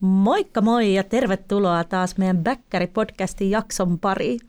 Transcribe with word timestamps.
Moikka 0.00 0.60
moi 0.60 0.94
ja 0.94 1.04
tervetuloa 1.04 1.84
taas 1.84 2.18
meidän 2.18 2.36
Bäkkäri-podcastin 2.36 3.50
jakson 3.50 3.98
pariin. 3.98 4.40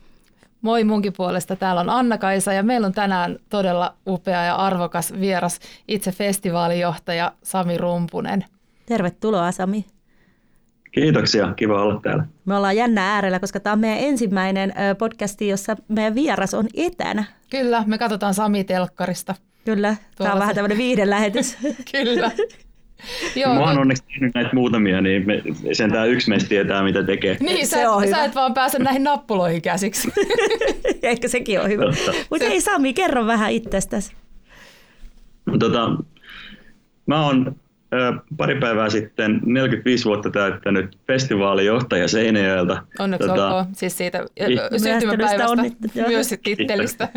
Moi 0.62 0.84
munkin 0.84 1.14
puolesta. 1.18 1.56
Täällä 1.56 1.82
on 1.82 1.90
Anna-Kaisa 1.90 2.54
ja 2.54 2.64
meillä 2.64 2.88
on 2.88 2.94
tänään 2.94 3.38
todella 3.50 3.96
upea 4.08 4.44
ja 4.44 4.56
arvokas 4.56 5.14
vieras, 5.20 5.60
itse 5.88 6.12
festivaalijohtaja 6.12 7.32
Sami 7.44 7.78
Rumpunen. 7.78 8.46
Tervetuloa 8.86 9.52
Sami. 9.52 9.86
Kiitoksia, 10.92 11.54
kiva 11.54 11.82
olla 11.82 12.00
täällä. 12.04 12.26
Me 12.46 12.56
ollaan 12.56 12.76
jännä 12.76 13.14
äärellä, 13.14 13.40
koska 13.40 13.60
tämä 13.60 13.74
on 13.74 13.80
meidän 13.80 14.00
ensimmäinen 14.00 14.74
podcasti, 14.98 15.48
jossa 15.48 15.76
meidän 15.88 16.16
vieras 16.16 16.54
on 16.54 16.68
etänä. 16.74 17.24
Kyllä, 17.50 17.84
me 17.88 17.98
katsotaan 17.98 18.34
Sami 18.34 18.64
telkkarista. 18.64 19.36
Kyllä, 19.66 19.96
tämä 20.16 20.34
on 20.34 20.40
vähän 20.40 20.56
tämmöinen 20.56 20.78
viiden 20.78 21.10
lähetys. 21.10 21.58
Kyllä. 21.92 22.32
Joo, 23.36 23.54
Mä 23.54 23.60
oon 23.60 23.78
onneksi 23.78 24.04
tehnyt 24.04 24.36
näitä 24.36 24.50
muutamia, 24.54 25.02
niin 25.02 25.28
me, 25.28 25.42
sen 25.74 25.92
tämä 25.92 26.06
yksi 26.06 26.30
meistä 26.30 26.50
tietää, 26.50 26.84
mitä 26.84 27.04
tekee. 27.04 27.38
Niin, 27.40 27.68
sä, 27.68 27.78
se 27.78 27.88
on 27.88 28.08
sä 28.08 28.26
et 28.26 28.36
vaan 28.36 28.54
pääse 28.54 28.80
näihin 28.80 29.04
nappuloihin 29.04 29.62
käsiksi. 29.62 30.12
Ehkä 31.04 31.28
sekin 31.28 31.62
on 31.62 31.70
hyvä. 31.70 31.84
Mutta 32.30 32.46
ei 32.46 32.62
Sami, 32.62 32.94
kerro 32.94 33.26
vähän 33.26 33.52
itsestäsi. 33.52 34.14
Tota, 35.60 35.96
mä 37.06 37.26
oon 37.26 37.56
ö, 37.94 38.14
pari 38.38 38.60
päivää 38.60 38.90
sitten 38.90 39.40
45 39.46 40.06
vuotta 40.06 40.30
täyttänyt 40.30 40.98
festivaalijohtaja 41.08 42.08
Seinäjoelta. 42.08 42.84
Onneksi 43.00 43.28
tota, 43.28 43.48
olkoon, 43.48 43.76
siis 43.76 43.98
siitä 43.98 44.26
syntymäpäivästä, 44.78 45.56
myös 46.08 46.36
tittelistä. 46.44 47.10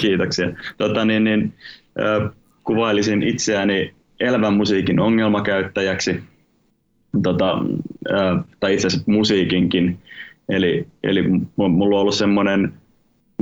Kiitoksia. 0.00 0.48
Tota, 0.78 1.04
niin, 1.04 1.24
niin, 1.24 1.54
ö, 1.98 2.30
kuvailisin 2.64 3.22
itseäni 3.22 3.94
elävän 4.22 4.54
musiikin 4.54 5.00
ongelmakäyttäjäksi, 5.00 6.22
tota, 7.22 7.58
tai 8.60 8.74
itse 8.74 8.86
asiassa 8.86 9.12
musiikinkin. 9.12 9.98
Eli, 10.48 10.86
eli 11.02 11.22
mulla 11.56 11.96
on 11.96 12.00
ollut 12.00 12.14
semmoinen 12.14 12.72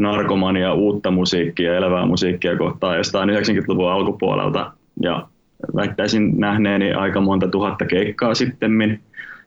narkomania 0.01 0.75
uutta 0.75 1.11
musiikkia, 1.11 1.77
elävää 1.77 2.07
musiikkia 2.07 2.57
kohtaan 2.57 2.97
jostain 2.97 3.31
90-luvun 3.31 3.91
alkupuolelta. 3.91 4.73
Ja 5.03 5.29
väittäisin 5.77 6.41
nähneeni 6.41 6.93
aika 6.93 7.21
monta 7.21 7.49
tuhatta 7.49 7.87
keikkaa 7.87 8.35
sitten. 8.35 9.01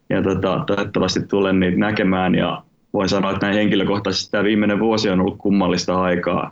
Ja 0.09 0.23
tota, 0.23 0.63
toivottavasti 0.67 1.19
tulen 1.27 1.59
niitä 1.59 1.77
näkemään 1.77 2.35
ja 2.35 2.63
voin 2.93 3.09
sanoa, 3.09 3.31
että 3.31 3.45
näin 3.45 3.57
henkilökohtaisesti 3.57 4.31
tämä 4.31 4.43
viimeinen 4.43 4.79
vuosi 4.79 5.09
on 5.09 5.19
ollut 5.19 5.37
kummallista 5.37 6.01
aikaa, 6.01 6.51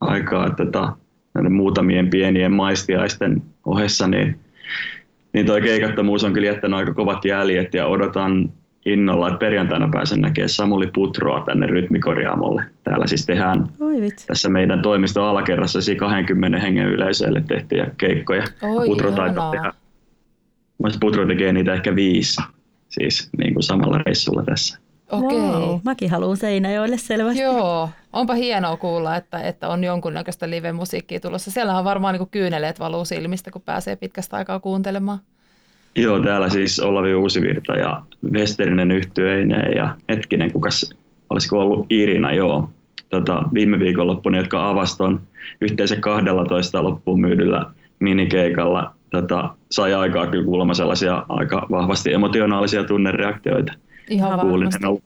aikaa 0.00 0.46
että 0.46 0.64
tota, 0.64 0.92
näiden 1.34 1.52
muutamien 1.52 2.10
pienien 2.10 2.52
maistiaisten 2.52 3.42
ohessa, 3.66 4.08
niin, 4.08 4.40
niin 5.32 5.46
toi 5.46 5.62
keikattomuus 5.62 6.24
on 6.24 6.32
kyllä 6.32 6.46
jättänyt 6.46 6.78
aika 6.78 6.94
kovat 6.94 7.24
jäljet 7.24 7.74
ja 7.74 7.86
odotan 7.86 8.52
innolla, 8.86 9.28
että 9.28 9.38
perjantaina 9.38 9.88
pääsen 9.92 10.20
näkemään 10.20 10.48
Samuli 10.48 10.86
Putroa 10.86 11.44
tänne 11.46 11.66
rytmikorjaamolle. 11.66 12.64
Täällä 12.84 13.06
siis 13.06 13.26
tehdään 13.26 13.68
Oi, 13.80 14.08
tässä 14.26 14.48
meidän 14.48 14.82
toimiston 14.82 15.24
alakerrassa 15.24 15.78
20 15.98 16.58
hengen 16.58 16.86
yleisölle 16.86 17.42
tehtyjä 17.48 17.86
keikkoja. 17.98 18.44
Oi, 18.62 18.86
Putro 18.86 19.12
taitaa 19.12 19.50
tehdä. 19.50 19.72
Putro 21.00 21.26
tekee 21.26 21.52
niitä 21.52 21.74
ehkä 21.74 21.94
viisi, 21.94 22.42
siis 22.88 23.30
niin 23.38 23.54
kuin 23.54 23.62
samalla 23.62 23.98
reissulla 23.98 24.42
tässä. 24.42 24.85
Okei. 25.10 25.38
Okay. 25.38 25.60
Wow, 25.60 25.80
mäkin 25.84 26.10
haluan 26.10 26.36
Seinäjoelle 26.36 26.98
selvästi. 26.98 27.42
Joo, 27.42 27.90
onpa 28.12 28.34
hienoa 28.34 28.76
kuulla, 28.76 29.16
että, 29.16 29.40
että 29.40 29.68
on 29.68 29.84
jonkunnäköistä 29.84 30.50
live-musiikkia 30.50 31.20
tulossa. 31.20 31.50
Siellä 31.50 31.78
on 31.78 31.84
varmaan 31.84 32.14
niin 32.14 32.30
kyyneleet 32.30 32.80
valuu 32.80 33.04
silmistä, 33.04 33.50
kun 33.50 33.62
pääsee 33.62 33.96
pitkästä 33.96 34.36
aikaa 34.36 34.60
kuuntelemaan. 34.60 35.18
Joo, 35.96 36.20
täällä 36.20 36.48
siis 36.48 36.80
Olavi 36.80 37.14
Uusivirta 37.14 37.72
ja 37.72 38.02
Westerinen 38.32 38.90
yhtyeinen 38.90 39.76
ja 39.76 39.96
hetkinen, 40.08 40.52
kukas 40.52 40.94
olisiko 41.30 41.58
ollut 41.58 41.86
Irina, 41.90 42.32
joo. 42.32 42.70
Tota, 43.08 43.42
viime 43.54 43.78
viikonloppuna, 43.78 44.38
jotka 44.38 44.68
avaston 44.68 45.20
yhteensä 45.60 45.96
12 45.96 46.82
loppuun 46.82 47.20
myydyllä 47.20 47.66
minikeikalla 47.98 48.94
tota, 49.10 49.54
sai 49.70 49.94
aikaa 49.94 50.26
kyllä 50.26 50.44
kuulemma 50.44 50.74
sellaisia 50.74 51.26
aika 51.28 51.66
vahvasti 51.70 52.12
emotionaalisia 52.12 52.84
tunnereaktioita. 52.84 53.72
Ihan 54.10 54.40
Kuulin, 54.40 54.68
en 54.76 54.88
ollut, 54.88 55.04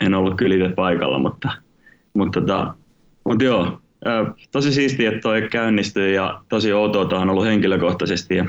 en 0.00 0.14
ollut 0.14 0.36
kyllä 0.36 0.54
itse 0.54 0.74
paikalla, 0.74 1.18
mutta, 1.18 1.50
mutta, 2.14 2.40
tota, 2.40 2.74
mutta 3.24 3.44
joo, 3.44 3.80
tosi 4.52 4.72
siistiä, 4.72 5.08
että 5.08 5.20
toi 5.20 5.48
käynnistyi 5.50 6.14
ja 6.14 6.40
tosi 6.48 6.72
outoa 6.72 7.18
on 7.18 7.30
ollut 7.30 7.46
henkilökohtaisesti. 7.46 8.36
Ja 8.36 8.44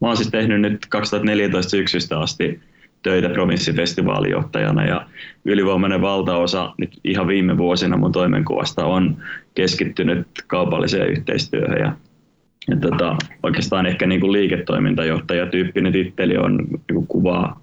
mä 0.00 0.08
oon 0.08 0.16
siis 0.16 0.30
tehnyt 0.30 0.60
nyt 0.60 0.86
2014 0.86 1.70
syksystä 1.70 2.20
asti 2.20 2.60
töitä 3.02 3.28
provinssifestivaalijohtajana 3.28 4.84
ja 4.84 5.06
ylivoimainen 5.44 6.00
valtaosa 6.00 6.74
nyt 6.78 6.90
ihan 7.04 7.26
viime 7.26 7.58
vuosina 7.58 7.96
mun 7.96 8.12
toimenkuvasta 8.12 8.84
on 8.84 9.16
keskittynyt 9.54 10.26
kaupalliseen 10.46 11.08
yhteistyöhön 11.08 11.78
ja, 11.78 11.92
ja 12.68 12.76
tota, 12.76 13.16
oikeastaan 13.42 13.86
ehkä 13.86 14.06
niin 14.06 14.20
kuin 14.20 14.32
liiketoimintajohtajatyyppinen 14.32 15.92
titteli 15.92 16.36
on 16.36 16.56
niin 16.56 17.06
kuvaa 17.06 17.60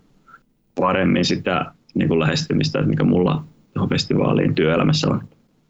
paremmin 0.79 1.25
sitä 1.25 1.65
niin 1.93 2.07
kuin 2.07 2.19
lähestymistä, 2.19 2.79
että 2.79 2.89
mikä 2.89 3.03
mulla 3.03 3.43
tuohon 3.73 3.89
festivaaliin 3.89 4.55
työelämässä 4.55 5.07
on. 5.09 5.27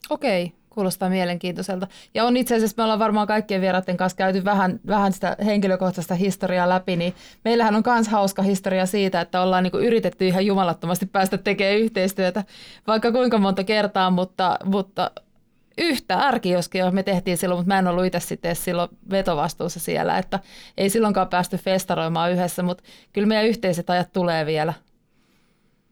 Okei, 0.09 0.53
kuulostaa 0.70 1.09
mielenkiintoiselta. 1.09 1.88
Ja 2.14 2.25
on 2.25 2.38
itse 2.38 2.56
asiassa, 2.56 2.74
me 2.78 2.84
ollaan 2.84 3.00
varmaan 3.00 3.28
kaikkien 3.28 3.62
vieraiden 3.62 3.98
kanssa 3.98 4.18
käyty 4.18 4.46
vähän, 4.46 4.80
vähän 4.88 5.14
sitä 5.14 5.36
henkilökohtaista 5.46 6.16
historiaa 6.16 6.69
läpi, 6.69 6.96
niin 6.96 7.14
meillähän 7.46 7.75
on 7.75 7.84
myös 7.86 8.08
hauska 8.08 8.42
historia 8.42 8.86
siitä, 8.86 9.22
että 9.22 9.42
ollaan 9.42 9.64
niin 9.64 9.84
yritetty 9.84 10.28
ihan 10.28 10.46
jumalattomasti 10.46 11.06
päästä 11.06 11.38
tekemään 11.38 11.78
yhteistyötä 11.78 12.44
vaikka 12.88 13.12
kuinka 13.12 13.38
monta 13.38 13.64
kertaa, 13.64 14.09
mutta, 14.09 14.58
mutta 14.66 15.12
yhtä 15.78 16.16
ärkioskia 16.16 16.92
me 16.92 17.03
tehtiin 17.03 17.38
silloin, 17.38 17.59
mutta 17.59 17.74
mä 17.74 17.80
en 17.80 17.88
ollut 17.88 18.06
itse 18.06 18.19
sitten 18.19 18.56
silloin 18.56 18.90
vetovastuussa 19.12 19.80
siellä, 19.80 20.18
että 20.18 20.40
ei 20.78 20.90
silloinkaan 20.90 21.28
päästy 21.28 21.58
festaroimaan 21.58 22.31
yhdessä, 22.31 22.64
mutta 22.64 22.84
kyllä 23.14 23.28
meidän 23.28 23.46
yhteiset 23.46 23.90
ajat 23.90 24.14
tulee 24.14 24.46
vielä. 24.46 24.74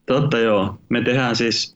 Totta 0.08 0.38
joo. 0.38 0.78
Me 0.88 1.00
tehdään 1.00 1.36
siis 1.36 1.74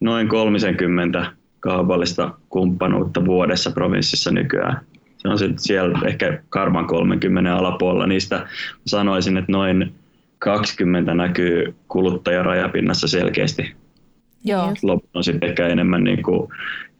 noin 0.00 0.28
30 0.28 1.32
kaupallista 1.60 2.34
kumppanuutta 2.48 3.24
vuodessa 3.24 3.70
provinssissa 3.70 4.30
nykyään. 4.30 4.80
Se 5.16 5.28
on 5.28 5.38
sitten 5.38 5.58
siellä 5.58 5.98
ehkä 6.06 6.42
karvan 6.48 6.86
30 6.86 7.56
alapuolella. 7.56 8.06
Niistä 8.06 8.46
sanoisin, 8.86 9.36
että 9.36 9.52
noin 9.52 9.94
20 10.38 11.14
näkyy 11.14 11.74
kuluttajarajapinnassa 11.88 13.08
selkeästi. 13.08 13.72
Joo. 14.44 14.74
Loppu 14.82 15.08
on 15.14 15.24
sitten 15.24 15.48
ehkä 15.48 15.66
enemmän, 15.66 16.04
niin 16.04 16.22
kuin, 16.22 16.50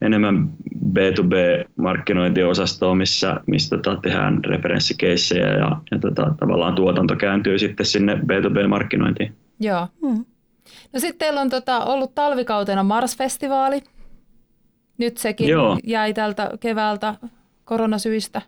enemmän 0.00 0.50
B2B-markkinointiosastoa, 0.86 2.94
missä, 2.94 3.40
missä 3.46 3.76
tota, 3.76 4.00
tehdään 4.02 4.44
referenssikeissejä 4.44 5.48
ja, 5.48 5.76
ja 5.90 5.98
tota, 5.98 6.34
tavallaan 6.40 6.74
tuotanto 6.74 7.16
kääntyy 7.16 7.58
sitten 7.58 7.86
sinne 7.86 8.14
B2B-markkinointiin. 8.14 9.32
Joo. 9.60 9.88
Hmm. 10.00 10.24
No 10.92 11.00
sitten 11.00 11.18
teillä 11.18 11.40
on 11.40 11.50
tota, 11.50 11.84
ollut 11.84 12.14
talvikautena 12.14 12.82
Mars-festivaali. 12.82 13.82
Nyt 14.98 15.18
sekin 15.18 15.48
Joo. 15.48 15.78
jäi 15.84 16.14
tältä 16.14 16.50
keväältä 16.60 17.14
koronasyistä. 17.64 18.42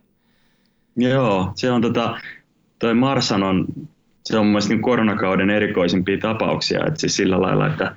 Joo, 0.97 1.53
se 1.55 1.71
on 1.71 1.83
tota, 1.83 2.21
toi 2.79 2.95
Marsan 2.95 3.43
on, 3.43 3.67
se 4.25 4.39
on 4.39 4.47
mielestäni 4.47 4.75
niin 4.75 4.83
koronakauden 4.83 5.51
erikoisimpia 5.51 6.19
tapauksia, 6.19 6.87
että 6.87 7.01
siis 7.01 7.17
sillä 7.17 7.41
lailla, 7.41 7.67
että 7.67 7.95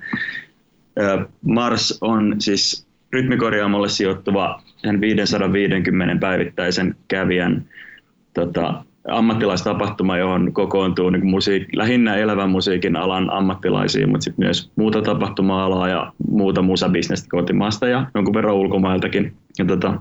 Mars 1.42 1.98
on 2.00 2.36
siis 2.38 2.86
rytmikorjaamolle 3.12 3.88
sijoittuva 3.88 4.62
550 5.00 6.20
päivittäisen 6.20 6.96
kävijän 7.08 7.68
tota, 8.34 8.84
ammattilaistapahtuma, 9.08 10.18
johon 10.18 10.52
kokoontuu 10.52 11.10
niin 11.10 11.26
musiik- 11.26 11.76
lähinnä 11.76 12.16
elävän 12.16 12.50
musiikin 12.50 12.96
alan 12.96 13.30
ammattilaisia, 13.30 14.06
mutta 14.06 14.24
sitten 14.24 14.46
myös 14.46 14.70
muuta 14.76 15.02
tapahtuma-alaa 15.02 15.88
ja 15.88 16.12
muuta 16.30 16.62
musabisnestä 16.62 17.28
kotimaasta 17.30 17.88
ja 17.88 18.06
jonkun 18.14 18.34
verran 18.34 18.54
ulkomailtakin. 18.54 19.34
Ja 19.58 19.64
tota, 19.64 20.00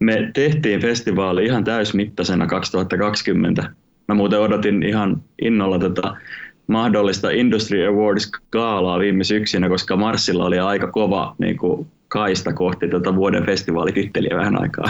me 0.00 0.30
tehtiin 0.34 0.80
festivaali 0.80 1.44
ihan 1.44 1.64
täysmittaisena 1.64 2.46
2020. 2.46 3.70
Mä 4.08 4.14
muuten 4.14 4.40
odotin 4.40 4.82
ihan 4.82 5.22
innolla 5.42 5.78
tätä 5.78 6.16
mahdollista 6.66 7.30
Industry 7.30 7.86
Awards 7.86 8.30
gaalaa 8.52 8.98
viime 8.98 9.24
syksynä, 9.24 9.68
koska 9.68 9.96
Marsilla 9.96 10.44
oli 10.44 10.58
aika 10.58 10.86
kova 10.86 11.34
niin 11.38 11.58
kuin, 11.58 11.86
kaista 12.08 12.52
kohti 12.52 12.88
tuota 12.88 13.16
vuoden 13.16 13.46
festivaalititteliä 13.46 14.36
vähän 14.36 14.62
aikaa. 14.62 14.84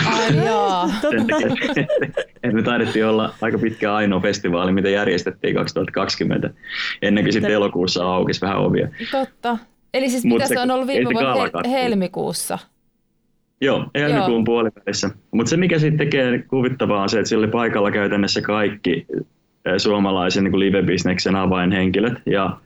Ai 2.45 2.53
me 2.53 2.63
taidettiin 2.63 3.07
olla 3.07 3.35
aika 3.41 3.59
pitkä 3.59 3.95
ainoa 3.95 4.21
festivaali, 4.21 4.73
mitä 4.73 4.89
järjestettiin 4.89 5.55
2020, 5.55 6.51
ennen 7.03 7.25
kuin 7.25 7.33
sitten 7.33 7.51
elokuussa 7.51 8.05
aukesi 8.05 8.41
vähän 8.41 8.59
ovia. 8.59 8.89
Totta. 9.11 9.59
Eli 9.95 10.11
siis 10.11 10.25
mitä 10.25 10.47
se, 10.47 10.55
se 10.55 10.61
on 10.61 10.71
ollut 10.71 10.87
viime 10.87 11.11
vuonna 11.13 11.69
helmikuussa? 11.71 12.59
Joo, 13.61 13.87
helmikuun 13.95 14.33
Joo. 14.33 14.45
puolivälissä. 14.45 15.11
Mutta 15.31 15.51
se 15.51 15.57
mikä 15.57 15.79
sitten 15.79 15.99
tekee 15.99 16.39
kuvittavaa 16.39 17.03
on 17.03 17.09
se, 17.09 17.19
että 17.19 17.29
sillä 17.29 17.43
oli 17.45 17.51
paikalla 17.51 17.91
käytännössä 17.91 18.41
kaikki 18.41 19.07
suomalaisen 19.79 20.45
niin 20.45 20.61
live-bisneksen 20.61 21.37
avainhenkilöt. 21.37 22.15
Ja 22.27 22.57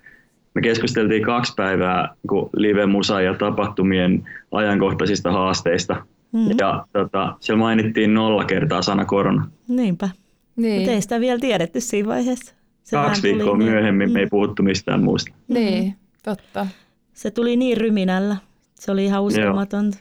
me 0.55 0.63
keskusteltiin 0.63 1.23
kaksi 1.23 1.53
päivää 1.57 2.15
niin 2.31 2.51
live-musa- 2.57 3.21
ja 3.21 3.35
tapahtumien 3.35 4.29
ajankohtaisista 4.53 5.33
haasteista. 5.33 5.95
Mm-hmm. 6.33 6.55
Ja 6.59 6.87
tota, 6.93 7.37
siellä 7.41 7.59
mainittiin 7.61 8.15
nolla 8.15 8.45
kertaa 8.45 8.83
sana 8.83 9.05
korona. 9.05 9.49
Niinpä. 9.69 10.09
Niin. 10.57 10.77
Mutta 10.77 10.93
ei 10.93 11.03
sitä 11.03 11.21
vielä 11.21 11.39
tiedetty 11.39 11.81
siinä 11.81 12.09
vaiheessa. 12.09 12.55
Se 12.85 12.97
Kaksi 12.97 13.23
viikkoa 13.23 13.47
tuli, 13.47 13.59
niin- 13.59 13.73
myöhemmin 13.73 14.07
niin. 14.07 14.13
me 14.13 14.21
ei 14.21 14.27
mm. 14.27 14.31
puhuttu 14.31 14.63
mistään 14.63 15.03
muusta. 15.03 15.33
Niin, 15.49 15.95
totta. 16.25 16.67
Se 17.13 17.31
tuli 17.31 17.57
niin 17.57 17.77
ryminällä. 17.77 18.37
Se 18.75 18.93
oli 18.93 19.05
ihan 19.05 19.23
uskomatonta. 19.23 19.99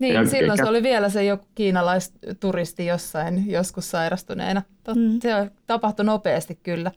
Niin, 0.00 0.14
ja 0.14 0.26
silloin 0.26 0.58
se 0.58 0.64
oli 0.64 0.82
vielä 0.82 1.08
se 1.08 1.24
joku 1.24 1.46
kiinalaisturisti 1.54 2.86
jossain 2.86 3.50
joskus 3.50 3.90
sairastuneena. 3.90 4.62
Tot, 4.84 4.96
mm. 4.96 5.20
Se 5.20 5.50
tapahtui 5.66 6.04
nopeasti 6.04 6.58
kyllä. 6.62 6.90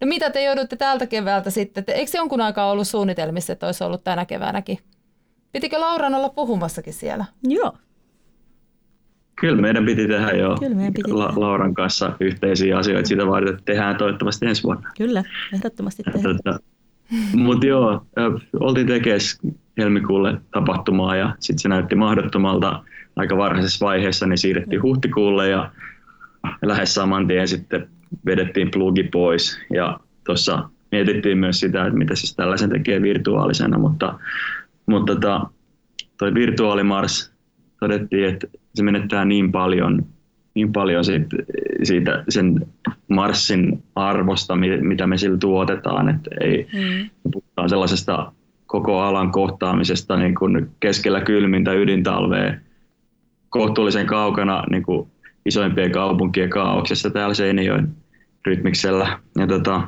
No 0.00 0.06
mitä 0.06 0.30
te 0.30 0.44
joudutte 0.44 0.76
tältä 0.76 1.06
keväältä 1.06 1.50
sitten? 1.50 1.84
Eikö 1.86 2.10
se 2.10 2.18
jonkun 2.18 2.40
aikaa 2.40 2.70
ollut 2.70 2.88
suunnitelmissa, 2.88 3.52
että 3.52 3.66
olisi 3.66 3.84
ollut 3.84 4.04
tänä 4.04 4.24
keväänäkin? 4.24 4.78
Pitikö 5.52 5.80
Lauran 5.80 6.14
olla 6.14 6.28
puhumassakin 6.28 6.92
siellä? 6.92 7.24
Joo. 7.42 7.72
Kyllä 9.40 9.62
meidän 9.62 9.86
piti 9.86 10.08
tehdä 10.08 10.30
jo 10.30 10.56
Kyllä 10.60 10.74
meidän 10.76 10.94
piti 10.94 11.12
La-. 11.12 11.32
Lauran 11.36 11.74
kanssa 11.74 12.16
yhteisiä 12.20 12.78
asioita. 12.78 13.08
Sitä 13.08 13.26
varten, 13.26 13.54
että 13.54 13.64
tehdään 13.64 13.96
toivottavasti 13.96 14.46
ensi 14.46 14.62
vuonna. 14.62 14.90
Kyllä, 14.96 15.24
ehdottomasti 15.54 16.02
tehdään. 16.02 16.36
Tota, 16.36 16.58
Mutta 17.34 17.66
joo, 17.66 18.06
oltiin 18.60 18.86
tekes 18.86 19.38
helmikuulle 19.78 20.40
tapahtumaa 20.50 21.16
ja 21.16 21.36
sitten 21.40 21.58
se 21.58 21.68
näytti 21.68 21.94
mahdottomalta 21.94 22.82
aika 23.16 23.36
varhaisessa 23.36 23.86
vaiheessa, 23.86 24.26
niin 24.26 24.38
siirrettiin 24.38 24.82
huhtikuulle 24.82 25.48
ja 25.48 25.70
lähes 26.62 26.94
saman 26.94 27.26
tien 27.26 27.48
sitten 27.48 27.88
vedettiin 28.26 28.70
plugi 28.70 29.02
pois 29.02 29.58
ja 29.74 30.00
tuossa 30.26 30.68
mietittiin 30.92 31.38
myös 31.38 31.60
sitä, 31.60 31.86
että 31.86 31.98
mitä 31.98 32.14
siis 32.14 32.36
tällaisen 32.36 32.70
tekee 32.70 33.02
virtuaalisena, 33.02 33.78
mutta, 33.78 34.18
mutta 34.86 35.14
tota, 35.14 35.46
toi 36.18 36.34
virtuaalimars 36.34 37.32
todettiin, 37.80 38.28
että 38.28 38.46
se 38.74 38.82
menettää 38.82 39.24
niin 39.24 39.52
paljon, 39.52 40.06
niin 40.54 40.72
paljon 40.72 41.04
siitä, 41.04 41.36
siitä 41.82 42.24
sen 42.28 42.66
marssin 43.08 43.82
arvosta, 43.94 44.56
mitä 44.80 45.06
me 45.06 45.18
sillä 45.18 45.38
tuotetaan, 45.38 46.08
että 46.08 46.30
ei 46.40 46.66
mm. 46.72 47.10
puhutaan 47.32 47.68
sellaisesta 47.68 48.32
koko 48.72 49.00
alan 49.00 49.30
kohtaamisesta 49.32 50.16
niin 50.16 50.34
kuin 50.34 50.70
keskellä 50.80 51.20
kylmintä 51.20 51.72
ydintalvea 51.72 52.54
kohtuullisen 53.50 54.06
kaukana 54.06 54.64
niin 54.70 54.82
kuin 54.82 55.08
isoimpien 55.46 55.92
kaupunkien 55.92 56.50
kaauksessa 56.50 57.10
täällä 57.10 57.34
Seinäjoen 57.34 57.88
rytmiksellä. 58.46 59.18
Ja 59.38 59.46
tota, 59.46 59.82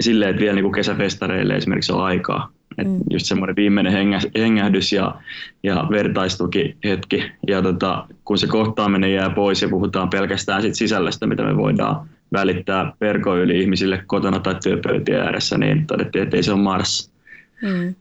silleen, 0.00 0.30
että 0.30 0.40
vielä 0.40 0.54
niin 0.54 0.62
kuin 0.62 0.74
kesäfestareille 0.74 1.54
esimerkiksi 1.54 1.92
on 1.92 2.04
aikaa. 2.04 2.50
Et 2.78 2.88
mm. 2.88 2.98
Just 3.10 3.26
semmoinen 3.26 3.56
viimeinen 3.56 3.92
hengä, 3.92 4.18
hengähdys 4.38 4.92
ja, 4.92 5.14
ja 5.62 5.86
vertaistuki 5.90 6.76
hetki. 6.84 7.22
Ja 7.48 7.62
tota, 7.62 8.06
kun 8.24 8.38
se 8.38 8.46
kohtaaminen 8.46 9.12
jää 9.12 9.30
pois 9.30 9.62
ja 9.62 9.68
puhutaan 9.68 10.10
pelkästään 10.10 10.62
sit 10.62 10.74
sisällöstä, 10.74 11.26
mitä 11.26 11.42
me 11.42 11.56
voidaan 11.56 12.08
välittää 12.32 12.92
verkon 13.00 13.38
yli 13.38 13.60
ihmisille 13.60 14.02
kotona 14.06 14.38
tai 14.38 14.54
työpöytien 14.62 15.20
ääressä, 15.20 15.58
niin 15.58 15.86
todettiin, 15.86 16.22
että 16.22 16.36
ei 16.36 16.42
se 16.42 16.52
ole 16.52 16.60
Mars. 16.60 17.17
Mm. 17.62 17.94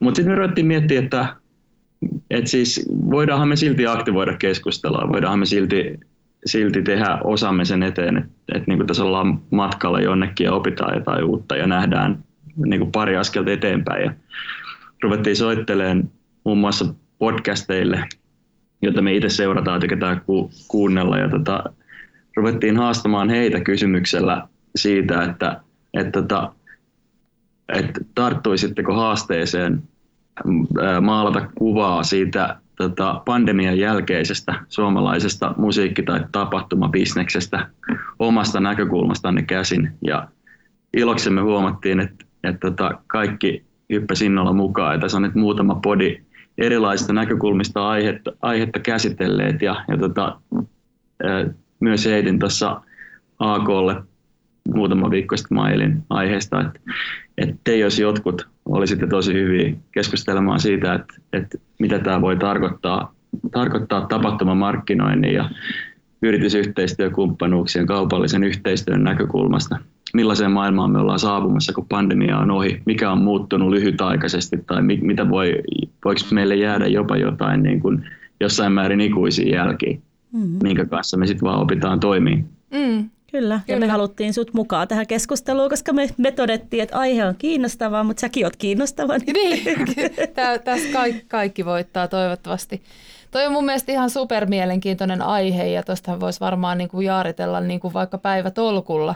Mutta 0.00 0.16
sitten 0.16 0.32
me 0.32 0.36
ruvettiin 0.36 0.66
miettimään, 0.66 1.04
että, 1.04 1.36
että 2.30 2.50
siis 2.50 2.86
voidaanhan 3.10 3.48
me 3.48 3.56
silti 3.56 3.86
aktivoida 3.86 4.36
keskustelua, 4.36 5.08
voidaanhan 5.12 5.38
me 5.38 5.46
silti, 5.46 6.00
silti 6.46 6.82
tehdä 6.82 7.18
osamme 7.24 7.64
sen 7.64 7.82
eteen, 7.82 8.16
että, 8.16 8.32
että 8.54 8.64
niin 8.66 8.86
tässä 8.86 9.04
ollaan 9.04 9.40
matkalla 9.50 10.00
jonnekin 10.00 10.44
ja 10.44 10.52
opitaan 10.52 10.94
jotain 10.94 11.24
uutta 11.24 11.56
ja 11.56 11.66
nähdään 11.66 12.24
niin 12.56 12.80
kuin 12.80 12.92
pari 12.92 13.16
askelta 13.16 13.50
eteenpäin. 13.50 14.04
Ja 14.04 14.12
ruvettiin 15.02 15.36
soittelemaan 15.36 16.10
muun 16.44 16.58
muassa 16.58 16.94
podcasteille, 17.18 18.04
joita 18.82 19.02
me 19.02 19.14
itse 19.14 19.28
seurataan, 19.28 19.80
tykätään 19.80 20.20
ku, 20.20 20.50
kuunnella. 20.68 21.18
Ja 21.18 21.28
tota, 21.28 21.64
ruvettiin 22.36 22.76
haastamaan 22.76 23.30
heitä 23.30 23.60
kysymyksellä 23.60 24.48
siitä, 24.76 25.22
että, 25.22 25.60
että, 25.94 26.22
tota, 26.22 26.52
että 27.68 28.00
tarttuisitteko 28.14 28.94
haasteeseen 28.94 29.82
maalata 31.00 31.48
kuvaa 31.54 32.02
siitä 32.02 32.56
tota, 32.76 33.22
pandemian 33.24 33.78
jälkeisestä 33.78 34.54
suomalaisesta 34.68 35.54
musiikki- 35.56 36.02
tai 36.02 36.20
tapahtumabisneksestä 36.32 37.68
omasta 38.18 38.60
näkökulmastanne 38.60 39.42
käsin. 39.42 39.92
Ja 40.04 40.28
iloksemme 40.94 41.40
huomattiin, 41.40 42.00
että 42.00 42.24
että 42.44 42.70
tota, 42.70 42.98
kaikki 43.06 43.64
hyppäsi 43.92 44.26
innolla 44.26 44.52
mukaan. 44.52 44.94
Ja 44.94 45.00
tässä 45.00 45.16
on 45.16 45.22
nyt 45.22 45.34
muutama 45.34 45.74
podi 45.74 46.22
erilaisista 46.58 47.12
näkökulmista 47.12 47.88
aihetta, 47.88 48.32
aihetta 48.42 48.78
käsitelleet 48.78 49.62
ja, 49.62 49.84
ja 49.88 49.98
tota, 49.98 50.40
myös 51.80 52.04
heitin 52.04 52.38
tuossa 52.38 52.80
AKlle 53.38 54.02
muutama 54.74 55.10
viikko 55.10 55.36
sitten 55.36 55.56
mailin 55.56 56.02
aiheesta, 56.10 56.60
että, 56.60 56.80
että 57.38 57.56
te 57.64 57.76
jos 57.76 57.98
jotkut 57.98 58.48
olisitte 58.64 59.06
tosi 59.06 59.32
hyviä 59.32 59.74
keskustelemaan 59.92 60.60
siitä, 60.60 60.94
että, 60.94 61.14
että 61.32 61.58
mitä 61.78 61.98
tämä 61.98 62.20
voi 62.20 62.36
tarkoittaa, 62.36 63.14
tarkoittaa 63.50 64.06
tapahtumamarkkinoinnin 64.06 65.34
ja 65.34 65.50
yritysyhteistyökumppanuuksien 66.22 67.86
kaupallisen 67.86 68.44
yhteistyön 68.44 69.04
näkökulmasta– 69.04 69.78
millaiseen 70.14 70.50
maailmaan 70.50 70.90
me 70.90 70.98
ollaan 70.98 71.18
saapumassa, 71.18 71.72
kun 71.72 71.86
pandemia 71.88 72.38
on 72.38 72.50
ohi, 72.50 72.82
mikä 72.86 73.10
on 73.10 73.22
muuttunut 73.22 73.70
lyhytaikaisesti 73.70 74.56
tai 74.66 74.82
mi- 74.82 75.00
mitä 75.02 75.30
voi, 75.30 75.62
voiko 76.04 76.20
meille 76.30 76.56
jäädä 76.56 76.86
jopa 76.86 77.16
jotain 77.16 77.62
niin 77.62 77.80
kuin 77.80 78.04
jossain 78.40 78.72
määrin 78.72 79.00
ikuisia 79.00 79.56
jälkiä, 79.56 79.98
mm-hmm. 80.32 80.58
minkä 80.62 80.84
kanssa 80.84 81.16
me 81.16 81.26
sitten 81.26 81.46
vaan 81.46 81.60
opitaan 81.60 82.00
toimia. 82.00 82.36
Mm. 82.70 83.10
Kyllä, 83.32 83.60
ja 83.68 83.76
me 83.76 83.86
haluttiin 83.86 84.34
sut 84.34 84.54
mukaan 84.54 84.88
tähän 84.88 85.06
keskusteluun, 85.06 85.70
koska 85.70 85.92
me, 85.92 86.08
me 86.16 86.32
todettiin, 86.32 86.82
että 86.82 86.98
aihe 86.98 87.26
on 87.26 87.36
kiinnostava, 87.36 88.04
mutta 88.04 88.20
säkin 88.20 88.46
oot 88.46 88.56
kiinnostava. 88.56 89.14
Niin, 89.18 89.64
tässä 90.64 90.88
kaikki, 90.92 91.24
kaikki 91.28 91.64
voittaa 91.64 92.08
toivottavasti. 92.08 92.82
Toi 93.30 93.46
on 93.46 93.52
mun 93.52 93.64
mielestä 93.64 93.92
ihan 93.92 94.10
supermielenkiintoinen 94.10 95.22
aihe 95.22 95.66
ja 95.66 95.82
tuosta 95.82 96.20
voisi 96.20 96.40
varmaan 96.40 96.78
niin 96.78 96.88
kuin 96.88 97.06
jaaritella 97.06 97.60
niin 97.60 97.80
kuin 97.80 97.94
vaikka 97.94 98.18
päivätolkulla. 98.18 99.14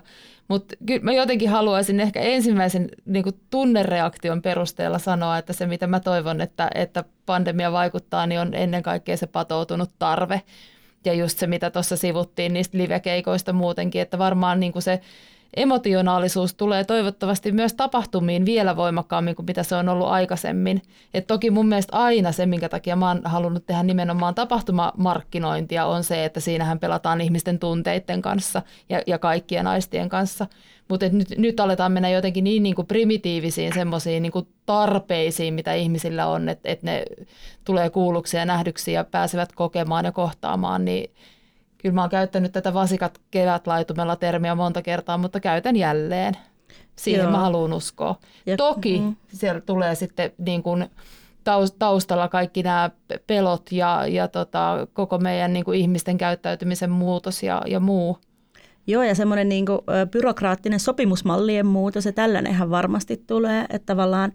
Mutta 0.49 0.75
kyllä 0.87 1.03
mä 1.03 1.13
jotenkin 1.13 1.51
haluaisin 1.51 2.01
ehkä 2.01 2.21
ensimmäisen 2.21 2.89
niin 3.05 3.23
kuin 3.23 3.41
tunnereaktion 3.51 4.43
perusteella 4.43 4.99
sanoa, 4.99 5.39
että 5.39 5.53
se 5.53 5.67
mitä 5.67 5.87
mä 5.87 6.01
toivon, 6.01 6.41
että, 6.41 6.71
että 6.75 7.05
pandemia 7.27 7.73
vaikuttaa, 7.73 8.27
niin 8.27 8.41
on 8.41 8.55
ennen 8.55 8.83
kaikkea 8.83 9.17
se 9.17 9.27
patoutunut 9.27 9.91
tarve. 9.99 10.43
Ja 11.07 11.15
just 11.15 11.39
se, 11.39 11.47
mitä 11.47 11.71
tuossa 11.71 11.97
sivuttiin 11.97 12.53
niistä 12.53 12.79
livekeikoista 12.79 13.53
muutenkin, 13.53 14.03
että 14.03 14.19
varmaan 14.19 14.61
niin 14.61 14.73
kuin 14.73 14.83
se 14.83 15.01
emotionaalisuus 15.57 16.55
tulee 16.55 16.85
toivottavasti 16.85 17.53
myös 17.53 17.75
tapahtumiin 17.75 18.47
vielä 18.47 18.77
voimakkaammin 18.77 19.37
kuin 19.37 19.47
mitä 19.47 19.63
se 19.63 19.75
on 19.75 19.89
ollut 19.89 20.09
aikaisemmin. 20.09 20.83
Et 21.15 21.27
toki 21.27 21.51
mun 21.51 21.69
mielestä 21.69 21.97
aina 21.97 22.33
se, 22.33 22.47
minkä 22.47 22.69
takia 22.69 22.97
mä 22.97 23.09
oon 23.09 23.21
halunnut 23.25 23.67
tehdä 23.67 23.83
nimenomaan 23.83 24.35
tapahtumamarkkinointia, 24.35 25.87
on 25.87 26.05
se, 26.05 26.25
että 26.25 26.41
siinähän 26.41 26.79
pelataan 26.79 27.21
ihmisten 27.21 27.59
tunteiden 27.59 28.23
kanssa 28.23 28.63
ja, 28.89 29.03
ja 29.07 29.19
kaikkien 29.19 29.67
aistien 29.67 30.09
kanssa. 30.09 30.47
Mutta 30.89 31.09
nyt, 31.09 31.29
nyt 31.39 31.61
aletaan 31.61 31.93
mennä 31.93 32.09
jotenkin 32.09 32.45
niin, 32.45 32.63
niin 32.63 32.75
kuin 32.75 32.87
primitiivisiin 32.87 33.75
semmoisiin 33.75 34.23
niin 34.23 34.33
tarpeisiin, 34.67 35.55
mitä 35.55 35.75
ihmisillä 35.75 36.27
on, 36.27 36.49
että 36.49 36.69
et 36.69 36.83
ne 36.83 37.05
tulee 37.65 37.91
kuulluksi 37.91 38.37
ja 38.37 38.45
nähdyksi 38.45 38.93
ja 38.93 39.05
pääsevät 39.05 39.53
kokemaan 39.53 40.05
ja 40.05 40.13
kohtaamaan, 40.13 40.85
niin 40.85 41.11
Kyllä 41.87 41.95
mä 41.95 42.01
oon 42.01 42.11
käyttänyt 42.11 42.53
tätä 42.53 42.75
vasikat 42.75 43.21
kevätlaitumella 43.31 44.17
termiä 44.17 44.55
monta 44.55 44.83
kertaa, 44.83 45.19
mutta 45.19 45.41
käytän 45.41 45.77
jälleen. 45.77 46.35
Siihen 46.97 47.23
Joo. 47.23 47.31
mä 47.31 47.39
haluan 47.39 47.73
uskoa. 47.73 48.17
Ja, 48.47 48.57
Toki 48.57 49.01
mm. 49.01 49.17
siellä 49.29 49.61
tulee 49.61 49.95
sitten 49.95 50.33
niin 50.39 50.63
kuin 50.63 50.91
taustalla 51.79 52.29
kaikki 52.29 52.63
nämä 52.63 52.91
pelot 53.27 53.73
ja, 53.73 54.07
ja 54.07 54.29
tota, 54.29 54.87
koko 54.93 55.19
meidän 55.19 55.53
niin 55.53 55.65
kuin 55.65 55.79
ihmisten 55.79 56.19
käyttäytymisen 56.19 56.91
muutos 56.91 57.43
ja, 57.43 57.63
ja 57.67 57.81
muu. 57.81 58.19
Joo, 58.87 59.03
ja 59.03 59.15
semmoinen 59.15 59.49
niin 59.49 59.67
kuin, 59.67 59.79
byrokraattinen 60.11 60.81
sopimusmallien 60.81 61.67
muutos, 61.67 62.05
ja 62.05 62.13
tällainenhan 62.13 62.71
varmasti 62.71 63.25
tulee, 63.27 63.67
että 63.71 63.87
tavallaan 63.87 64.33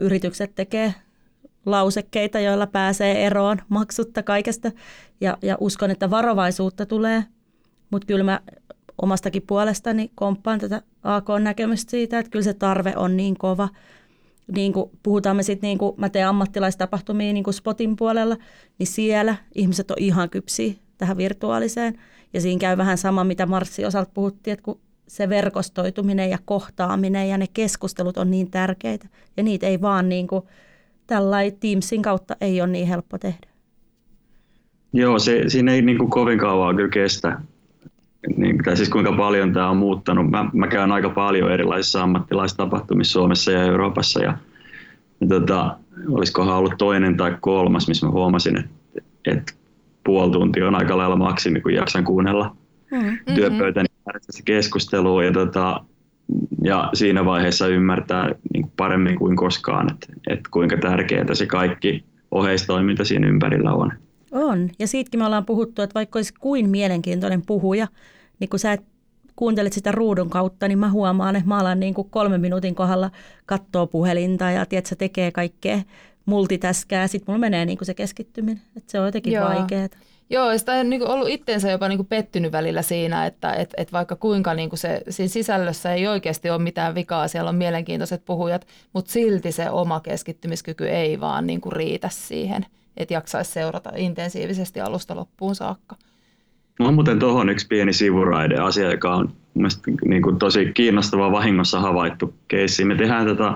yritykset 0.00 0.54
tekee 0.54 0.94
lausekkeita, 1.66 2.40
joilla 2.40 2.66
pääsee 2.66 3.26
eroon 3.26 3.58
maksutta 3.68 4.22
kaikesta. 4.22 4.72
Ja, 5.20 5.38
ja 5.42 5.56
uskon, 5.60 5.90
että 5.90 6.10
varovaisuutta 6.10 6.86
tulee. 6.86 7.24
Mutta 7.90 8.06
kyllä 8.06 8.24
mä 8.24 8.40
omastakin 9.02 9.42
puolestani 9.46 10.10
komppaan 10.14 10.60
tätä 10.60 10.82
AK-näkemystä 11.02 11.90
siitä, 11.90 12.18
että 12.18 12.30
kyllä 12.30 12.42
se 12.42 12.54
tarve 12.54 12.92
on 12.96 13.16
niin 13.16 13.38
kova. 13.38 13.68
Niin 14.54 14.72
kuin 14.72 14.90
puhutaan 15.02 15.36
me 15.36 15.42
sitten, 15.42 15.68
niin 15.68 15.78
kuin 15.78 15.94
mä 15.96 16.08
teen 16.08 16.28
ammattilaistapahtumia 16.28 17.32
niin 17.32 17.44
kuin 17.44 17.54
Spotin 17.54 17.96
puolella, 17.96 18.36
niin 18.78 18.86
siellä 18.86 19.36
ihmiset 19.54 19.90
on 19.90 19.96
ihan 20.00 20.30
kypsiä 20.30 20.74
tähän 20.98 21.16
virtuaaliseen. 21.16 21.98
Ja 22.32 22.40
siinä 22.40 22.60
käy 22.60 22.76
vähän 22.76 22.98
sama, 22.98 23.24
mitä 23.24 23.46
Marssi 23.46 23.84
osalta 23.84 24.10
puhuttiin, 24.14 24.52
että 24.52 24.62
kun 24.62 24.80
se 25.08 25.28
verkostoituminen 25.28 26.30
ja 26.30 26.38
kohtaaminen 26.44 27.28
ja 27.28 27.38
ne 27.38 27.46
keskustelut 27.54 28.16
on 28.16 28.30
niin 28.30 28.50
tärkeitä. 28.50 29.08
Ja 29.36 29.42
niitä 29.42 29.66
ei 29.66 29.80
vaan 29.80 30.08
niin 30.08 30.26
kuin, 30.26 30.42
tällainen 31.06 31.58
Teamsin 31.60 32.02
kautta 32.02 32.36
ei 32.40 32.60
ole 32.60 32.70
niin 32.70 32.86
helppo 32.86 33.18
tehdä. 33.18 33.48
Joo, 34.92 35.18
se, 35.18 35.44
siinä 35.48 35.72
ei 35.72 35.82
niin 35.82 35.98
kuin 35.98 36.10
kovin 36.10 36.38
kauan 36.38 36.76
kyllä 36.76 36.88
kestä. 36.88 37.40
Niin, 38.36 38.58
tai 38.64 38.76
siis 38.76 38.88
kuinka 38.88 39.12
paljon 39.12 39.52
tämä 39.52 39.70
on 39.70 39.76
muuttanut. 39.76 40.30
Mä, 40.30 40.50
mä 40.52 40.66
käyn 40.66 40.92
aika 40.92 41.10
paljon 41.10 41.52
erilaisissa 41.52 42.02
ammattilaistapahtumissa 42.02 43.12
Suomessa 43.12 43.52
ja 43.52 43.62
Euroopassa. 43.62 44.22
Ja, 44.22 44.38
ja 45.20 45.26
tota, 45.28 45.76
olisikohan 46.08 46.56
ollut 46.56 46.74
toinen 46.78 47.16
tai 47.16 47.36
kolmas, 47.40 47.88
missä 47.88 48.06
mä 48.06 48.12
huomasin, 48.12 48.58
että, 48.58 48.70
että 49.26 49.52
puoli 50.04 50.32
tuntia 50.32 50.68
on 50.68 50.74
aika 50.74 50.96
lailla 50.96 51.16
maksimi, 51.16 51.60
kun 51.60 51.74
jaksan 51.74 52.04
kuunnella 52.04 52.56
mm-hmm. 52.90 53.34
työpöytäni 53.34 53.88
keskustelua. 54.44 55.24
Ja, 55.24 55.32
tota, 55.32 55.84
ja 56.64 56.90
siinä 56.94 57.24
vaiheessa 57.24 57.68
ymmärtää 57.68 58.34
niin 58.54 58.72
paremmin 58.76 59.18
kuin 59.18 59.36
koskaan, 59.36 59.92
että, 59.92 60.06
että 60.26 60.48
kuinka 60.50 60.76
tärkeää 60.76 61.34
se 61.34 61.46
kaikki 61.46 62.04
oheistoiminta 62.30 63.04
siinä 63.04 63.28
ympärillä 63.28 63.72
on. 63.72 63.92
On. 64.32 64.70
Ja 64.78 64.86
siitäkin 64.86 65.20
me 65.20 65.26
ollaan 65.26 65.46
puhuttu, 65.46 65.82
että 65.82 65.94
vaikka 65.94 66.18
olisi 66.18 66.34
kuin 66.40 66.68
mielenkiintoinen 66.68 67.42
puhuja, 67.46 67.88
niin 68.40 68.48
kun 68.50 68.58
sä 68.58 68.72
et 68.72 68.82
kuuntelet 69.36 69.72
sitä 69.72 69.92
ruudun 69.92 70.30
kautta, 70.30 70.68
niin 70.68 70.78
mä 70.78 70.90
huomaan, 70.90 71.36
että 71.36 71.48
mä 71.48 71.58
alan 71.58 71.80
niin 71.80 71.94
kuin 71.94 72.10
kolmen 72.10 72.40
minuutin 72.40 72.74
kohdalla 72.74 73.10
katsoa 73.46 73.86
puhelinta 73.86 74.50
ja 74.50 74.66
tiedät, 74.66 74.86
se 74.86 74.96
tekee 74.96 75.30
kaikkea 75.30 75.78
multitäskää. 76.26 77.06
Sitten 77.06 77.32
mulla 77.32 77.40
menee 77.40 77.64
niin 77.64 77.78
kuin 77.78 77.86
se 77.86 77.94
keskittyminen. 77.94 78.62
Että 78.76 78.92
se 78.92 79.00
on 79.00 79.06
jotenkin 79.06 79.40
vaikeaa. 79.40 79.88
Joo, 80.30 80.58
sitä 80.58 80.72
on 80.72 80.90
niin 80.90 81.08
ollut 81.08 81.28
itteensä 81.28 81.70
jopa 81.70 81.88
niin 81.88 82.06
pettynyt 82.06 82.52
välillä 82.52 82.82
siinä, 82.82 83.26
että 83.26 83.52
et, 83.52 83.74
et 83.76 83.92
vaikka 83.92 84.16
kuinka 84.16 84.54
niin 84.54 84.70
se 84.74 85.02
siinä 85.08 85.28
sisällössä 85.28 85.94
ei 85.94 86.06
oikeasti 86.06 86.50
ole 86.50 86.62
mitään 86.62 86.94
vikaa, 86.94 87.28
siellä 87.28 87.48
on 87.48 87.54
mielenkiintoiset 87.56 88.24
puhujat, 88.24 88.66
mutta 88.92 89.12
silti 89.12 89.52
se 89.52 89.70
oma 89.70 90.00
keskittymiskyky 90.00 90.88
ei 90.88 91.20
vaan 91.20 91.46
niin 91.46 91.60
riitä 91.72 92.08
siihen, 92.12 92.66
että 92.96 93.14
jaksaisi 93.14 93.52
seurata 93.52 93.92
intensiivisesti 93.96 94.80
alusta 94.80 95.16
loppuun 95.16 95.54
saakka. 95.54 95.96
On 96.80 96.94
muuten 96.94 97.18
tuohon 97.18 97.48
yksi 97.48 97.66
pieni 97.66 97.92
sivuraide 97.92 98.56
asia, 98.56 98.90
joka 98.90 99.14
on 99.14 99.32
niin 100.04 100.22
kuin 100.22 100.38
tosi 100.38 100.70
kiinnostava 100.74 101.32
vahingossa 101.32 101.80
havaittu 101.80 102.34
keissi. 102.48 102.84
Me 102.84 102.94
tehdään 102.94 103.26
tätä 103.26 103.52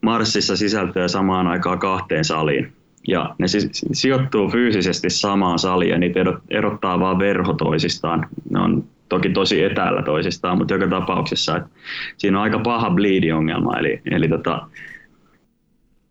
Marsissa 0.00 0.56
sisältöä 0.56 1.08
samaan 1.08 1.46
aikaan 1.46 1.78
kahteen 1.78 2.24
saliin. 2.24 2.77
Ja 3.08 3.34
ne 3.38 3.46
sijoittuu 3.92 4.50
fyysisesti 4.50 5.10
samaan 5.10 5.58
saliin 5.58 5.90
ja 5.90 5.98
niitä 5.98 6.20
erottaa 6.50 7.00
vain 7.00 7.18
verho 7.18 7.52
toisistaan. 7.52 8.26
Ne 8.50 8.60
on 8.60 8.84
toki 9.08 9.30
tosi 9.30 9.64
etäällä 9.64 10.02
toisistaan, 10.02 10.58
mutta 10.58 10.74
joka 10.74 10.86
tapauksessa 10.86 11.56
että 11.56 11.68
siinä 12.16 12.38
on 12.38 12.42
aika 12.42 12.58
paha 12.58 12.90
bleed-ongelma. 12.90 13.78
Eli, 13.78 14.00
eli 14.10 14.28
tota, 14.28 14.68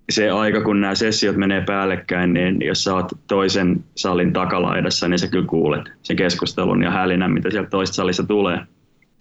se 0.09 0.29
aika, 0.29 0.61
kun 0.61 0.81
nämä 0.81 0.95
sessiot 0.95 1.35
menee 1.35 1.61
päällekkäin, 1.61 2.33
niin 2.33 2.57
jos 2.61 2.83
sä 2.83 2.95
oot 2.95 3.11
toisen 3.27 3.83
salin 3.95 4.33
takalaidassa, 4.33 5.07
niin 5.07 5.19
sä 5.19 5.27
kyllä 5.27 5.47
kuulet 5.47 5.81
sen 6.01 6.15
keskustelun 6.15 6.83
ja 6.83 6.91
hälinän, 6.91 7.31
mitä 7.31 7.49
sieltä 7.49 7.69
toista 7.69 7.95
salissa 7.95 8.23
tulee. 8.23 8.59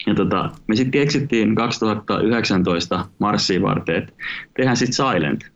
Ja 0.06 0.14
tota, 0.14 0.50
me 0.66 0.76
sitten 0.76 0.90
keksittiin 0.90 1.54
2019 1.54 3.06
Marssiin 3.18 3.62
varten, 3.62 3.96
että 3.96 4.12
tehdään 4.56 4.76
sitten 4.76 5.06
Silent. 5.06 5.55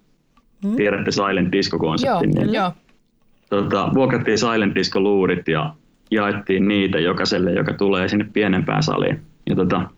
Hmm. 0.65 0.77
Tiedätte 0.77 1.11
Silent 1.11 1.53
Disco-konseptin. 1.53 2.31
Joo, 2.35 2.45
niin, 2.45 2.55
joo. 2.55 2.73
Tota, 3.51 3.91
vuokrattiin 3.95 4.39
Silent 4.39 4.75
Disco-luurit 4.75 5.49
ja 5.49 5.75
jaettiin 6.11 6.69
niitä 6.69 6.99
jokaiselle, 6.99 7.53
joka 7.53 7.73
tulee 7.73 8.09
sinne 8.09 8.27
pienempään 8.33 8.83
saliin. 8.83 9.21
Ja 9.49 9.57
tota, 9.57 9.91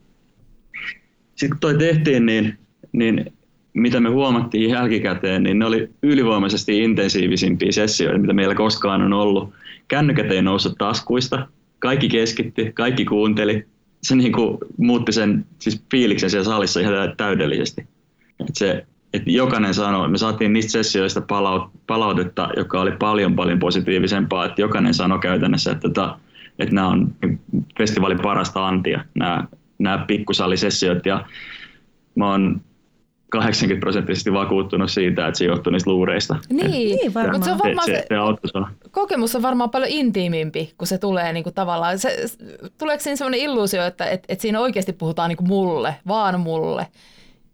sitten 1.35 1.51
kun 1.51 1.61
toi 1.61 1.79
tehtiin, 1.79 2.27
niin, 2.27 2.59
niin 2.93 3.33
mitä 3.75 4.01
me 4.01 4.09
huomattiin 4.09 4.71
jälkikäteen, 4.71 5.43
niin 5.43 5.59
ne 5.59 5.67
oli 5.67 5.91
ylivoimaisesti 6.03 6.79
intensiivisimpiä 6.79 7.73
sessioita, 7.73 8.19
mitä 8.19 8.33
meillä 8.33 8.55
koskaan 8.55 9.03
on 9.03 9.13
ollut. 9.13 9.53
Kännykät 9.89 10.31
ei 10.31 10.43
noussut 10.43 10.79
taskuista, 10.79 11.49
kaikki 11.79 12.09
keskitti, 12.09 12.73
kaikki 12.73 13.05
kuunteli. 13.05 13.65
Se 14.03 14.17
niin 14.17 14.33
kuin 14.33 14.59
muutti 14.77 15.13
sen 15.13 15.47
siis 15.59 15.85
fiiliksen 15.91 16.31
siellä 16.31 16.45
salissa 16.45 16.81
ihan 16.81 16.95
täydellisesti. 17.17 17.87
Et 18.41 18.57
se, 18.57 18.87
että 19.13 19.31
jokainen 19.31 19.75
sanoi, 19.75 20.09
me 20.09 20.19
saatiin 20.19 20.53
niistä 20.53 20.73
sessioista 20.73 21.23
palautetta, 21.87 22.49
joka 22.57 22.81
oli 22.81 22.93
paljon 22.93 23.37
paljon 23.37 23.59
positiivisempaa, 23.59 24.45
että 24.45 24.61
jokainen 24.61 24.95
sanoi 24.95 25.19
käytännössä, 25.19 25.73
että, 25.73 25.89
että, 25.89 26.01
tota, 26.01 26.19
että 26.59 26.75
nämä 26.75 26.89
on 26.89 27.15
festivaalin 27.79 28.21
parasta 28.23 28.69
antia, 28.69 29.05
nämä, 29.15 29.45
nämä 29.79 30.05
pikkusalisessiot. 30.07 31.07
Ja 31.07 31.25
mä 32.15 32.31
oon 32.31 32.61
80 33.29 33.81
prosenttisesti 33.81 34.33
vakuuttunut 34.33 34.91
siitä, 34.91 35.27
että 35.27 35.39
se 35.39 35.45
johtuu 35.45 35.73
niistä 35.73 35.91
luureista. 35.91 36.37
Niin, 36.51 36.71
niin 36.71 37.15
varmaan. 37.15 37.35
Mutta 37.35 37.45
se, 37.45 37.53
on 37.53 37.59
varmaan 37.59 37.87
se, 37.87 38.07
se, 38.09 38.49
se 38.53 38.89
kokemus 38.91 39.37
on 39.37 39.43
varmaan 39.43 39.71
paljon 39.71 39.91
intiimimpi, 39.91 40.75
kun 40.79 40.87
se 40.87 40.99
tulee 40.99 41.33
niin 41.33 41.45
kuin 41.45 41.55
tavallaan. 41.55 41.99
Se, 41.99 42.17
tuleeko 42.79 43.03
siinä 43.03 43.17
sellainen 43.17 43.41
illuusio, 43.41 43.85
että, 43.87 44.07
että, 44.07 44.27
että 44.29 44.43
siinä 44.43 44.61
oikeasti 44.61 44.93
puhutaan 44.93 45.29
niin 45.29 45.37
kuin 45.37 45.49
mulle, 45.49 45.95
vaan 46.09 46.41
mulle? 46.41 46.87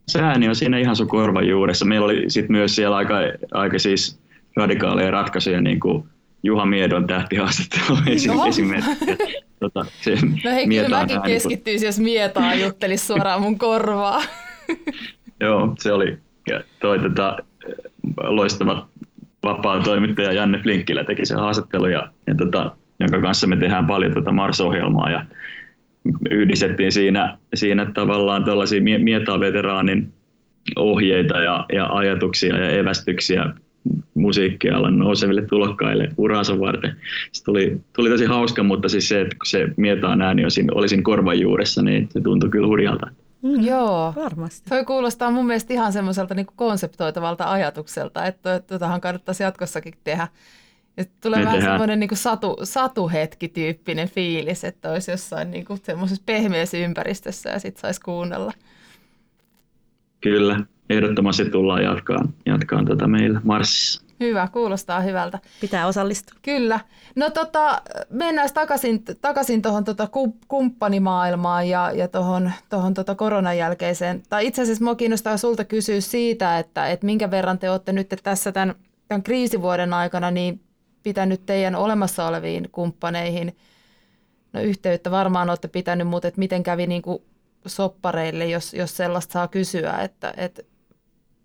Se 0.08 0.22
ääni 0.22 0.48
on 0.48 0.56
siinä 0.56 0.78
ihan 0.78 0.96
sun 0.96 1.08
korvan 1.08 1.48
juuressa. 1.48 1.84
Meillä 1.84 2.04
oli 2.04 2.24
sit 2.28 2.48
myös 2.48 2.76
siellä 2.76 2.96
aika, 2.96 3.14
aika 3.52 3.78
siis 3.78 4.20
radikaaleja 4.56 5.10
ratkaisuja, 5.10 5.60
niin 5.60 5.80
kuin 5.80 6.04
Juha 6.42 6.66
Miedon 6.66 7.06
tähtihaastattelu 7.06 7.98
esimerkiksi. 8.06 8.66
Tota, 9.60 9.84
se 10.00 10.18
no 10.44 10.50
hei, 10.50 10.68
kyllä 10.68 10.88
mäkin 10.88 11.22
keskittyisin, 11.22 11.86
jos 11.86 12.00
Mietaa 12.00 12.54
juttelisi 12.54 13.06
suoraan 13.06 13.42
mun 13.42 13.58
korvaa. 13.58 14.22
Joo, 15.40 15.74
se 15.78 15.92
oli 15.92 16.18
toi 16.80 16.98
tota, 16.98 17.36
loistava 18.16 18.88
vapaa 19.42 19.80
toimittaja 19.80 20.32
Janne 20.32 20.58
Flinkkilä 20.58 21.04
teki 21.04 21.26
sen 21.26 21.38
haastattelun, 21.38 21.92
ja, 21.92 22.08
ja 22.26 22.34
tota, 22.34 22.76
jonka 23.00 23.20
kanssa 23.20 23.46
me 23.46 23.56
tehdään 23.56 23.86
paljon 23.86 24.14
tota 24.14 24.32
Mars-ohjelmaa 24.32 25.10
ja 25.10 25.24
yhdistettiin 26.30 26.92
siinä, 26.92 27.38
siinä 27.54 27.90
tavallaan 27.94 28.44
tällaisia 28.44 28.80
mietaa-veteraanin 28.98 30.12
ohjeita 30.76 31.38
ja, 31.38 31.66
ja 31.72 31.86
ajatuksia 31.86 32.56
ja 32.56 32.70
evästyksiä 32.70 33.54
musiikkialan 34.14 34.98
nouseville 34.98 35.42
tulokkaille 35.42 36.08
uraansa 36.16 36.60
varten. 36.60 36.96
Se 37.32 37.44
tuli, 37.44 37.80
tuli 37.96 38.08
tosi 38.08 38.24
hauska, 38.24 38.62
mutta 38.62 38.88
siis 38.88 39.08
se, 39.08 39.20
että 39.20 39.36
kun 39.36 39.46
se 39.46 39.68
mietaa 39.76 40.16
ääni 40.20 40.42
niin 40.56 40.74
olisin 40.74 41.02
korvan 41.02 41.40
juuressa, 41.40 41.82
niin 41.82 42.08
se 42.10 42.20
tuntui 42.20 42.50
kyllä 42.50 42.66
hurjalta. 42.66 43.06
Mm, 43.42 43.64
Joo, 43.64 44.12
varmasti. 44.16 44.68
Toi 44.68 44.84
kuulostaa 44.84 45.30
mun 45.30 45.46
mielestä 45.46 45.74
ihan 45.74 45.92
semmoiselta 45.92 46.34
niin 46.34 46.46
konseptoitavalta 46.56 47.50
ajatukselta, 47.52 48.26
että 48.26 48.60
tuotahan 48.60 49.00
kannattaisi 49.00 49.42
jatkossakin 49.42 49.94
tehdä. 50.04 50.28
Ja 50.98 51.04
tulee 51.22 51.38
Me 51.38 51.44
vähän 51.44 51.58
tehdään. 51.58 51.74
semmoinen 51.74 52.00
niin 52.00 52.10
satu, 52.16 52.56
satuhetki-tyyppinen 52.62 54.08
fiilis, 54.08 54.64
että 54.64 54.90
olisi 54.90 55.10
jossain 55.10 55.50
niin 55.50 55.64
kuin 55.64 55.80
semmoisessa 55.82 56.22
pehmeässä 56.26 56.76
ympäristössä 56.76 57.50
ja 57.50 57.58
sitten 57.58 57.80
saisi 57.80 58.00
kuunnella. 58.00 58.52
Kyllä, 60.20 60.60
ehdottomasti 60.90 61.44
tullaan 61.50 61.82
jatkaan, 61.82 62.34
jatkaan 62.46 62.86
tätä 62.86 63.06
meillä 63.06 63.40
Marsissa. 63.44 64.02
Hyvä, 64.20 64.48
kuulostaa 64.52 65.00
hyvältä. 65.00 65.38
Pitää 65.60 65.86
osallistua. 65.86 66.38
Kyllä. 66.42 66.80
No 67.16 67.30
tota, 67.30 67.82
mennään 68.10 68.48
takaisin, 68.54 69.04
takaisin 69.20 69.62
tuohon 69.62 69.84
tota 69.84 70.08
kumppanimaailmaan 70.48 71.68
ja, 71.68 71.92
ja 71.92 72.08
tuohon 72.08 72.52
tohon 72.68 72.94
tota 72.94 73.14
koronan 73.14 73.58
jälkeiseen. 73.58 74.22
Tai 74.28 74.46
itse 74.46 74.62
asiassa 74.62 74.84
minua 74.84 74.94
kiinnostaa 74.94 75.36
sulta 75.36 75.64
kysyä 75.64 76.00
siitä, 76.00 76.58
että, 76.58 76.88
että 76.88 77.06
minkä 77.06 77.30
verran 77.30 77.58
te 77.58 77.70
olette 77.70 77.92
nyt 77.92 78.14
tässä 78.22 78.52
tämän, 78.52 78.74
tämän 79.08 79.22
kriisivuoden 79.22 79.92
aikana 79.92 80.30
niin 80.30 80.60
pitänyt 81.02 81.46
teidän 81.46 81.74
olemassa 81.74 82.26
oleviin 82.26 82.68
kumppaneihin 82.72 83.56
no, 84.52 84.60
yhteyttä. 84.60 85.10
Varmaan 85.10 85.48
olette 85.48 85.68
pitänyt, 85.68 86.08
mutta 86.08 86.28
että 86.28 86.38
miten 86.38 86.62
kävi 86.62 86.86
niin 86.86 87.02
kuin 87.02 87.22
soppareille, 87.66 88.46
jos, 88.46 88.74
jos 88.74 88.96
sellaista 88.96 89.32
saa 89.32 89.48
kysyä, 89.48 89.98
että, 89.98 90.34
että 90.36 90.62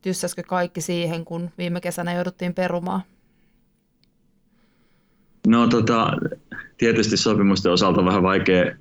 tyssäskö 0.01 0.43
kaikki 0.47 0.81
siihen, 0.81 1.25
kun 1.25 1.49
viime 1.57 1.81
kesänä 1.81 2.13
jouduttiin 2.13 2.53
perumaan? 2.53 3.01
No 5.47 5.67
tota, 5.67 6.11
tietysti 6.77 7.17
sopimusten 7.17 7.71
osalta 7.71 8.05
vähän 8.05 8.23
vaikea, 8.23 8.75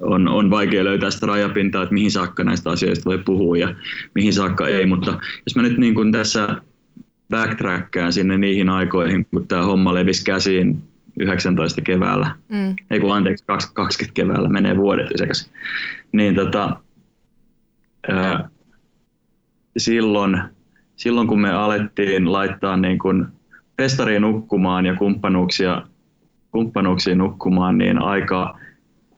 on, 0.00 0.28
on 0.28 0.50
vaikea 0.50 0.84
löytää 0.84 1.10
sitä 1.10 1.26
rajapintaa, 1.26 1.82
että 1.82 1.94
mihin 1.94 2.10
saakka 2.10 2.44
näistä 2.44 2.70
asioista 2.70 3.04
voi 3.04 3.18
puhua 3.18 3.56
ja 3.56 3.74
mihin 4.14 4.32
saakka 4.32 4.68
ei, 4.68 4.86
mutta 4.86 5.10
jos 5.46 5.56
mä 5.56 5.62
nyt 5.62 5.78
niin 5.78 5.94
kuin 5.94 6.12
tässä 6.12 6.48
backtrackkaan 7.32 8.12
sinne 8.12 8.38
niihin 8.38 8.68
aikoihin, 8.68 9.26
kun 9.30 9.48
tämä 9.48 9.62
homma 9.62 9.94
levisi 9.94 10.24
käsiin 10.24 10.82
19 11.20 11.80
keväällä, 11.80 12.34
mm. 12.48 12.74
ei 12.90 13.00
kun 13.00 13.14
anteeksi, 13.14 13.44
20 13.46 14.14
keväällä, 14.14 14.48
menee 14.48 14.76
vuodet 14.76 15.08
sekäs, 15.16 15.50
niin 16.12 16.34
tota, 16.34 16.76
ää, 18.08 18.48
silloin, 19.76 20.42
silloin 20.96 21.28
kun 21.28 21.40
me 21.40 21.52
alettiin 21.52 22.32
laittaa 22.32 22.76
niin 22.76 22.98
kuin 22.98 23.26
festariin 23.76 24.22
nukkumaan 24.22 24.86
ja 24.86 24.94
kumppanuuksia, 24.94 25.82
kumppanuuksia 26.50 27.14
nukkumaan, 27.14 27.78
niin 27.78 28.02
aika 28.02 28.58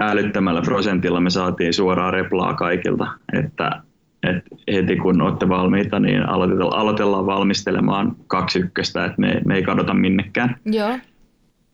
älyttömällä 0.00 0.62
prosentilla 0.62 1.20
me 1.20 1.30
saatiin 1.30 1.74
suoraa 1.74 2.10
replaa 2.10 2.54
kaikilta, 2.54 3.06
että, 3.32 3.82
että 4.28 4.42
heti 4.72 4.96
kun 4.96 5.22
olette 5.22 5.48
valmiita, 5.48 6.00
niin 6.00 6.28
aloitellaan, 6.28 6.80
aloitellaan 6.80 7.26
valmistelemaan 7.26 8.16
kaksi 8.26 8.58
ykköstä, 8.58 9.04
että 9.04 9.20
me, 9.20 9.40
me 9.44 9.54
ei 9.54 9.62
kadota 9.62 9.94
minnekään. 9.94 10.56
Joo. 10.64 10.98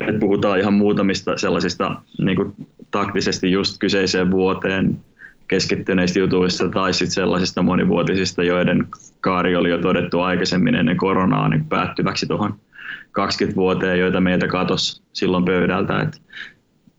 Et 0.09 0.19
puhutaan 0.21 0.59
ihan 0.59 0.75
muutamista 0.75 1.37
sellaisista 1.37 2.03
niin 2.19 2.37
kuin 2.37 2.55
taktisesti 2.91 3.53
just 3.53 3.79
kyseiseen 3.79 4.31
vuoteen 4.31 4.99
keskittyneistä 5.49 6.19
jutuista 6.19 6.69
tai 6.69 6.93
sitten 6.93 7.15
sellaisista 7.15 7.63
monivuotisista, 7.63 8.43
joiden 8.43 8.87
kaari 9.21 9.57
oli 9.57 9.71
jo 9.71 9.79
todettu 9.79 10.21
aikaisemmin 10.21 10.75
ennen 10.75 10.97
koronaa 10.97 11.49
niin 11.49 11.65
päättyväksi 11.65 12.27
tuohon 12.27 12.55
20 13.13 13.57
vuoteen, 13.57 13.99
joita 13.99 14.21
meiltä 14.21 14.47
katosi 14.47 15.03
silloin 15.13 15.45
pöydältä. 15.45 16.01
Et, 16.01 16.23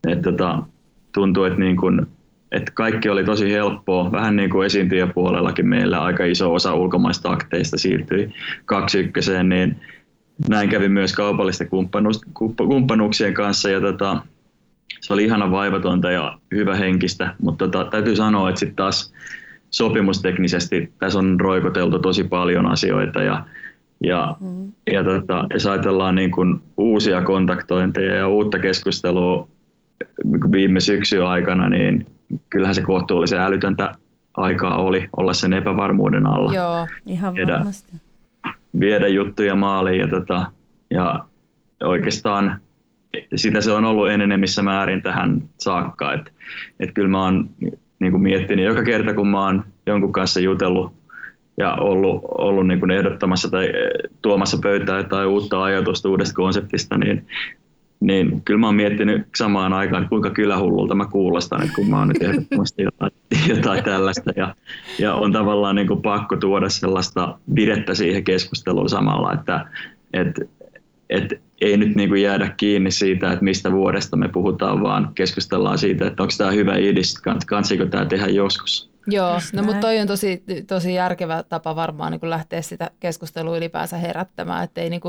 et 0.08 0.22
tota, 0.22 0.62
tuntuu, 1.14 1.44
että 1.44 1.58
niin 1.58 1.76
kun, 1.76 2.06
et 2.52 2.70
kaikki 2.74 3.08
oli 3.08 3.24
tosi 3.24 3.52
helppoa. 3.52 4.12
Vähän 4.12 4.36
niin 4.36 4.50
kuin 4.50 4.66
esiintyjäpuolellakin 4.66 5.68
meillä 5.68 6.02
aika 6.02 6.24
iso 6.24 6.54
osa 6.54 6.74
ulkomaista 6.74 7.30
akteista 7.30 7.78
siirtyi 7.78 8.34
kaksi 8.64 8.98
ykköseen, 8.98 9.48
niin 9.48 9.76
näin 10.48 10.68
kävi 10.68 10.88
myös 10.88 11.12
kaupallisten 11.12 11.68
kumppanuuksien 12.68 13.34
kanssa. 13.34 13.70
Ja 13.70 13.80
tota, 13.80 14.20
se 15.00 15.12
oli 15.12 15.24
ihana 15.24 15.50
vaivatonta 15.50 16.10
ja 16.10 16.38
hyvä 16.54 16.76
henkistä, 16.76 17.34
mutta 17.42 17.68
tota, 17.68 17.90
täytyy 17.90 18.16
sanoa, 18.16 18.48
että 18.48 18.58
sitten 18.58 18.76
taas 18.76 19.14
sopimusteknisesti 19.70 20.92
tässä 20.98 21.18
on 21.18 21.40
roikoteltu 21.40 21.98
tosi 21.98 22.24
paljon 22.24 22.66
asioita 22.66 23.22
ja, 23.22 23.44
ja, 24.04 24.36
mm. 24.40 24.72
ja 24.92 25.04
tota, 25.04 25.46
jos 25.52 25.66
ajatellaan 25.66 26.14
niin 26.14 26.30
kuin 26.30 26.60
uusia 26.76 27.22
kontaktointeja 27.22 28.14
ja 28.14 28.28
uutta 28.28 28.58
keskustelua 28.58 29.48
viime 30.52 30.80
syksyn 30.80 31.26
aikana, 31.26 31.68
niin 31.68 32.06
kyllähän 32.50 32.74
se 32.74 32.82
kohtuullisen 32.82 33.40
älytöntä 33.40 33.94
aikaa 34.34 34.76
oli 34.76 35.08
olla 35.16 35.32
sen 35.32 35.52
epävarmuuden 35.52 36.26
alla. 36.26 36.54
Joo, 36.54 36.86
ihan 37.06 37.34
viedä, 37.34 37.52
varmasti. 37.52 37.92
Viedä 38.80 39.08
juttuja 39.08 39.54
maaliin 39.54 40.00
ja, 40.00 40.08
tota, 40.08 40.46
ja 40.90 41.24
oikeastaan 41.84 42.60
sitä 43.36 43.60
se 43.60 43.72
on 43.72 43.84
ollut 43.84 44.10
enenemissä 44.10 44.62
määrin 44.62 45.02
tähän 45.02 45.42
saakka. 45.58 46.12
Että 46.12 46.30
et 46.80 46.92
kyllä 46.94 47.08
mä 47.08 47.24
oon 47.24 47.50
niin 47.98 48.12
kuin 48.12 48.22
miettinyt 48.22 48.64
joka 48.64 48.82
kerta, 48.82 49.14
kun 49.14 49.28
mä 49.28 49.44
oon 49.44 49.64
jonkun 49.86 50.12
kanssa 50.12 50.40
jutellut 50.40 50.92
ja 51.56 51.74
ollut, 51.74 52.22
ollut 52.38 52.66
niin 52.66 52.80
kuin 52.80 52.90
ehdottamassa 52.90 53.50
tai 53.50 53.68
tuomassa 54.22 54.58
pöytään 54.62 55.08
tai 55.08 55.26
uutta 55.26 55.62
ajatusta 55.62 56.08
uudesta 56.08 56.34
konseptista, 56.34 56.98
niin, 56.98 57.26
niin 58.02 58.42
kyllä 58.44 58.60
mä 58.60 58.66
oon 58.66 58.74
miettinyt 58.74 59.26
samaan 59.36 59.72
aikaan, 59.72 60.08
kuinka 60.08 60.30
kylähullulta 60.30 60.94
mä 60.94 61.06
kuulostan, 61.06 61.62
että 61.62 61.74
kun 61.74 61.90
mä 61.90 61.98
oon 61.98 62.08
nyt 62.08 62.22
ehdottomasti 62.22 62.82
jotain, 62.82 63.12
jotain 63.48 63.84
tällaista. 63.84 64.32
Ja, 64.36 64.54
ja 64.98 65.14
on 65.14 65.32
tavallaan 65.32 65.76
niin 65.76 65.86
kuin 65.86 66.02
pakko 66.02 66.36
tuoda 66.36 66.68
sellaista 66.68 67.38
virettä 67.54 67.94
siihen 67.94 68.24
keskusteluun 68.24 68.88
samalla, 68.88 69.32
että, 69.32 69.66
että, 70.12 70.42
että 71.10 71.36
ei 71.60 71.76
nyt 71.76 71.94
niin 71.94 72.08
kuin 72.08 72.22
jäädä 72.22 72.54
kiinni 72.56 72.90
siitä, 72.90 73.32
että 73.32 73.44
mistä 73.44 73.72
vuodesta 73.72 74.16
me 74.16 74.28
puhutaan, 74.28 74.82
vaan 74.82 75.10
keskustellaan 75.14 75.78
siitä, 75.78 76.06
että 76.06 76.22
onko 76.22 76.34
tämä 76.38 76.50
hyvä 76.50 76.76
idis, 76.76 77.22
kansiko 77.46 77.86
tämä 77.86 78.04
tehdä 78.04 78.26
joskus. 78.26 78.91
Joo, 79.06 79.40
no 79.52 79.62
mutta 79.62 79.80
toi 79.80 79.98
on 79.98 80.06
tosi, 80.06 80.44
tosi 80.66 80.94
järkevä 80.94 81.42
tapa 81.42 81.76
varmaan 81.76 82.12
niin 82.12 82.30
lähteä 82.30 82.62
sitä 82.62 82.90
keskustelua 83.00 83.56
ylipäänsä 83.56 83.96
herättämään, 83.96 84.64
että 84.64 84.80
ei 84.80 84.90
niin 84.90 85.00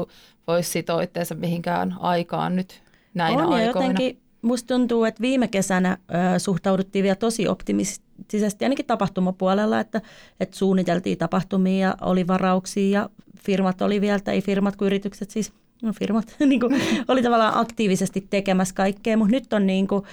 voisi 0.48 0.70
sitoa 0.70 1.02
itseensä 1.02 1.36
mihinkään 1.36 1.96
aikaan 2.00 2.56
nyt 2.56 2.82
näinä 3.14 3.44
on, 3.44 3.54
aikoina. 3.54 3.88
Jotenkin 3.88 4.20
musta 4.42 4.68
tuntuu, 4.68 5.04
että 5.04 5.22
viime 5.22 5.48
kesänä 5.48 5.98
ö, 6.36 6.40
suhtauduttiin 6.40 7.04
vielä 7.04 7.16
tosi 7.16 7.48
optimistisesti, 7.48 8.66
ainakin 8.66 8.86
tapahtumapuolella, 8.86 9.80
että, 9.80 10.02
että 10.40 10.58
suunniteltiin 10.58 11.18
tapahtumia 11.18 11.88
ja 11.88 11.98
oli 12.02 12.28
varauksia 12.28 13.00
ja 13.00 13.10
firmat 13.40 13.82
oli 13.82 14.02
vielä, 14.02 14.20
tai 14.20 14.34
ei 14.34 14.42
firmat 14.42 14.76
kuin 14.76 14.86
yritykset 14.86 15.32
siis 15.32 15.54
no 15.82 15.94
firmat, 16.00 16.36
niin 16.40 16.60
kuin, 16.60 16.82
oli 17.08 17.24
tavallaan 17.24 17.58
aktiivisesti 17.58 18.28
tekemässä 18.30 18.76
kaikkea, 18.76 19.18
mutta 19.18 19.32
nyt 19.32 19.54
on 19.54 19.68
niin 19.68 19.88
kuin, 19.88 20.04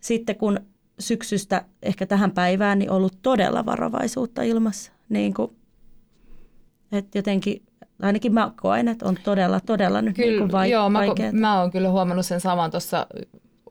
sitten 0.00 0.36
kun 0.36 0.60
syksystä 0.98 1.64
ehkä 1.82 2.06
tähän 2.06 2.30
päivään 2.30 2.78
niin 2.78 2.90
ollut 2.90 3.18
todella 3.22 3.66
varovaisuutta 3.66 4.42
ilmassa. 4.42 4.92
Niin 5.08 5.34
kuin, 5.34 5.56
että 6.92 7.18
jotenkin 7.18 7.62
ainakin 8.02 8.34
mä 8.34 8.52
koen, 8.56 8.88
että 8.88 9.06
on 9.08 9.16
todella, 9.24 9.60
todella 9.60 10.02
nyt 10.02 10.16
kyllä, 10.16 10.40
niin 10.40 10.50
kuin 10.50 10.70
joo, 10.70 10.90
mä, 10.90 11.00
mä 11.32 11.60
oon 11.60 11.70
kyllä 11.70 11.90
huomannut 11.90 12.26
sen 12.26 12.40
saman 12.40 12.70
tuossa 12.70 13.06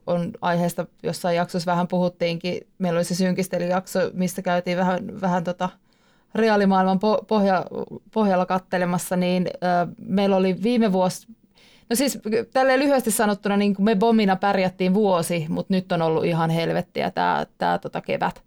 on 0.06 0.30
aiheesta 0.40 0.86
jossain 1.02 1.36
jaksossa 1.36 1.70
vähän 1.70 1.88
puhuttiinkin. 1.88 2.66
Meillä 2.78 2.98
oli 2.98 3.04
se 3.04 3.14
synkistelyjakso, 3.14 3.98
mistä 4.12 4.42
käytiin 4.42 4.78
vähän, 4.78 5.20
vähän 5.20 5.44
tota, 5.44 5.68
reaalimaailman 6.34 6.98
pohja, 7.28 7.66
pohjalla 8.14 8.46
kattelemassa, 8.46 9.16
niin 9.16 9.46
ö, 9.46 9.58
meillä 10.06 10.36
oli 10.36 10.62
viime 10.62 10.92
vuosi, 10.92 11.26
no 11.92 11.96
siis 11.96 12.18
tälleen 12.52 12.80
lyhyesti 12.80 13.10
sanottuna, 13.10 13.56
niin 13.56 13.74
me 13.78 13.94
bomina 13.94 14.36
pärjättiin 14.36 14.94
vuosi, 14.94 15.46
mutta 15.48 15.74
nyt 15.74 15.92
on 15.92 16.02
ollut 16.02 16.24
ihan 16.24 16.50
helvettiä 16.50 17.10
tämä 17.10 17.46
tää, 17.58 17.78
tota 17.78 18.00
kevät. 18.00 18.42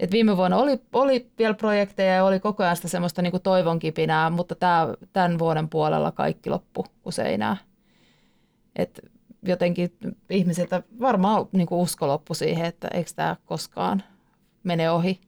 Et 0.00 0.10
viime 0.10 0.36
vuonna 0.36 0.56
oli, 0.56 0.80
oli 0.92 1.30
vielä 1.38 1.54
projekteja 1.54 2.14
ja 2.14 2.24
oli 2.24 2.40
koko 2.40 2.62
ajan 2.62 2.76
sitä 2.76 2.88
semmoista 2.88 3.22
niin 3.22 3.42
toivon 3.42 3.78
kipinää, 3.78 4.30
mutta 4.30 4.54
tää, 4.54 4.86
tämän 5.12 5.38
vuoden 5.38 5.68
puolella 5.68 6.12
kaikki 6.12 6.50
loppu 6.50 6.86
useinään. 7.04 7.56
Et 8.76 9.00
jotenkin 9.42 9.92
ihmisiltä 10.30 10.82
varmaan 11.00 11.46
niin 11.52 11.68
usko 11.70 12.06
loppu 12.06 12.34
siihen, 12.34 12.66
että 12.66 12.88
eikö 12.94 13.10
tämä 13.16 13.36
koskaan 13.46 14.02
mene 14.64 14.90
ohi 14.90 15.20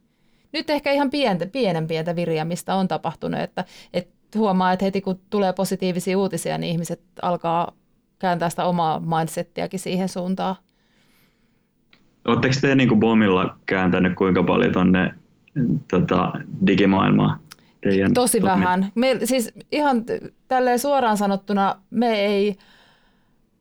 nyt 0.52 0.70
ehkä 0.70 0.92
ihan 0.92 1.10
pientä, 1.10 1.46
pienen 1.46 1.86
pientä 1.86 2.16
virjämistä 2.16 2.74
on 2.74 2.88
tapahtunut, 2.88 3.40
että, 3.40 3.64
että 3.92 4.11
huomaa, 4.38 4.72
että 4.72 4.84
heti 4.84 5.00
kun 5.00 5.20
tulee 5.30 5.52
positiivisia 5.52 6.18
uutisia, 6.18 6.58
niin 6.58 6.72
ihmiset 6.72 7.00
alkaa 7.22 7.72
kääntää 8.18 8.50
sitä 8.50 8.64
omaa 8.64 9.00
mindsettiäkin 9.00 9.80
siihen 9.80 10.08
suuntaan. 10.08 10.56
Oletteko 12.24 12.54
te 12.60 12.74
niin 12.74 12.88
kuin 12.88 13.00
Bomilla 13.00 13.56
kääntänyt 13.66 14.14
kuinka 14.14 14.42
paljon 14.42 14.72
tuonne 14.72 15.14
tota, 15.90 16.32
digimaailmaan? 16.66 17.40
Teidän 17.80 18.14
Tosi 18.14 18.40
toimin? 18.40 18.60
vähän. 18.60 18.92
Me, 18.94 19.18
siis 19.24 19.52
ihan 19.72 20.04
tälleen 20.48 20.78
suoraan 20.78 21.16
sanottuna 21.16 21.76
me 21.90 22.20
ei 22.20 22.56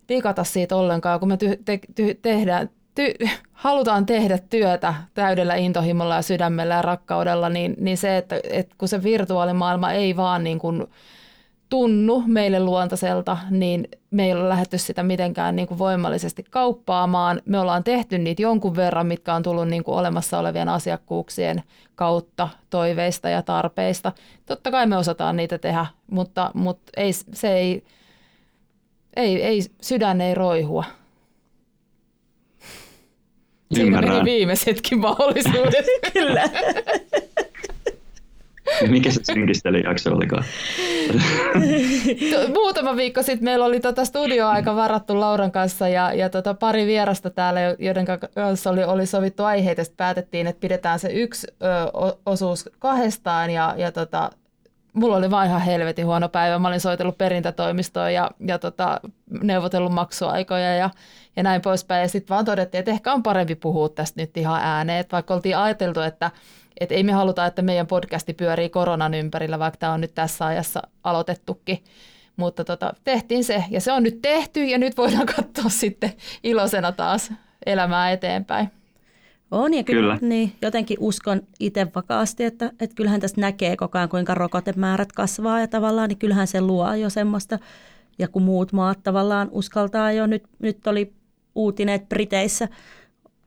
digata 0.09 0.43
siitä 0.43 0.75
ollenkaan, 0.75 1.19
kun 1.19 1.29
me 1.29 1.37
ty, 1.37 1.59
te, 1.65 1.79
ty, 1.95 2.19
tehdään, 2.21 2.69
ty- 2.95 3.29
halutaan 3.51 4.05
tehdä 4.05 4.37
työtä 4.37 4.93
täydellä 5.13 5.55
intohimolla 5.55 6.15
ja 6.15 6.21
sydämellä 6.21 6.73
ja 6.73 6.81
rakkaudella, 6.81 7.49
niin, 7.49 7.75
niin 7.79 7.97
se, 7.97 8.17
että, 8.17 8.39
että 8.49 8.75
kun 8.77 8.87
se 8.87 9.03
virtuaalimaailma 9.03 9.91
ei 9.91 10.15
vaan 10.15 10.43
niin 10.43 10.59
kuin 10.59 10.87
tunnu 11.69 12.23
meille 12.27 12.59
luontaiselta, 12.59 13.37
niin 13.49 13.87
me 14.11 14.25
ei 14.25 14.33
ole 14.33 14.49
lähdetty 14.49 14.77
sitä 14.77 15.03
mitenkään 15.03 15.55
niin 15.55 15.67
kuin 15.67 15.77
voimallisesti 15.77 16.45
kauppaamaan. 16.49 17.41
Me 17.45 17.59
ollaan 17.59 17.83
tehty 17.83 18.17
niitä 18.17 18.41
jonkun 18.41 18.75
verran, 18.75 19.07
mitkä 19.07 19.33
on 19.33 19.43
tullut 19.43 19.67
niin 19.67 19.83
kuin 19.83 19.97
olemassa 19.97 20.39
olevien 20.39 20.69
asiakkuuksien 20.69 21.63
kautta, 21.95 22.49
toiveista 22.69 23.29
ja 23.29 23.41
tarpeista. 23.41 24.11
Totta 24.45 24.71
kai 24.71 24.87
me 24.87 24.97
osataan 24.97 25.35
niitä 25.35 25.57
tehdä, 25.57 25.85
mutta, 26.11 26.51
mutta 26.53 26.91
ei, 26.97 27.13
se 27.13 27.53
ei, 27.53 27.83
ei, 29.15 29.43
ei, 29.43 29.61
sydän 29.81 30.21
ei 30.21 30.35
roihua. 30.35 30.83
Siinä 33.73 34.01
meni 34.01 34.25
viimeisetkin 34.25 34.99
mahdollisuudet. 34.99 35.85
Kyllä. 36.13 36.43
Mikä 38.87 39.11
se 39.11 39.19
synkistelyjakso 39.23 40.15
olikaan? 40.15 40.43
Muutama 42.53 42.95
viikko 42.95 43.23
sitten 43.23 43.43
meillä 43.43 43.65
oli 43.65 43.79
tota 43.79 44.05
studioaika 44.05 44.75
varattu 44.75 45.19
Lauran 45.19 45.51
kanssa 45.51 45.87
ja, 45.87 46.13
ja 46.13 46.29
tota 46.29 46.53
pari 46.53 46.85
vierasta 46.85 47.29
täällä, 47.29 47.59
joiden 47.79 48.05
kanssa 48.35 48.69
oli, 48.69 48.83
oli 48.83 49.05
sovittu 49.05 49.43
aiheita. 49.43 49.83
Sitten 49.83 49.97
päätettiin, 49.97 50.47
että 50.47 50.59
pidetään 50.59 50.99
se 50.99 51.07
yksi 51.13 51.47
ö, 51.47 51.65
osuus 52.25 52.69
kahdestaan 52.79 53.49
ja, 53.49 53.75
ja 53.77 53.91
tota, 53.91 54.29
mulla 54.93 55.15
oli 55.15 55.31
vaan 55.31 55.47
ihan 55.47 55.61
helvetin 55.61 56.05
huono 56.05 56.29
päivä. 56.29 56.59
Mä 56.59 56.67
olin 56.67 56.79
soitellut 56.79 57.17
perintätoimistoon 57.17 58.13
ja, 58.13 58.31
ja 58.47 58.59
tota, 58.59 58.99
neuvotellut 59.43 59.93
maksuaikoja 59.93 60.75
ja, 60.75 60.89
ja 61.35 61.43
näin 61.43 61.61
poispäin. 61.61 62.01
Ja 62.01 62.07
sitten 62.07 62.35
vaan 62.35 62.45
todettiin, 62.45 62.79
että 62.79 62.91
ehkä 62.91 63.13
on 63.13 63.23
parempi 63.23 63.55
puhua 63.55 63.89
tästä 63.89 64.21
nyt 64.21 64.37
ihan 64.37 64.61
ääneen. 64.63 64.99
Että 64.99 65.15
vaikka 65.15 65.33
oltiin 65.33 65.57
ajateltu, 65.57 65.99
että, 65.99 66.31
että 66.79 66.95
ei 66.95 67.03
me 67.03 67.11
haluta, 67.11 67.45
että 67.45 67.61
meidän 67.61 67.87
podcasti 67.87 68.33
pyörii 68.33 68.69
koronan 68.69 69.13
ympärillä, 69.13 69.59
vaikka 69.59 69.77
tämä 69.77 69.93
on 69.93 70.01
nyt 70.01 70.15
tässä 70.15 70.45
ajassa 70.45 70.81
aloitettukin. 71.03 71.83
Mutta 72.37 72.63
tota, 72.63 72.93
tehtiin 73.03 73.43
se 73.43 73.63
ja 73.69 73.81
se 73.81 73.91
on 73.91 74.03
nyt 74.03 74.21
tehty 74.21 74.63
ja 74.63 74.77
nyt 74.77 74.97
voidaan 74.97 75.25
katsoa 75.25 75.69
sitten 75.81 76.13
iloisena 76.43 76.91
taas 76.91 77.31
elämää 77.65 78.11
eteenpäin. 78.11 78.71
On 79.51 79.73
ja 79.73 79.83
kyllä, 79.83 80.01
kyllä. 80.01 80.17
Niin, 80.29 80.53
jotenkin 80.61 80.97
uskon 80.99 81.41
itse 81.59 81.87
vakaasti, 81.95 82.43
että, 82.43 82.71
että 82.79 82.95
kyllähän 82.95 83.21
tästä 83.21 83.41
näkee 83.41 83.75
koko 83.77 83.97
ajan, 83.97 84.09
kuinka 84.09 84.33
rokotemäärät 84.33 85.11
kasvaa 85.11 85.59
ja 85.59 85.67
tavallaan, 85.67 86.09
niin 86.09 86.17
kyllähän 86.17 86.47
se 86.47 86.61
luo 86.61 86.93
jo 86.93 87.09
semmoista. 87.09 87.59
Ja 88.19 88.27
kun 88.27 88.41
muut 88.41 88.73
maat 88.73 89.03
tavallaan 89.03 89.49
uskaltaa 89.51 90.11
jo, 90.11 90.27
nyt, 90.27 90.43
nyt 90.59 90.87
oli 90.87 91.13
uutinen, 91.55 91.95
että 91.95 92.09
Briteissä 92.09 92.67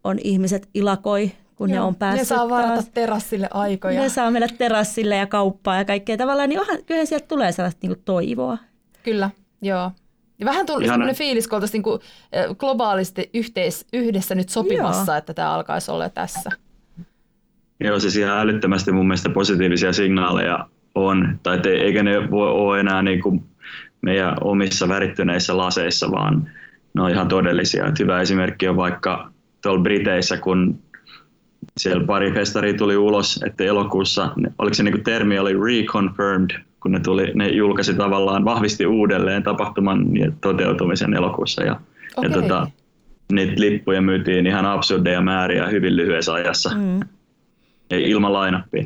on 0.04 0.18
ihmiset 0.24 0.68
ilakoi, 0.74 1.32
kun 1.56 1.70
Joo, 1.70 1.76
ne 1.78 1.80
on 1.80 1.94
päässyt 1.94 2.20
Ne 2.20 2.24
saa 2.24 2.48
varata 2.50 2.72
taas. 2.72 2.88
terassille 2.94 3.48
aikoja. 3.50 4.00
Ne 4.02 4.08
saa 4.08 4.30
mennä 4.30 4.48
terassille 4.58 5.16
ja 5.16 5.26
kauppaan 5.26 5.78
ja 5.78 5.84
kaikkea 5.84 6.16
tavallaan, 6.16 6.48
niin 6.48 6.60
onhan, 6.60 6.78
kyllähän 6.86 7.06
sieltä 7.06 7.26
tulee 7.26 7.52
sellaista 7.52 7.78
niin 7.82 7.90
kuin 7.96 8.02
toivoa. 8.04 8.58
Kyllä, 9.02 9.30
joo. 9.62 9.90
Ja 10.38 10.46
vähän 10.46 10.66
tuli 10.66 10.84
Ihana. 10.84 10.94
sellainen 10.94 11.16
fiilis, 11.16 11.48
kun 11.48 11.56
oltaisiin 11.56 11.82
niin 11.82 12.56
globaalisti 12.58 13.30
yhteis, 13.34 13.86
yhdessä 13.92 14.34
nyt 14.34 14.48
sopimassa, 14.48 15.12
Joo. 15.12 15.18
että 15.18 15.34
tämä 15.34 15.50
alkaisi 15.50 15.90
olla 15.90 16.08
tässä. 16.08 16.50
Joo, 17.80 18.00
siis 18.00 18.16
ihan 18.16 18.38
älyttömästi 18.38 18.92
mun 18.92 19.06
mielestä 19.06 19.30
positiivisia 19.30 19.92
signaaleja 19.92 20.68
on, 20.94 21.40
tai 21.42 21.60
te, 21.60 21.70
eikä 21.70 22.02
ne 22.02 22.30
voi 22.30 22.48
ole 22.50 22.80
enää 22.80 23.02
niin 23.02 23.22
kuin 23.22 23.44
meidän 24.02 24.36
omissa 24.40 24.88
värittyneissä 24.88 25.56
laseissa, 25.56 26.10
vaan 26.10 26.50
ne 26.94 27.02
on 27.02 27.10
ihan 27.10 27.28
todellisia. 27.28 27.86
Et 27.86 27.98
hyvä 27.98 28.20
esimerkki 28.20 28.68
on 28.68 28.76
vaikka 28.76 29.30
tuolla 29.62 29.82
Briteissä, 29.82 30.36
kun 30.36 30.78
siellä 31.76 32.04
pari 32.06 32.32
festaria 32.32 32.74
tuli 32.74 32.96
ulos, 32.96 33.40
että 33.46 33.64
elokuussa, 33.64 34.30
oliko 34.58 34.74
se 34.74 34.82
niin 34.82 34.92
kuin 34.94 35.04
termi 35.04 35.38
oli 35.38 35.52
reconfirmed, 35.52 36.50
kun 36.80 36.92
ne, 36.92 37.00
tuli, 37.00 37.32
ne 37.34 37.48
julkaisi 37.48 37.94
tavallaan, 37.94 38.44
vahvisti 38.44 38.86
uudelleen 38.86 39.42
tapahtuman 39.42 40.06
toteutumisen 40.40 41.14
elokuussa. 41.14 41.62
Ja, 41.62 41.68
ja 41.68 41.80
Okei. 42.16 42.30
tota, 42.30 42.70
niitä 43.32 43.52
lippuja 43.60 44.00
myytiin 44.02 44.46
ihan 44.46 44.66
absurdeja 44.66 45.20
määriä 45.20 45.66
hyvin 45.66 45.96
lyhyessä 45.96 46.32
ajassa, 46.32 46.70
Mm, 46.74 47.00
ei 47.90 48.10
ilman 48.10 48.32
lainappia. 48.32 48.84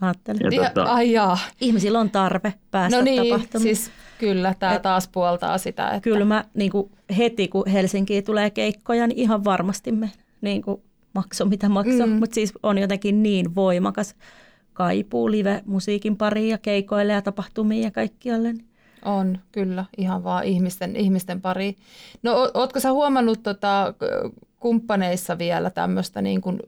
ajattelin. 0.00 0.40
Ja 0.42 0.62
Ja, 0.62 0.68
tota, 0.70 0.82
ai 0.92 1.12
jaa. 1.12 1.38
Ihmisillä 1.60 2.00
on 2.00 2.10
tarve 2.10 2.54
päästä 2.70 2.98
No 2.98 3.04
niin, 3.04 3.22
tapahtumaan. 3.32 3.62
siis 3.62 3.90
kyllä, 4.26 4.54
tämä 4.58 4.74
Et- 4.74 4.82
taas 4.82 5.08
puoltaa 5.08 5.58
sitä. 5.58 5.88
Että, 5.88 6.00
Kyllä 6.00 6.24
mä 6.24 6.44
niin 6.54 6.70
kuin 6.70 6.90
heti, 7.18 7.48
kun 7.48 7.68
Helsinkiin 7.68 8.24
tulee 8.24 8.50
keikkoja, 8.50 9.06
niin 9.06 9.18
ihan 9.18 9.44
varmasti 9.44 9.92
me 9.92 10.10
niin 10.40 10.62
kuin 10.62 10.82
makso 11.14 11.44
mitä 11.44 11.68
makso. 11.68 12.06
Mm. 12.06 12.12
Mutta 12.12 12.34
siis 12.34 12.52
on 12.62 12.78
jotenkin 12.78 13.22
niin 13.22 13.54
voimakas 13.54 14.16
kaipuu 14.72 15.30
live-musiikin 15.30 16.16
pariin 16.16 16.48
ja 16.48 16.58
keikoille 16.58 17.12
ja 17.12 17.22
tapahtumiin 17.22 17.82
ja 17.82 17.90
kaikkialle. 17.90 18.52
niin 18.52 18.66
On, 19.04 19.38
kyllä, 19.52 19.84
ihan 19.96 20.24
vaan 20.24 20.44
ihmisten, 20.44 20.96
ihmisten 20.96 21.40
pari. 21.40 21.76
No 22.22 22.50
ootko 22.54 22.80
sä 22.80 22.92
huomannut 22.92 23.42
tota, 23.42 23.94
kumppaneissa 24.60 25.38
vielä 25.38 25.70
tämmöistä 25.70 26.22
niin 26.22 26.40
kuin 26.40 26.60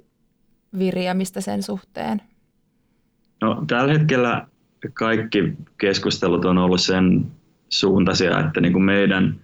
viriämistä 0.78 1.40
sen 1.40 1.62
suhteen? 1.62 2.22
No, 3.40 3.64
tällä 3.66 3.92
hetkellä 3.92 4.46
kaikki 4.92 5.52
keskustelut 5.78 6.44
on 6.44 6.58
ollut 6.58 6.80
sen 6.80 7.26
suuntaisia, 7.68 8.40
että 8.40 8.60
niin 8.60 8.72
kuin 8.72 8.84
meidän, 8.84 9.34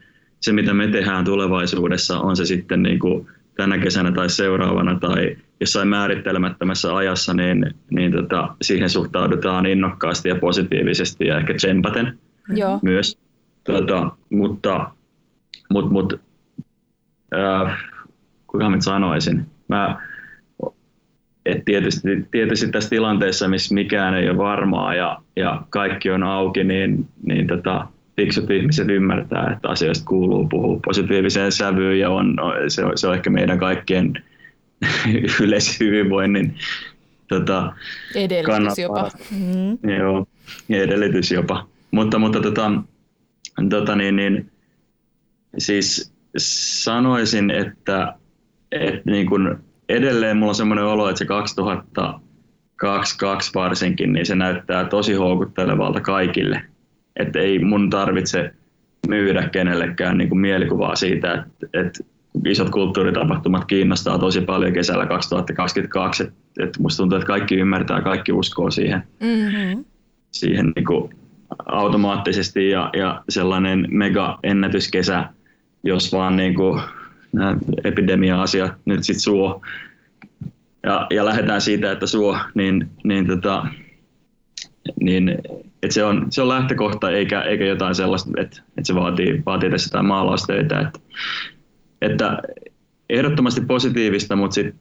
se 0.41 0.53
mitä 0.53 0.75
me 0.75 0.89
tehdään 0.89 1.25
tulevaisuudessa, 1.25 2.21
on 2.21 2.37
se 2.37 2.45
sitten 2.45 2.83
niin 2.83 2.99
kuin 2.99 3.27
tänä 3.57 3.79
kesänä 3.79 4.13
tai 4.13 4.31
seuraavana 4.31 4.99
tai 4.99 5.37
jossain 5.61 5.89
määrittelemättömässä 5.89 6.97
ajassa, 6.97 7.35
niin, 7.35 7.75
niin 7.91 8.13
tota, 8.13 8.55
siihen 8.63 8.91
suhtaudutaan 8.91 9.67
innokkaasti 9.67 10.29
ja 10.29 10.35
positiivisesti 10.35 11.27
ja 11.27 11.39
ehkä 11.39 11.55
tsempaten 11.55 12.19
Joo, 12.49 12.79
myös. 12.83 13.19
Tota, 13.65 14.11
mutta 14.31 14.91
mut, 15.71 15.91
mut, 15.91 16.21
äh, 17.35 17.79
kuinka 18.47 18.71
mä 18.71 18.81
sanoisin? 18.81 19.47
Mä, 19.69 20.01
et 21.47 21.65
tietysti, 21.65 22.29
tietysti 22.31 22.71
tässä 22.71 22.91
tilanteessa, 22.91 23.49
missä 23.49 23.75
mikään 23.75 24.15
ei 24.15 24.31
ole 24.31 24.39
varmaa 24.39 24.95
ja, 24.95 25.23
ja 25.37 25.63
kaikki 25.71 26.11
on 26.11 26.23
auki, 26.23 26.65
niin, 26.65 27.09
niin 27.23 27.47
tota, 27.47 27.87
fiksut 28.21 28.51
ihmiset 28.51 28.89
ymmärtää, 28.89 29.53
että 29.53 29.69
asioista 29.69 30.05
kuuluu 30.05 30.49
puhua 30.49 30.81
positiiviseen 30.85 31.53
sävyyn 31.53 31.99
ja 31.99 32.11
on, 32.11 32.37
se, 32.69 32.85
on, 32.85 32.99
se 32.99 33.07
on 33.07 33.15
ehkä 33.15 33.31
meidän 33.31 33.59
kaikkien 33.59 34.23
yleishyvinvoinnin 35.43 36.55
tota, 37.29 37.73
edellytys 38.15 38.47
kannattaa. 38.47 38.83
jopa. 38.83 39.11
Mm. 39.31 39.79
Joo, 39.99 40.27
edellytys 40.71 41.33
jopa. 41.33 41.67
Mutta, 41.91 42.19
mutta 42.19 42.41
tota, 42.41 42.73
tota 43.71 43.97
niin, 43.97 44.17
niin, 44.17 44.51
siis 45.59 46.13
sanoisin, 46.37 47.51
että, 47.51 48.15
että 48.73 49.11
niin 49.11 49.27
kun 49.27 49.59
edelleen 49.89 50.37
mulla 50.37 50.51
on 50.51 50.55
semmoinen 50.55 50.85
olo, 50.85 51.09
että 51.09 51.19
se 51.19 51.25
2022 51.25 53.55
varsinkin, 53.55 54.13
niin 54.13 54.27
se 54.27 54.35
näyttää 54.35 54.85
tosi 54.85 55.15
houkuttelevalta 55.15 56.01
kaikille. 56.01 56.63
Että 57.17 57.39
ei 57.39 57.59
mun 57.59 57.91
tarvitse 57.91 58.53
myydä 59.09 59.49
kenellekään 59.49 60.19
niin 60.19 60.29
kuin 60.29 60.41
mielikuvaa 60.41 60.97
siitä, 60.97 61.33
että, 61.33 61.81
että 61.81 62.05
isot 62.47 62.71
kulttuuritapahtumat 62.71 63.65
kiinnostaa 63.65 64.19
tosi 64.19 64.41
paljon 64.41 64.73
kesällä 64.73 65.07
2022. 65.07 66.23
Että, 66.23 66.35
että 66.61 66.83
musta 66.83 66.97
tuntuu, 66.97 67.17
että 67.17 67.27
kaikki 67.27 67.55
ymmärtää, 67.55 68.03
kaikki 68.03 68.33
uskoo 68.33 68.71
siihen 68.71 69.03
Mm. 69.21 69.77
Mm. 69.77 69.85
siihen 70.31 70.73
niin 70.77 70.85
kuin 70.85 71.15
automaattisesti 71.67 72.71
ja, 72.71 72.91
ja 72.97 73.23
sellainen 73.29 73.87
mega-ennätyskesä, 73.91 75.29
jos 75.85 76.13
vaan 76.13 76.37
niin 76.37 76.55
kuin 76.55 76.81
nämä 77.33 77.57
epidemia-asiat 77.85 78.73
nyt 78.85 79.05
sitten 79.05 79.21
suo 79.21 79.63
ja, 80.83 81.07
ja 81.11 81.25
lähdetään 81.25 81.61
siitä, 81.61 81.93
että 81.93 82.07
suo, 82.07 82.39
niin, 82.55 82.91
niin, 83.05 83.27
tota, 83.27 83.67
niin 85.01 85.39
että 85.83 85.95
se, 85.95 86.05
on, 86.05 86.27
se 86.31 86.43
on 86.43 86.49
lähtökohta 86.49 87.11
eikä, 87.11 87.41
eikä 87.43 87.65
jotain 87.65 87.95
sellaista, 87.95 88.31
että, 88.37 88.63
että 88.69 88.85
se 88.85 88.95
vaatii, 88.95 89.43
vaatii 89.47 89.71
tässä 89.71 89.89
jotain 89.89 90.07
maalaustöitä. 90.07 90.81
Että, 90.81 91.01
että 92.03 92.39
ehdottomasti 93.11 93.61
positiivista, 93.61 94.37
mutta 94.37 94.55
sitten 94.55 94.81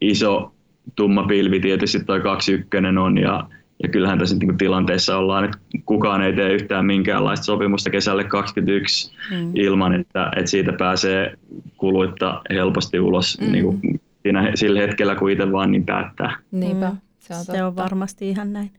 iso 0.00 0.54
tumma 0.96 1.22
pilvi 1.22 1.60
tietysti 1.60 2.04
toi 2.04 2.20
21 2.20 2.98
on 3.00 3.18
ja, 3.18 3.44
ja 3.82 3.88
kyllähän 3.88 4.18
tässä 4.18 4.34
nyt 4.34 4.42
niin 4.42 4.58
tilanteessa 4.58 5.16
ollaan, 5.18 5.44
että 5.44 5.58
kukaan 5.84 6.22
ei 6.22 6.32
tee 6.32 6.52
yhtään 6.52 6.86
minkäänlaista 6.86 7.44
sopimusta 7.44 7.90
kesälle 7.90 8.24
21 8.24 9.12
Mm. 9.30 9.52
ilman, 9.54 9.94
että, 9.94 10.30
että 10.36 10.50
siitä 10.50 10.72
pääsee 10.72 11.34
kuluitta 11.76 12.42
helposti 12.50 13.00
ulos 13.00 13.38
Mm. 13.40 13.46
mm. 13.46 13.52
niin 13.52 13.64
kuin 13.64 14.00
siinä, 14.22 14.50
sillä 14.54 14.80
hetkellä, 14.80 15.14
kun 15.14 15.30
itse 15.30 15.52
vaan 15.52 15.70
niin 15.70 15.86
päättää. 15.86 16.36
Niinpä, 16.50 16.88
Mm. 16.90 16.96
se 17.18 17.34
on 17.34 17.38
totta. 17.38 17.52
Se 17.52 17.64
on 17.64 17.76
varmasti 17.76 18.28
ihan 18.28 18.52
näin. 18.52 18.70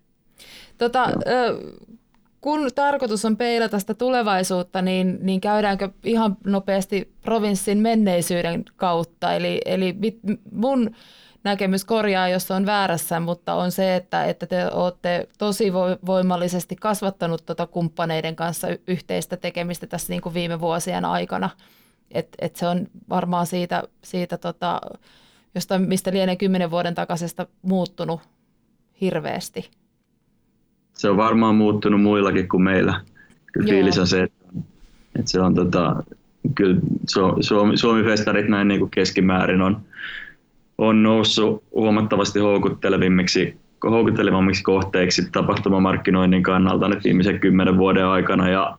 Tota, 0.77 1.09
ö, 1.27 1.59
kun 2.41 2.69
tarkoitus 2.75 3.25
on 3.25 3.37
peilata 3.37 3.79
sitä 3.79 3.93
tulevaisuutta, 3.93 4.81
niin, 4.81 5.19
niin 5.21 5.41
käydäänkö 5.41 5.89
ihan 6.03 6.37
nopeasti 6.45 7.13
provinssin 7.21 7.77
menneisyyden 7.77 8.65
kautta? 8.75 9.33
Eli, 9.33 9.61
eli 9.65 9.93
mit, 9.93 10.19
mun 10.51 10.95
näkemys 11.43 11.85
korjaa, 11.85 12.29
jos 12.29 12.51
on 12.51 12.65
väärässä, 12.65 13.19
mutta 13.19 13.53
on 13.53 13.71
se, 13.71 13.95
että, 13.95 14.25
että 14.25 14.45
te 14.45 14.67
olette 14.71 15.27
tosi 15.37 15.69
vo- 15.69 15.99
voimallisesti 16.05 16.75
kasvattanut 16.75 17.45
tota 17.45 17.67
kumppaneiden 17.67 18.35
kanssa 18.35 18.67
yhteistä 18.87 19.37
tekemistä 19.37 19.87
tässä 19.87 20.13
niin 20.13 20.21
kuin 20.21 20.33
viime 20.33 20.59
vuosien 20.59 21.05
aikana. 21.05 21.49
Et, 22.11 22.27
et 22.39 22.55
se 22.55 22.67
on 22.67 22.87
varmaan 23.09 23.47
siitä, 23.47 23.83
siitä 24.03 24.37
tota, 24.37 24.81
jostain, 25.55 25.81
mistä 25.81 26.11
lienee 26.11 26.35
kymmenen 26.35 26.71
vuoden 26.71 26.95
takaisesta 26.95 27.47
muuttunut 27.61 28.21
hirveästi. 29.01 29.71
Se 30.93 31.09
on 31.09 31.17
varmaan 31.17 31.55
muuttunut 31.55 32.01
muillakin 32.01 32.49
kuin 32.49 32.63
meillä. 32.63 33.01
Kyllä 33.51 33.67
Joo. 33.67 33.75
fiilis 33.75 33.99
on 33.99 34.07
se, 34.07 34.23
että, 34.23 34.45
että 35.19 35.31
se 35.31 35.41
on 35.41 35.55
tota, 35.55 36.03
kyllä 36.55 36.81
Su- 37.11 37.37
Suomi, 37.41 37.77
Suomi-festarit 37.77 38.47
näin 38.47 38.67
niin 38.67 38.79
kuin 38.79 38.91
keskimäärin 38.91 39.61
on, 39.61 39.81
on 40.77 41.03
noussut 41.03 41.63
huomattavasti 41.71 42.39
houkuttelevimmiksi, 42.39 43.57
houkuttelevammiksi 43.83 44.63
kohteiksi 44.63 45.31
tapahtumamarkkinoinnin 45.31 46.43
kannalta 46.43 46.87
nyt 46.87 47.03
viimeisen 47.03 47.39
kymmenen 47.39 47.77
vuoden 47.77 48.05
aikana 48.05 48.49
ja 48.49 48.77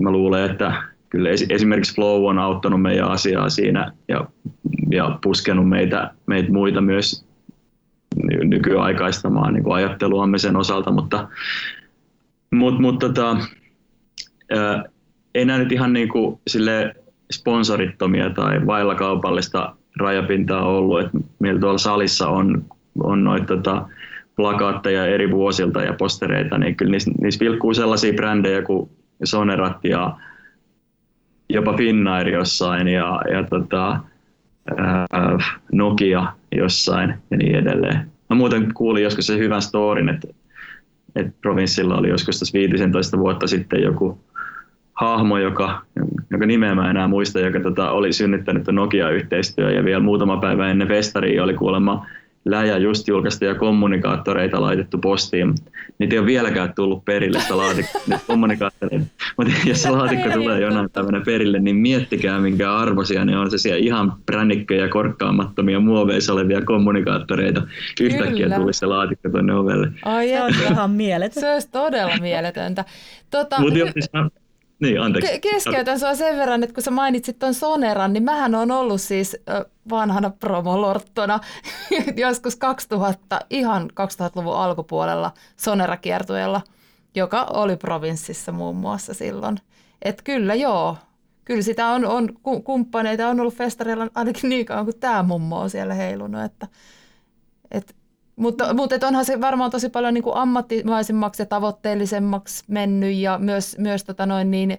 mä 0.00 0.10
luulen, 0.10 0.50
että 0.50 0.82
kyllä 1.08 1.30
esi- 1.30 1.46
esimerkiksi 1.48 1.94
Flow 1.94 2.24
on 2.24 2.38
auttanut 2.38 2.82
meidän 2.82 3.08
asiaa 3.08 3.48
siinä 3.48 3.92
ja, 4.08 4.28
ja 4.90 5.18
puskenut 5.22 5.68
meitä, 5.68 6.10
meitä 6.26 6.52
muita 6.52 6.80
myös 6.80 7.25
nykyaikaistamaan 8.26 9.54
niin 9.54 9.64
kuin 9.64 9.74
ajatteluamme 9.74 10.38
sen 10.38 10.56
osalta, 10.56 10.90
mutta 10.90 11.28
mut, 12.50 12.78
mut, 12.78 12.98
tota, 12.98 13.36
ää, 14.50 14.84
ei 15.34 15.44
nämä 15.44 15.58
nyt 15.58 15.72
ihan 15.72 15.92
niin 15.92 16.08
kuin 16.08 16.40
sille 16.46 16.94
sponsorittomia 17.32 18.30
tai 18.30 18.66
vailla 18.66 18.94
kaupallista 18.94 19.76
rajapintaa 20.00 20.66
ollut. 20.66 21.00
Et 21.00 21.10
meillä 21.38 21.60
tuolla 21.60 21.78
salissa 21.78 22.28
on, 22.28 22.64
on 23.02 23.24
noita 23.24 23.46
tota, 23.46 23.88
plakaatteja 24.36 25.06
eri 25.06 25.30
vuosilta 25.30 25.82
ja 25.82 25.92
postereita, 25.92 26.58
niin 26.58 26.76
kyllä 26.76 26.90
niissä, 26.90 27.10
niissä 27.20 27.40
vilkkuu 27.40 27.74
sellaisia 27.74 28.12
brändejä 28.12 28.62
kuin 28.62 28.90
Sonerat 29.24 29.84
ja 29.84 30.16
jopa 31.48 31.72
Finnair 31.72 32.28
jossain 32.28 32.88
ja, 32.88 33.20
ja 33.32 33.44
tota, 33.44 34.00
ää, 34.76 35.38
Nokia 35.72 36.32
jossain 36.56 37.14
ja 37.30 37.36
niin 37.36 37.56
edelleen. 37.56 38.15
Mä 38.30 38.36
muuten 38.36 38.74
kuulin 38.74 39.02
joskus 39.02 39.26
sen 39.26 39.38
hyvän 39.38 39.62
storin, 39.62 40.08
että, 40.08 40.28
että 41.16 41.32
provinssilla 41.40 41.96
oli 41.96 42.08
joskus 42.08 42.38
tässä 42.38 42.58
15 42.58 43.18
vuotta 43.18 43.46
sitten 43.46 43.82
joku 43.82 44.18
hahmo, 44.92 45.38
joka 45.38 45.82
jonka 46.30 46.46
nimeä 46.46 46.74
mä 46.74 46.90
enää 46.90 47.08
muista, 47.08 47.40
joka 47.40 47.60
tota, 47.60 47.90
oli 47.90 48.12
synnyttänyt 48.12 48.66
Nokia-yhteistyö 48.66 49.70
ja 49.70 49.84
vielä 49.84 50.00
muutama 50.00 50.36
päivä 50.36 50.70
ennen 50.70 50.88
festaria 50.88 51.44
oli 51.44 51.54
kuulemma 51.54 52.06
läjä 52.46 52.78
just 52.78 53.08
julkaistu 53.08 53.44
ja 53.44 53.54
kommunikaattoreita 53.54 54.60
laitettu 54.60 54.98
postiin. 54.98 55.54
Niitä 55.98 56.14
ei 56.14 56.18
ole 56.18 56.26
vieläkään 56.26 56.74
tullut 56.74 57.04
perille 57.04 57.40
sitä 57.40 57.56
laatikkoa, 57.56 58.00
kommunikaattoreita. 58.26 59.06
Mutta 59.36 59.52
jos 59.66 59.82
se 59.82 59.90
laatikko 59.90 60.30
tulee 60.30 60.60
jonain 60.60 60.90
päivänä 60.90 61.20
perille, 61.26 61.58
niin 61.58 61.76
miettikää 61.76 62.40
minkä 62.40 62.74
arvoisia 62.74 63.24
ne 63.24 63.38
on. 63.38 63.50
Se 63.50 63.58
siellä 63.58 63.78
ihan 63.78 64.12
prännikköjä, 64.26 64.88
korkkaamattomia, 64.88 65.80
muoveissa 65.80 66.32
olevia 66.32 66.62
kommunikaattoreita. 66.62 67.62
Yhtäkkiä 68.00 68.50
tuli 68.50 68.74
se 68.74 68.86
laatikko 68.86 69.28
tuonne 69.28 69.54
ovelle. 69.54 69.88
Ai, 70.04 70.28
se 70.28 70.42
on 70.42 70.50
ihan 70.72 70.90
mieletöntä. 70.90 71.40
Se 71.40 71.52
olisi 71.52 71.68
todella 71.70 72.16
mieletöntä. 72.20 72.84
Tota, 73.30 73.60
Mutta 73.60 73.78
jos 73.78 73.90
niin, 74.80 75.00
anteeksi. 75.00 75.40
Keskeytän 75.40 76.00
sua 76.00 76.14
sen 76.14 76.36
verran, 76.36 76.62
että 76.62 76.74
kun 76.74 76.82
sä 76.82 76.90
mainitsit 76.90 77.38
ton 77.38 77.54
Soneran, 77.54 78.12
niin 78.12 78.22
mähän 78.22 78.54
on 78.54 78.70
ollut 78.70 79.00
siis 79.00 79.36
vanhana 79.90 80.30
promolorttona 80.30 81.40
joskus 82.16 82.56
2000, 82.56 83.40
ihan 83.50 83.90
2000-luvun 83.90 84.56
alkupuolella 84.56 85.32
Sonera-kiertueella, 85.56 86.60
joka 87.14 87.44
oli 87.44 87.76
provinssissa 87.76 88.52
muun 88.52 88.76
muassa 88.76 89.14
silloin. 89.14 89.58
Että 90.02 90.22
kyllä 90.22 90.54
joo, 90.54 90.96
kyllä 91.44 91.62
sitä 91.62 91.88
on, 91.88 92.04
on 92.04 92.28
kumppaneita 92.64 93.28
on 93.28 93.40
ollut 93.40 93.54
festareilla 93.54 94.08
ainakin 94.14 94.50
niin 94.50 94.66
kauan 94.66 94.84
kuin 94.84 95.00
tämä 95.00 95.22
mummo 95.22 95.60
on 95.60 95.70
siellä 95.70 95.94
heilunut, 95.94 96.42
että, 96.44 96.68
että 97.70 97.94
mutta, 98.36 98.74
mutta 98.74 99.06
onhan 99.06 99.24
se 99.24 99.40
varmaan 99.40 99.70
tosi 99.70 99.88
paljon 99.88 100.14
niin 100.14 100.24
kuin 100.24 100.36
ammattimaisemmaksi 100.36 101.42
ja 101.42 101.46
tavoitteellisemmaksi 101.46 102.64
mennyt 102.68 103.14
ja 103.14 103.38
myös, 103.38 103.78
myös 103.78 104.04
tota 104.04 104.26
noin 104.26 104.50
niin, 104.50 104.78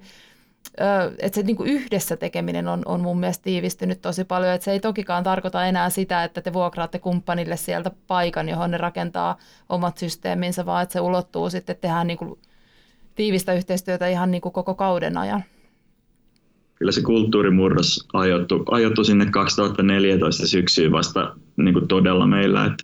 että 1.20 1.36
se 1.36 1.43
niin 1.43 1.56
kuin 1.56 1.70
yhdessä 1.70 2.17
tekeminen 2.17 2.67
on, 2.67 2.82
on 2.86 3.02
mun 3.02 3.20
mielestä 3.20 3.43
tiivistynyt 3.43 4.02
tosi 4.02 4.24
paljon. 4.24 4.54
Että 4.54 4.65
se 4.65 4.72
ei 4.72 4.80
tokikaan 4.80 5.24
tarkoita 5.24 5.65
enää 5.65 5.89
sitä, 5.89 6.24
että 6.24 6.41
te 6.41 6.54
vuokraatte 6.54 7.00
kumppanille 7.00 7.58
sieltä 7.58 7.91
paikan, 8.08 8.50
johon 8.50 8.72
ne 8.72 8.78
rakentaa 8.78 9.38
omat 9.70 9.98
systeeminsä, 9.98 10.65
vaan 10.65 10.84
että 10.84 10.93
se 10.93 11.02
ulottuu 11.02 11.50
sitten, 11.50 11.74
että 11.74 11.82
tehdään 11.82 12.08
niin 12.08 12.17
kuin 12.17 12.39
tiivistä 13.15 13.54
yhteistyötä 13.54 14.08
ihan 14.08 14.32
niin 14.32 14.41
kuin 14.41 14.54
koko 14.54 14.76
kauden 14.76 15.17
ajan. 15.17 15.43
Kyllä 16.76 16.91
se 16.91 17.02
kulttuurimurros 17.02 18.08
ajoittui, 18.13 18.63
ajoittui 18.72 19.06
sinne 19.06 19.26
2014 19.26 20.48
syksyyn 20.48 20.91
vasta 20.91 21.36
niin 21.58 21.74
kuin 21.74 21.88
todella 21.88 22.28
meillä. 22.28 22.65
Että 22.65 22.84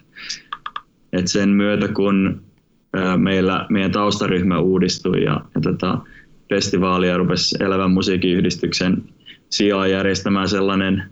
et 1.13 1.27
sen 1.27 1.49
myötä, 1.49 1.87
kun 1.87 2.41
meillä, 3.17 3.65
meidän 3.69 3.91
taustaryhmä 3.91 4.59
uudistui 4.59 5.23
ja, 5.23 5.41
ja 5.55 5.61
tota, 5.61 5.97
festivaalia 6.49 7.17
rupesi 7.17 7.63
Elävän 7.63 7.91
musiikkiyhdistyksen 7.91 9.03
sijaan 9.49 9.91
järjestämään 9.91 10.49
sellainen, 10.49 11.03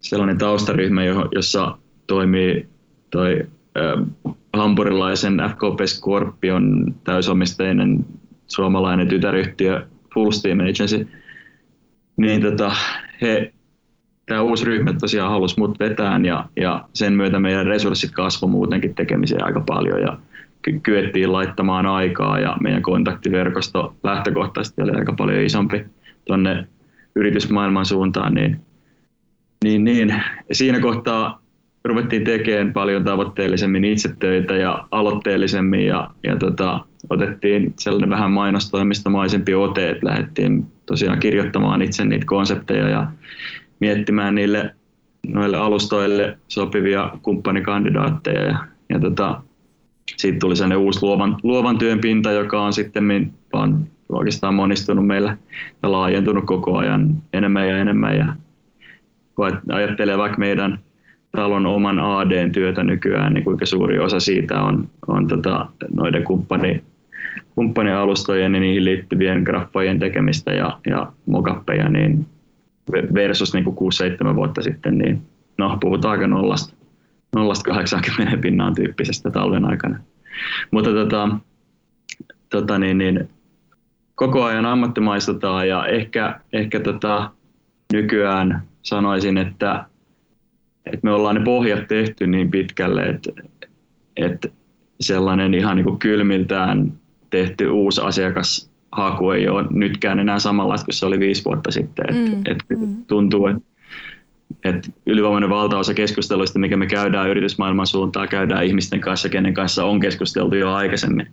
sellainen 0.00 0.38
taustaryhmä, 0.38 1.02
jossa 1.34 1.78
toimii 2.06 2.68
toi 3.10 3.46
äh, 3.78 4.06
hampurilaisen 4.52 5.42
FKP 5.50 5.80
Scorpion 5.86 6.94
täysomisteinen 7.04 8.04
suomalainen 8.46 9.08
tytäryhtiö 9.08 9.86
Full 10.14 10.30
Steam 10.30 10.60
Agency, 10.60 11.08
niin 12.16 12.42
tota, 12.42 12.72
he 13.22 13.52
tämä 14.30 14.42
uusi 14.42 14.64
ryhmä 14.64 14.92
tosiaan 14.92 15.30
halusi 15.30 15.58
mut 15.58 15.78
vetään 15.80 16.24
ja, 16.24 16.44
ja 16.56 16.84
sen 16.92 17.12
myötä 17.12 17.40
meidän 17.40 17.66
resurssit 17.66 18.10
kasvo 18.10 18.48
muutenkin 18.48 18.94
tekemiseen 18.94 19.44
aika 19.44 19.60
paljon 19.60 20.00
ja 20.00 20.18
ky- 20.62 20.80
kyettiin 20.82 21.32
laittamaan 21.32 21.86
aikaa 21.86 22.40
ja 22.40 22.56
meidän 22.60 22.82
kontaktiverkosto 22.82 23.94
lähtökohtaisesti 24.02 24.82
oli 24.82 24.90
aika 24.90 25.12
paljon 25.12 25.44
isompi 25.44 25.84
tuonne 26.24 26.66
yritysmaailman 27.16 27.86
suuntaan, 27.86 28.34
niin, 28.34 28.60
niin, 29.64 29.84
niin. 29.84 30.14
siinä 30.52 30.80
kohtaa 30.80 31.42
ruvettiin 31.84 32.24
tekemään 32.24 32.72
paljon 32.72 33.04
tavoitteellisemmin 33.04 33.84
itse 33.84 34.14
töitä 34.18 34.56
ja 34.56 34.88
aloitteellisemmin 34.90 35.86
ja, 35.86 36.10
ja 36.22 36.36
tota, 36.36 36.84
otettiin 37.10 37.74
sellainen 37.78 38.10
vähän 38.10 38.30
mainostoimistomaisempi 38.30 39.54
ote, 39.54 39.90
että 39.90 40.06
lähdettiin 40.06 40.66
tosiaan 40.86 41.18
kirjoittamaan 41.18 41.82
itse 41.82 42.04
niitä 42.04 42.26
konsepteja 42.26 42.88
ja 42.88 43.06
miettimään 43.80 44.34
niille 44.34 44.74
noille 45.26 45.56
alustoille 45.56 46.38
sopivia 46.48 47.10
kumppanikandidaatteja. 47.22 48.42
Ja, 48.42 48.58
ja 48.88 49.00
tota, 49.00 49.42
siitä 50.16 50.38
tuli 50.38 50.56
sellainen 50.56 50.78
uusi 50.78 51.02
luovan, 51.02 51.36
luovan 51.42 51.78
työn 51.78 51.98
pinta, 51.98 52.32
joka 52.32 52.62
on 52.62 52.72
sitten 52.72 53.32
vaan 53.52 53.86
oikeastaan 54.08 54.54
monistunut 54.54 55.06
meillä 55.06 55.36
ja 55.82 55.92
laajentunut 55.92 56.44
koko 56.46 56.76
ajan 56.76 57.22
enemmän 57.32 57.68
ja 57.68 57.78
enemmän. 57.78 58.16
Ja 58.16 58.34
ajattelee 59.72 60.18
vaikka 60.18 60.38
meidän 60.38 60.78
talon 61.36 61.66
oman 61.66 61.98
AD-työtä 61.98 62.84
nykyään, 62.84 63.34
niin 63.34 63.44
kuinka 63.44 63.66
suuri 63.66 63.98
osa 63.98 64.20
siitä 64.20 64.62
on, 64.62 64.88
on 65.06 65.28
tota, 65.28 65.66
noiden 65.94 66.24
kumppani, 66.24 66.82
kumppanialustojen 67.54 68.54
ja 68.54 68.60
niihin 68.60 68.84
liittyvien 68.84 69.42
graffojen 69.42 69.98
tekemistä 69.98 70.52
ja, 70.52 70.78
ja 70.86 71.12
mokappeja, 71.26 71.88
niin 71.88 72.26
versus 73.14 73.54
niin 73.54 73.64
6-7 74.32 74.34
vuotta 74.34 74.62
sitten, 74.62 74.98
niin 74.98 75.22
no, 75.58 75.78
puhutaan 75.80 76.12
aika 76.12 76.26
nollasta, 76.26 76.74
nollasta 77.36 77.70
80 77.70 78.36
pinnaan 78.36 78.74
tyyppisestä 78.74 79.30
talven 79.30 79.64
aikana. 79.64 79.98
Mutta 80.70 80.90
tota, 80.90 81.28
tota 82.50 82.78
niin, 82.78 82.98
niin, 82.98 83.28
koko 84.14 84.44
ajan 84.44 84.66
ammattimaistetaan 84.66 85.68
ja 85.68 85.86
ehkä, 85.86 86.40
ehkä 86.52 86.80
tota, 86.80 87.30
nykyään 87.92 88.62
sanoisin, 88.82 89.38
että, 89.38 89.84
että 90.86 91.00
me 91.02 91.12
ollaan 91.12 91.34
ne 91.34 91.44
pohjat 91.44 91.88
tehty 91.88 92.26
niin 92.26 92.50
pitkälle, 92.50 93.02
että, 93.02 93.30
että 94.16 94.48
sellainen 95.00 95.54
ihan 95.54 95.76
niin 95.76 95.84
kuin 95.84 95.98
kylmiltään 95.98 96.92
tehty 97.30 97.68
uusi 97.68 98.00
asiakas 98.00 98.69
haku 98.92 99.30
ei 99.30 99.48
ole 99.48 99.66
nytkään 99.70 100.18
enää 100.18 100.38
samanlaista 100.38 100.84
kuin 100.84 100.94
se 100.94 101.06
oli 101.06 101.18
viisi 101.18 101.44
vuotta 101.44 101.70
sitten. 101.70 102.04
Et, 102.08 102.16
mm, 102.16 102.42
et 102.44 102.78
mm. 102.78 103.04
Tuntuu, 103.06 103.46
että 103.46 103.70
et 104.64 104.94
ylivoimainen 105.06 105.50
valtaosa 105.50 105.94
keskusteluista, 105.94 106.58
mikä 106.58 106.76
me 106.76 106.86
käydään 106.86 107.28
yritysmaailman 107.28 107.86
suuntaan, 107.86 108.28
käydään 108.28 108.64
ihmisten 108.64 109.00
kanssa, 109.00 109.28
kenen 109.28 109.54
kanssa 109.54 109.84
on 109.84 110.00
keskusteltu 110.00 110.54
jo 110.54 110.72
aikaisemmin. 110.72 111.26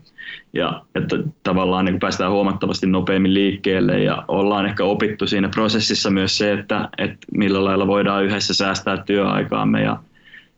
Ja 0.54 0.82
että 0.96 1.16
tavallaan 1.44 1.86
niin 1.86 2.00
päästään 2.00 2.32
huomattavasti 2.32 2.88
nopeammin 2.88 3.34
liikkeelle 3.34 4.00
ja 4.00 4.26
ollaan 4.28 4.66
ehkä 4.66 4.84
opittu 4.84 5.28
siinä 5.28 5.50
prosessissa 5.50 6.10
myös 6.10 6.38
se, 6.38 6.54
että, 6.54 6.90
että 6.98 7.18
millä 7.34 7.64
lailla 7.64 7.88
voidaan 7.88 8.26
yhdessä 8.26 8.54
säästää 8.54 9.04
työaikaamme 9.04 9.82
ja, 9.82 10.00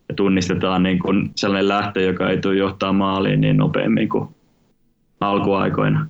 ja 0.10 0.16
tunnistetaan 0.16 0.84
niin 0.84 1.00
kuin 1.00 1.32
sellainen 1.36 1.68
lähtö, 1.68 2.02
joka 2.02 2.30
ei 2.30 2.38
tule 2.38 2.56
johtaa 2.56 2.94
maaliin 2.94 3.42
niin 3.42 3.58
nopeammin 3.58 4.10
kuin 4.10 4.30
alkuaikoina. 5.20 6.08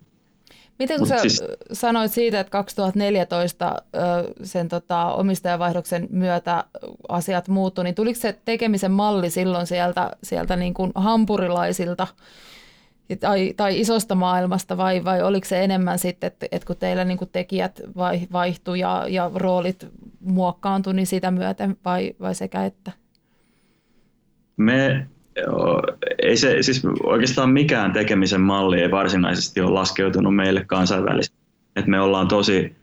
Miten 0.79 0.99
kun 0.99 1.07
Mut 1.07 1.17
sä 1.17 1.21
siis... 1.21 1.43
sanoit 1.73 2.11
siitä, 2.11 2.39
että 2.39 2.51
2014 2.51 3.75
sen 4.43 4.67
tota, 4.67 5.13
omistajavaihdoksen 5.13 6.07
myötä 6.11 6.63
asiat 7.09 7.47
muuttu, 7.47 7.83
niin 7.83 7.95
tuliko 7.95 8.19
se 8.19 8.39
tekemisen 8.45 8.91
malli 8.91 9.29
silloin 9.29 9.67
sieltä, 9.67 10.11
sieltä 10.23 10.55
niin 10.55 10.73
kuin 10.73 10.91
hampurilaisilta 10.95 12.07
tai, 13.19 13.53
tai 13.57 13.79
isosta 13.79 14.15
maailmasta 14.15 14.77
vai, 14.77 15.03
vai 15.03 15.21
oliko 15.21 15.47
se 15.47 15.63
enemmän 15.63 15.99
sitten, 15.99 16.27
että, 16.27 16.47
että 16.51 16.67
kun 16.67 16.77
teillä 16.77 17.05
niin 17.05 17.17
kuin 17.17 17.29
tekijät 17.31 17.81
vaihtui 18.31 18.79
ja, 18.79 19.05
ja 19.09 19.31
roolit 19.35 19.87
muokkaantui, 20.19 20.93
niin 20.93 21.07
sitä 21.07 21.31
myöten 21.31 21.77
vai, 21.85 22.15
vai 22.19 22.35
sekä 22.35 22.65
että? 22.65 22.91
Me 24.57 25.07
ei 26.21 26.37
se, 26.37 26.57
siis 26.61 26.81
oikeastaan 27.03 27.49
mikään 27.49 27.93
tekemisen 27.93 28.41
malli 28.41 28.81
ei 28.81 28.91
varsinaisesti 28.91 29.61
ole 29.61 29.71
laskeutunut 29.71 30.35
meille 30.35 30.63
kansainvälisesti. 30.67 31.37
Et 31.75 31.87
me 31.87 32.01
ollaan 32.01 32.27
tosi, 32.27 32.75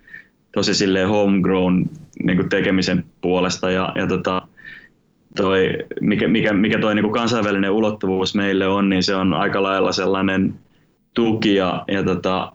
tosi 0.52 0.74
silleen 0.74 1.08
homegrown 1.08 1.84
niin 2.22 2.48
tekemisen 2.48 3.04
puolesta 3.20 3.70
ja, 3.70 3.92
ja 3.94 4.06
tota, 4.06 4.42
toi, 5.36 5.68
mikä, 6.00 6.28
mikä, 6.28 6.52
mikä 6.52 6.78
toi 6.78 6.94
niin 6.94 7.12
kansainvälinen 7.12 7.70
ulottuvuus 7.70 8.34
meille 8.34 8.66
on, 8.66 8.88
niin 8.88 9.02
se 9.02 9.14
on 9.14 9.34
aika 9.34 9.62
lailla 9.62 9.92
sellainen 9.92 10.54
tuki 11.14 11.54
ja, 11.54 11.84
ja, 11.88 12.02
tota, 12.02 12.52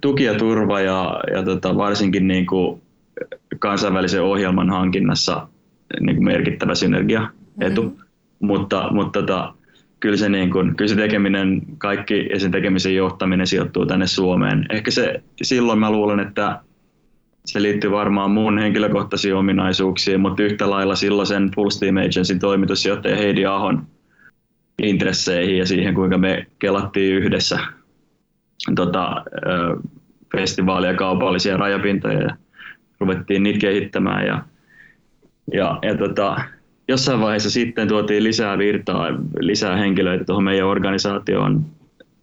tuki 0.00 0.24
ja 0.24 0.34
turva 0.34 0.80
ja, 0.80 1.20
ja 1.34 1.42
tota, 1.42 1.76
varsinkin 1.76 2.28
niin 2.28 2.46
kuin 2.46 2.82
kansainvälisen 3.58 4.22
ohjelman 4.22 4.70
hankinnassa 4.70 5.48
niin 6.00 6.16
kuin 6.16 6.24
merkittävä 6.24 6.74
synergia 6.74 7.28
etu. 7.60 7.82
Mm-hmm 7.82 8.03
mutta, 8.40 8.88
mutta 8.92 9.20
tota, 9.20 9.54
kyllä, 10.00 10.16
se 10.16 10.28
niin 10.28 10.50
kun, 10.50 10.76
kyllä 10.76 10.88
se 10.88 10.96
tekeminen, 10.96 11.62
kaikki 11.78 12.28
ja 12.32 12.40
sen 12.40 12.50
tekemisen 12.50 12.94
johtaminen 12.94 13.46
sijoittuu 13.46 13.86
tänne 13.86 14.06
Suomeen. 14.06 14.66
Ehkä 14.70 14.90
se 14.90 15.22
silloin 15.42 15.78
mä 15.78 15.90
luulen, 15.90 16.20
että 16.20 16.60
se 17.44 17.62
liittyy 17.62 17.90
varmaan 17.90 18.30
mun 18.30 18.58
henkilökohtaisiin 18.58 19.34
ominaisuuksiin, 19.34 20.20
mutta 20.20 20.42
yhtä 20.42 20.70
lailla 20.70 20.94
silloisen 20.94 21.50
Full 21.54 21.70
Steam 21.70 21.96
Agencyn 21.96 22.38
toimitusjohtaja 22.38 23.16
Heidi 23.16 23.46
Ahon 23.46 23.86
intresseihin 24.82 25.58
ja 25.58 25.66
siihen, 25.66 25.94
kuinka 25.94 26.18
me 26.18 26.46
kelattiin 26.58 27.14
yhdessä 27.14 27.58
tota, 28.74 29.24
festivaaleja, 30.36 30.94
kaupallisia 30.94 31.56
rajapintoja 31.56 32.22
ja 32.22 32.36
ruvettiin 33.00 33.42
niitä 33.42 33.58
kehittämään 33.58 34.26
ja, 34.26 34.44
ja, 35.52 35.78
ja 35.82 35.98
tota, 35.98 36.36
jossain 36.88 37.20
vaiheessa 37.20 37.50
sitten 37.50 37.88
tuotiin 37.88 38.24
lisää 38.24 38.58
virtaa, 38.58 39.08
lisää 39.40 39.76
henkilöitä 39.76 40.24
tuohon 40.24 40.44
meidän 40.44 40.66
organisaatioon. 40.66 41.64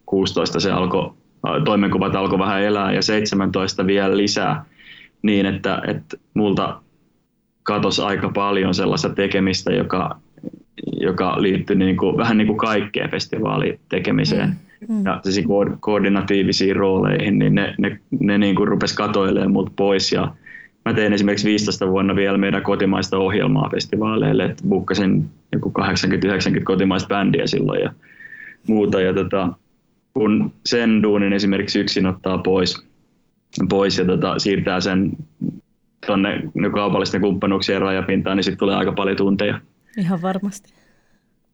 16 0.06 0.60
se 0.60 0.70
alkoi, 0.70 1.12
toimenkuvat 1.64 2.14
alkoi 2.14 2.38
vähän 2.38 2.62
elää 2.62 2.92
ja 2.92 3.02
17 3.02 3.86
vielä 3.86 4.16
lisää 4.16 4.64
niin, 5.22 5.46
että, 5.46 5.82
että 5.86 6.16
multa 6.34 6.80
katosi 7.62 8.02
aika 8.02 8.28
paljon 8.28 8.74
sellaista 8.74 9.08
tekemistä, 9.08 9.72
joka, 9.72 10.18
joka 11.00 11.42
liittyi 11.42 11.76
niin 11.76 11.96
kuin, 11.96 12.16
vähän 12.16 12.38
niin 12.38 12.46
kuin 12.46 12.58
kaikkeen 12.58 13.10
festivaalitekemiseen. 13.10 14.48
Mm. 14.48 14.56
Mm. 14.88 15.04
Ja 15.04 15.20
siis 15.22 15.46
koordinatiivisiin 15.80 16.76
rooleihin, 16.76 17.38
niin 17.38 17.54
ne, 17.54 17.74
ne, 17.78 17.98
ne 18.20 18.38
niin 18.38 18.54
kuin 18.54 18.68
rupesi 18.68 18.96
katoilemaan 18.96 19.52
mut 19.52 19.72
pois. 19.76 20.12
Ja 20.12 20.34
mä 20.84 20.94
tein 20.94 21.12
esimerkiksi 21.12 21.48
15 21.48 21.88
vuonna 21.88 22.16
vielä 22.16 22.38
meidän 22.38 22.62
kotimaista 22.62 23.18
ohjelmaa 23.18 23.68
festivaaleille, 23.70 24.44
että 24.44 24.62
bukkasin 24.68 25.30
joku 25.52 25.72
80-90 26.58 26.62
kotimaista 26.64 27.08
bändiä 27.08 27.46
silloin 27.46 27.80
ja 27.80 27.92
muuta. 28.66 29.00
Ja 29.00 29.14
tota, 29.14 29.48
kun 30.14 30.52
sen 30.66 31.02
duunin 31.02 31.32
esimerkiksi 31.32 31.80
yksin 31.80 32.06
ottaa 32.06 32.38
pois, 32.38 32.86
pois 33.68 33.98
ja 33.98 34.04
tota, 34.04 34.38
siirtää 34.38 34.80
sen 34.80 35.12
tuonne 36.06 36.42
kaupallisten 36.74 37.20
kumppanuuksien 37.20 37.80
rajapintaan, 37.80 38.36
niin 38.36 38.44
sitten 38.44 38.58
tulee 38.58 38.76
aika 38.76 38.92
paljon 38.92 39.16
tunteja. 39.16 39.60
Ihan 39.96 40.22
varmasti. 40.22 40.72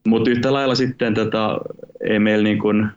Mutta 0.07 0.31
yhtä 0.31 0.53
lailla 0.53 0.75
sitten 0.75 1.15
tota, 1.15 1.59
ei 2.01 2.19
meillä 2.19 2.45
niin 2.45 2.59
kun, 2.59 2.89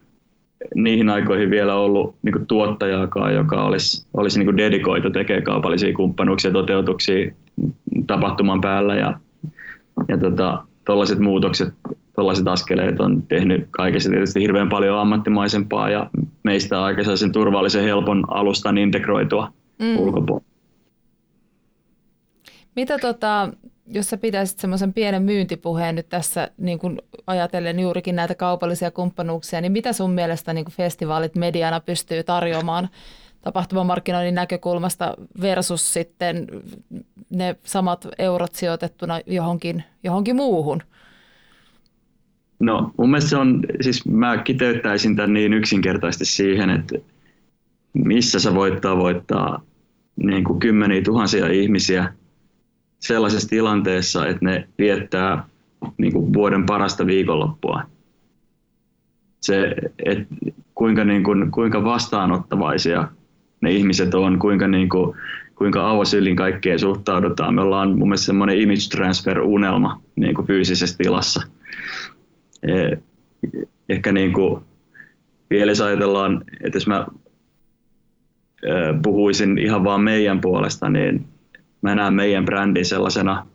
niihin 0.76 1.10
aikoihin 1.10 1.50
vielä 1.50 1.76
ollut 1.76 2.16
niin 2.22 2.34
kuin 2.34 2.48
tuottajaakaan, 2.48 3.34
joka 3.34 3.64
olisi, 3.64 4.08
olisi 4.14 4.40
niin 4.40 4.48
kuin 4.48 4.58
dedikoitu 4.58 5.10
tekemään 5.10 5.44
kaupallisia 5.44 5.94
kumppanuuksia 5.94 6.52
toteutuksia 6.52 7.32
tapahtuman 8.08 8.62
päällä 8.62 8.96
ja, 8.96 9.20
ja 10.08 10.18
tota, 10.18 10.64
tuollaiset 10.86 11.20
muutokset, 11.20 11.74
tuollaiset 12.16 12.48
askeleet 12.48 13.00
on 13.00 13.24
tehnyt 13.24 13.68
kaikessa 13.72 14.10
tietysti 14.10 14.42
hirveän 14.42 14.70
paljon 14.70 15.00
ammattimaisempaa 15.00 15.90
ja 15.90 16.10
meistä 16.44 16.84
aika 16.84 17.16
sen 17.16 17.32
turvallisen 17.32 17.84
helpon 17.84 18.24
alustan 18.28 18.78
integroitua 18.78 19.54
mm. 19.80 19.98
ulkopuolella. 19.98 20.52
Mitä 22.76 22.98
tota, 22.98 23.50
jos 23.94 24.10
sä 24.10 24.18
pitäisit 24.18 24.60
semmoisen 24.60 24.94
pienen 24.94 25.24
myyntipuheen 25.24 25.96
nyt 25.96 26.10
tässä 26.10 26.52
niin 26.58 26.80
kun 26.80 27.02
ajatellen 27.28 27.80
juurikin 27.80 28.16
näitä 28.16 28.36
kaupallisia 28.36 28.92
kumppanuuksia, 28.92 29.62
niin 29.62 29.72
mitä 29.72 29.94
sun 29.94 30.12
mielestä 30.12 30.54
niin 30.54 30.66
festivaalit 30.72 31.36
mediana 31.36 31.80
pystyy 31.80 32.24
tarjoamaan 32.24 32.90
tapahtumamarkkinoinnin 33.42 34.36
näkökulmasta 34.36 35.14
versus 35.42 35.94
sitten 35.94 36.48
ne 37.30 37.56
samat 37.64 38.08
eurot 38.20 38.56
sijoitettuna 38.56 39.20
johonkin, 39.26 39.84
johonkin 40.04 40.36
muuhun? 40.36 40.84
No 42.60 42.92
mun 42.98 43.10
mielestä 43.10 43.30
se 43.30 43.38
on, 43.38 43.64
siis 43.82 44.06
mä 44.06 44.38
kiteyttäisin 44.38 45.16
tämän 45.16 45.34
niin 45.34 45.54
yksinkertaisesti 45.54 46.26
siihen, 46.26 46.70
että 46.70 46.96
missä 47.94 48.40
sä 48.40 48.56
voit 48.56 48.82
tavoittaa 48.82 49.62
niin 50.16 50.44
kuin 50.44 50.60
kymmeniä 50.60 51.02
tuhansia 51.02 51.48
ihmisiä 51.48 52.14
sellaisessa 53.02 53.50
tilanteessa, 53.50 54.28
että 54.28 54.46
ne 54.46 54.68
viettää 54.78 55.44
niin 55.98 56.14
kuin 56.14 56.34
vuoden 56.34 56.66
parasta 56.66 57.06
viikonloppua. 57.06 57.84
Se, 59.42 59.76
että 60.06 60.36
kuinka, 60.76 61.04
niin 61.04 61.24
kuin, 61.24 61.52
kuinka 61.52 61.84
vastaanottavaisia 61.84 63.08
ne 63.62 63.72
ihmiset 63.72 64.14
on, 64.14 64.40
kuinka, 64.40 64.68
niin 64.68 64.90
kuin, 64.90 65.18
kuinka 65.56 65.90
avosylin 65.90 66.36
kaikkeen 66.36 66.80
suhtaudutaan. 66.80 67.56
Me 67.56 67.62
ollaan 67.62 67.90
mun 67.90 68.08
mielestä 68.08 68.26
semmoinen 68.26 68.62
image 68.62 68.88
transfer 68.92 69.42
unelma 69.42 70.02
niin 70.16 70.36
kuin 70.36 70.48
fyysisessä 70.48 70.98
tilassa. 70.98 71.42
E, 72.64 72.98
ehkä 73.90 74.12
niin 74.12 74.34
kuin, 74.34 74.62
vielä 75.50 75.72
ajatellaan, 75.86 76.44
että 76.64 76.76
jos 76.76 76.88
mä 76.88 77.08
puhuisin 79.04 79.58
ihan 79.58 79.84
vaan 79.84 80.02
meidän 80.02 80.42
puolesta, 80.42 80.90
niin 80.90 81.26
mä 81.82 81.96
näen 81.96 82.14
meidän 82.14 82.46
brändin 82.46 82.86
sellaisena, 82.86 83.48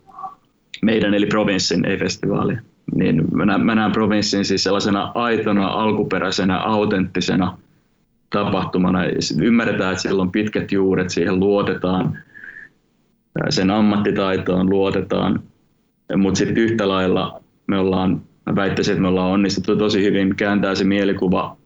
meidän 0.83 1.15
eli 1.15 1.27
provinssin, 1.27 1.87
ei 1.87 1.97
festivaali, 1.97 2.57
niin 2.95 3.25
mä 3.33 3.47
näen, 3.47 3.67
mä 3.67 3.75
näen 3.75 3.93
provinssin 3.93 4.45
siis 4.45 4.65
sellaisena 4.65 5.12
aitona, 5.15 5.67
alkuperäisenä, 5.67 6.59
autenttisena 6.59 7.59
tapahtumana. 8.31 9.01
Ymmärretään, 9.43 9.93
että 9.93 10.03
sillä 10.03 10.23
on 10.23 10.33
pitkät 10.33 10.73
juuret, 10.73 11.11
siihen 11.11 11.41
luotetaan, 11.41 12.19
sen 13.49 13.71
ammattitaitoon 13.71 14.71
luotetaan, 14.71 15.43
mutta 16.17 16.39
sitten 16.39 16.57
yhtä 16.57 16.89
lailla 16.89 17.41
me 17.67 17.79
ollaan, 17.79 18.23
mä 18.47 18.57
väittäisin, 18.57 18.93
että 18.93 19.03
me 19.03 19.09
ollaan 19.09 19.31
onnistuttu 19.31 19.77
tosi 19.77 20.03
hyvin 20.03 20.37
kääntää 20.37 20.75
se 20.75 20.85
mielikuva 20.85 21.57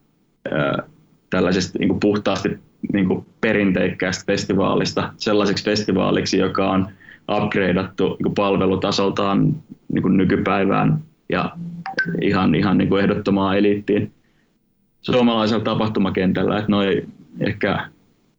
tällaisesta 1.31 1.79
niin 1.79 2.01
puhtaasti 2.01 2.59
niin 2.93 3.09
kuin 3.09 3.27
perinteikkäästä 3.41 4.25
festivaalista 4.27 5.13
sellaiseksi 5.17 5.65
festivaaliksi, 5.65 6.39
joka 6.39 6.71
on 6.71 6.89
upgradeattu 7.37 8.17
niin 8.25 8.35
palvelutasoltaan 8.35 9.55
niin 9.93 10.03
kuin 10.03 10.17
nykypäivään 10.17 10.99
ja 11.29 11.53
ihan, 12.23 12.55
ihan 12.55 12.79
niin 12.79 12.89
kuin 12.89 13.03
ehdottomaan 13.03 13.59
eliittiin 13.59 14.13
suomalaisella 15.03 15.65
tapahtumakentällä. 15.65 16.59
Että 16.59 16.71
noi 16.71 17.05
ehkä, 17.41 17.89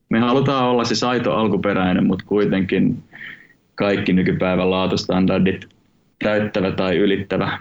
me 0.09 0.19
halutaan 0.19 0.65
olla 0.65 0.83
siis 0.83 1.03
aito 1.03 1.33
alkuperäinen, 1.33 2.07
mutta 2.07 2.25
kuitenkin 2.27 3.03
kaikki 3.75 4.13
nykypäivän 4.13 4.71
laatustandardit 4.71 5.69
täyttävä 6.23 6.71
tai 6.71 6.97
ylittävä 6.97 7.59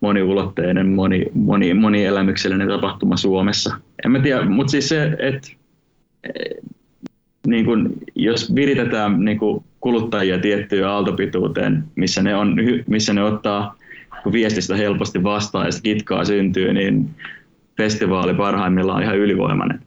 moniulotteinen, 0.00 0.88
moni, 0.88 1.26
moni, 1.34 1.74
monielämyksellinen 1.74 2.68
tapahtuma 2.68 3.16
Suomessa. 3.16 3.76
En 4.04 4.10
mä 4.10 4.20
tiedä, 4.20 4.44
mutta 4.44 4.70
siis 4.70 4.88
se, 4.88 5.16
että 5.18 5.50
niin 7.46 7.64
kun, 7.64 7.94
jos 8.14 8.54
viritetään 8.54 9.24
niin 9.24 9.38
kun 9.38 9.64
kuluttajia 9.80 10.38
tiettyyn 10.38 10.88
aaltopituuteen, 10.88 11.84
missä 11.94 12.22
ne, 12.22 12.36
on, 12.36 12.56
missä 12.86 13.12
ne 13.12 13.22
ottaa 13.22 13.76
viestistä 14.32 14.76
helposti 14.76 15.22
vastaan 15.22 15.66
ja 15.66 15.72
kitkaa 15.82 16.24
syntyy, 16.24 16.72
niin 16.72 17.10
festivaali 17.76 18.34
parhaimmillaan 18.34 18.96
on 18.96 19.02
ihan 19.02 19.18
ylivoimainen. 19.18 19.82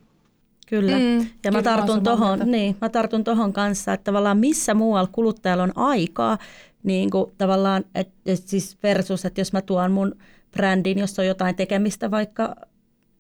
Kyllä. 0.70 0.98
Mm, 0.98 1.28
ja 1.46 1.52
mä 1.52 1.62
tartun, 1.62 2.04
tohon, 2.04 2.40
niin, 2.46 2.76
mä 2.82 2.90
tartun 2.90 3.24
tohon 3.24 3.54
kanssa, 3.54 3.94
että 3.94 4.04
tavallaan 4.04 4.38
missä 4.38 4.74
muualla 4.74 5.10
kuluttajalla 5.12 5.64
on 5.64 5.72
aikaa 5.76 6.38
niin 6.84 7.10
kuin 7.10 7.32
tavallaan, 7.38 7.84
et, 7.96 8.10
et 8.26 8.48
siis 8.48 8.78
versus, 8.84 9.26
että 9.26 9.42
jos 9.42 9.54
mä 9.54 9.62
tuon 9.62 9.92
mun 9.92 10.16
brändin, 10.52 11.00
jos 11.00 11.20
on 11.20 11.26
jotain 11.26 11.56
tekemistä 11.56 12.12
vaikka 12.12 12.56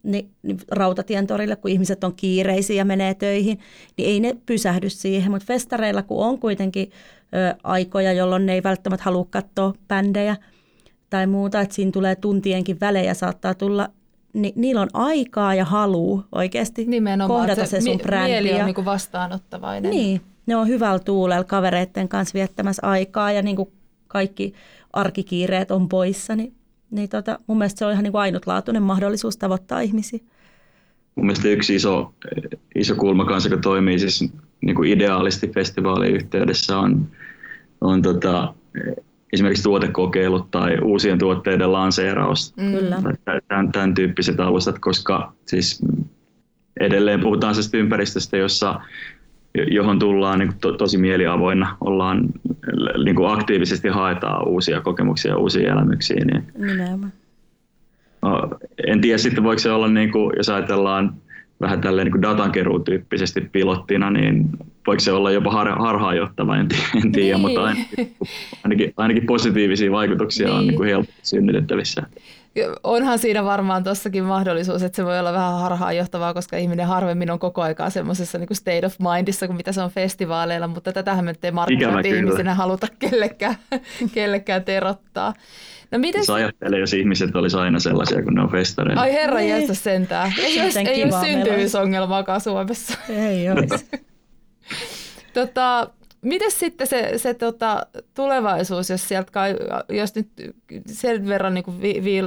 niin, 0.04 0.32
niin 0.44 0.60
rautatien 0.72 1.28
torille, 1.28 1.56
kun 1.56 1.72
ihmiset 1.72 2.04
on 2.04 2.16
kiireisiä 2.16 2.76
ja 2.76 2.86
menee 2.86 3.14
töihin, 3.14 3.60
niin 3.98 4.10
ei 4.10 4.20
ne 4.20 4.38
pysähdy 4.46 4.90
siihen. 4.90 5.32
Mutta 5.32 5.46
festareilla, 5.46 6.04
kun 6.04 6.26
on 6.26 6.40
kuitenkin 6.40 6.92
ö, 7.36 7.56
aikoja, 7.64 8.14
jolloin 8.14 8.46
ne 8.46 8.54
ei 8.54 8.64
välttämättä 8.64 9.04
halua 9.04 9.28
katsoa 9.30 9.74
bändejä 9.88 10.36
tai 11.10 11.28
muuta, 11.28 11.62
että 11.62 11.76
siinä 11.76 11.92
tulee 11.92 12.16
tuntienkin 12.16 12.80
välejä, 12.80 13.14
saattaa 13.14 13.54
tulla 13.54 13.90
niin 14.34 14.54
niillä 14.56 14.82
on 14.82 14.90
aikaa 14.94 15.56
ja 15.56 15.66
halu 15.66 16.24
oikeasti 16.32 16.86
Nimenomaan, 16.86 17.40
kohdata 17.40 17.66
se, 17.66 17.80
se 17.80 17.82
sun 17.82 18.00
brändi. 18.00 18.32
Mieli 18.32 18.62
on 18.62 18.66
niin 18.66 18.86
vastaanottavainen. 18.86 19.92
Niin, 19.92 20.22
ne 20.52 20.56
on 20.56 20.68
hyvällä 20.68 21.00
tuulella 21.00 21.44
kavereiden 21.44 22.08
kanssa 22.10 22.34
viettämässä 22.34 22.88
aikaa 22.88 23.32
ja 23.32 23.42
niin 23.42 23.56
kuin 23.56 23.70
kaikki 24.08 24.54
arkikiireet 24.94 25.72
on 25.72 25.90
poissa, 25.90 26.36
niin, 26.36 26.54
niin 26.92 27.10
tota, 27.10 27.40
mun 27.48 27.58
mielestä 27.58 27.80
se 27.80 27.86
on 27.86 27.92
ihan 27.92 28.04
niin 28.04 28.12
kuin 28.12 28.22
ainutlaatuinen 28.22 28.84
mahdollisuus 28.84 29.38
tavoittaa 29.38 29.80
ihmisiä. 29.80 30.20
Mun 31.16 31.26
mielestä 31.26 31.48
yksi 31.48 31.76
iso, 31.76 32.14
iso 32.76 32.96
kulma 32.96 33.26
kanssa, 33.26 33.50
joka 33.50 33.62
toimii 33.62 34.00
siis 34.00 34.34
niin 34.62 34.76
kuin 34.76 34.90
ideaalisti 34.90 35.48
festivaalin 35.48 36.16
yhteydessä 36.16 36.78
on, 36.78 37.08
on 37.82 38.02
tota, 38.02 38.54
esimerkiksi 39.34 39.64
tuotekokeilut 39.64 40.52
tai 40.52 40.78
uusien 40.80 41.20
tuotteiden 41.20 41.72
lanseeraus. 41.72 42.54
Mm. 42.58 42.72
Kyllä. 42.72 43.02
Tämän, 43.48 43.72
tämän 43.72 43.94
tyyppiset 43.94 44.40
alustat, 44.40 44.80
koska 44.80 45.34
siis 45.46 45.82
edelleen 46.80 47.22
puhutaan 47.22 47.56
siis 47.56 47.74
ympäristöstä, 47.74 48.38
jossa 48.38 48.80
johon 49.72 50.00
tullaan 50.00 50.40
niin 50.40 50.54
to, 50.62 50.72
tosi 50.72 50.98
mieliavoinna, 50.98 51.78
ollaan 51.82 52.24
niin 53.04 53.16
kuin 53.16 53.32
aktiivisesti 53.32 53.88
haetaan 53.88 54.48
uusia 54.48 54.82
kokemuksia 54.82 55.32
ja 55.32 55.38
uusia 55.38 55.74
elämyksiä. 55.74 56.26
Niin, 56.26 56.44
Nimenomaan. 56.58 57.12
En 58.88 59.02
tiedä 59.02 59.18
sitten 59.18 59.44
voiko 59.44 59.60
se 59.60 59.72
olla, 59.72 59.88
niin 59.88 60.12
kuin, 60.12 60.34
jos 60.38 60.50
ajatellaan 60.50 61.14
vähän 61.62 61.82
tälleen 61.82 62.12
niin 62.12 62.22
datankeruutyyppisesti 62.22 63.42
pilottina, 63.42 64.12
niin 64.12 64.50
voiko 64.88 65.00
se 65.00 65.12
olla 65.12 65.32
jopa 65.32 65.52
har, 65.52 65.70
harhaanjohtava, 65.80 66.58
en, 66.58 66.68
en 67.06 67.12
tiedä, 67.12 67.38
niin. 67.38 67.42
mutta 67.42 67.64
ainakin, 67.64 68.16
ainakin, 68.64 68.94
ainakin 68.98 69.26
positiivisia 69.26 69.92
vaikutuksia 69.92 70.48
niin. 70.48 70.58
on 70.58 70.68
niin 70.68 70.76
kuin 70.76 70.90
helposti 70.90 71.20
synnytettävissä. 71.24 72.04
Onhan 72.84 73.20
siinä 73.20 73.44
varmaan 73.44 73.84
tuossakin 73.84 74.24
mahdollisuus, 74.24 74.84
että 74.84 74.96
se 74.96 75.06
voi 75.06 75.20
olla 75.20 75.34
vähän 75.34 75.60
harhaanjohtavaa, 75.60 76.34
koska 76.34 76.58
ihminen 76.58 76.88
harvemmin 76.88 77.32
on 77.32 77.40
koko 77.40 77.62
aikaa 77.62 77.90
semmoisessa 77.90 78.38
niin 78.38 78.56
state 78.56 78.86
of 78.86 78.96
mindissa 79.00 79.48
kuin 79.48 79.58
mitä 79.58 79.72
se 79.72 79.82
on 79.82 79.92
festivaaleilla, 79.92 80.68
mutta 80.68 80.94
tätähän 80.94 81.26
me 81.26 81.34
ei 81.44 81.52
markkinointi-ihmisenä 81.52 82.54
haluta 82.54 82.88
kellekään, 83.00 83.56
kellekään 84.14 84.64
terottaa. 84.64 85.34
No 85.92 86.00
mites... 86.00 86.26
Se 86.26 86.34
ajattelee, 86.34 86.80
jos 86.80 86.94
ihmiset 86.94 87.36
olisi 87.36 87.58
aina 87.58 87.80
sellaisia, 87.80 88.24
kun 88.24 88.34
ne 88.34 88.42
on 88.42 88.52
festareilla. 88.52 89.02
Ai 89.02 89.14
herra 89.14 89.38
niin. 89.38 89.50
jästä 89.50 89.74
sentään. 89.74 90.34
Ei, 90.40 90.62
olisi, 90.62 90.80
ei 90.80 91.04
ole 91.04 91.26
syntyvyysongelmaakaan 91.26 92.42
Suomessa. 92.42 92.98
Ei 93.10 93.50
olisi. 93.52 93.90
tota, 95.34 95.90
Miten 96.22 96.52
sitten 96.52 96.88
se, 96.88 97.12
se 97.16 97.34
tota, 97.34 97.86
tulevaisuus, 98.14 98.90
jos, 98.90 99.08
sieltä, 99.08 99.40
jos 99.90 100.16
nyt 100.16 100.28
sen 100.86 101.28
verran 101.28 101.54
niin 101.54 101.82
vi, 101.82 102.02
vi, 102.04 102.22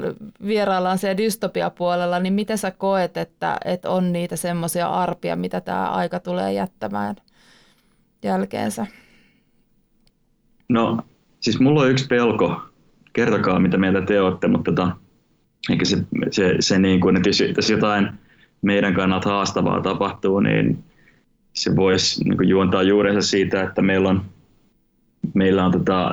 vieraillaan 0.46 0.98
siellä 0.98 1.16
dystopiapuolella, 1.16 2.18
niin 2.18 2.32
mitä 2.32 2.56
sä 2.56 2.70
koet, 2.70 3.16
että, 3.16 3.56
että 3.64 3.90
on 3.90 4.12
niitä 4.12 4.36
semmoisia 4.36 4.86
arpia, 4.86 5.36
mitä 5.36 5.60
tämä 5.60 5.90
aika 5.90 6.20
tulee 6.20 6.52
jättämään 6.52 7.16
jälkeensä? 8.22 8.86
No, 10.68 10.98
siis 11.40 11.60
mulla 11.60 11.82
on 11.82 11.90
yksi 11.90 12.06
pelko. 12.06 12.60
Kertokaa, 13.12 13.60
mitä 13.60 13.78
mieltä 13.78 14.02
te 14.02 14.20
olette, 14.20 14.48
mutta 14.48 14.72
tota, 14.72 14.96
eikä 15.70 15.84
se, 15.84 15.96
se, 16.30 16.56
se 16.60 16.78
niin 16.78 17.00
kuin, 17.00 17.16
että 17.16 17.28
jos 17.56 17.70
jotain 17.70 18.08
meidän 18.62 18.94
kannalta 18.94 19.28
haastavaa 19.28 19.80
tapahtuu, 19.80 20.40
niin 20.40 20.84
se 21.54 21.76
voisi 21.76 22.24
niin 22.24 22.48
juontaa 22.48 22.82
juurensa 22.82 23.28
siitä, 23.28 23.62
että 23.62 23.82
meillä 23.82 24.08
on, 24.08 24.22
meillä 25.34 25.64
on 25.64 25.72
tota, 25.72 26.12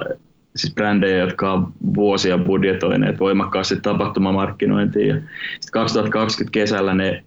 siis 0.55 0.73
brändejä, 0.73 1.17
jotka 1.17 1.53
on 1.53 1.73
vuosia 1.95 2.37
budjetoineet 2.37 3.19
voimakkaasti 3.19 3.75
tapahtumamarkkinointiin. 3.81 5.07
Ja 5.07 5.15
sitten 5.15 5.71
2020 5.71 6.51
kesällä 6.51 6.93
ne 6.93 7.23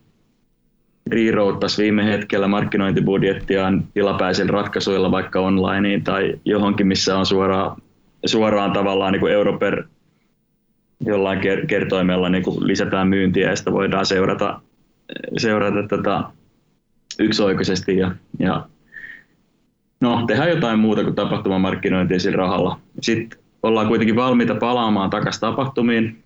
rerouttas 1.10 1.78
viime 1.78 2.04
hetkellä 2.04 2.48
markkinointibudjettiaan 2.48 3.84
tilapäisillä 3.94 4.52
ratkaisuilla 4.52 5.10
vaikka 5.10 5.40
onlineen 5.40 6.04
tai 6.04 6.40
johonkin, 6.44 6.86
missä 6.86 7.18
on 7.18 7.26
suoraan, 7.26 7.76
suoraan 8.26 8.72
tavallaan 8.72 9.12
niin 9.12 9.20
kuin 9.20 9.32
euro 9.32 9.58
per 9.58 9.84
jollain 11.06 11.40
kertoimella 11.66 12.28
niin 12.28 12.44
kuin 12.44 12.66
lisätään 12.66 13.08
myyntiä 13.08 13.50
ja 13.50 13.56
sitä 13.56 13.72
voidaan 13.72 14.06
seurata, 14.06 14.60
seurata 15.36 15.88
tätä 15.88 16.22
yksioikoisesti 17.20 17.96
ja, 17.96 18.14
ja 18.38 18.68
no, 20.00 20.24
tehdään 20.26 20.50
jotain 20.50 20.78
muuta 20.78 21.04
kuin 21.04 21.14
tapahtumamarkkinointia 21.14 22.20
sillä 22.20 22.36
rahalla. 22.36 22.80
Sitten 23.00 23.38
ollaan 23.62 23.88
kuitenkin 23.88 24.16
valmiita 24.16 24.54
palaamaan 24.54 25.10
takaisin 25.10 25.40
tapahtumiin. 25.40 26.22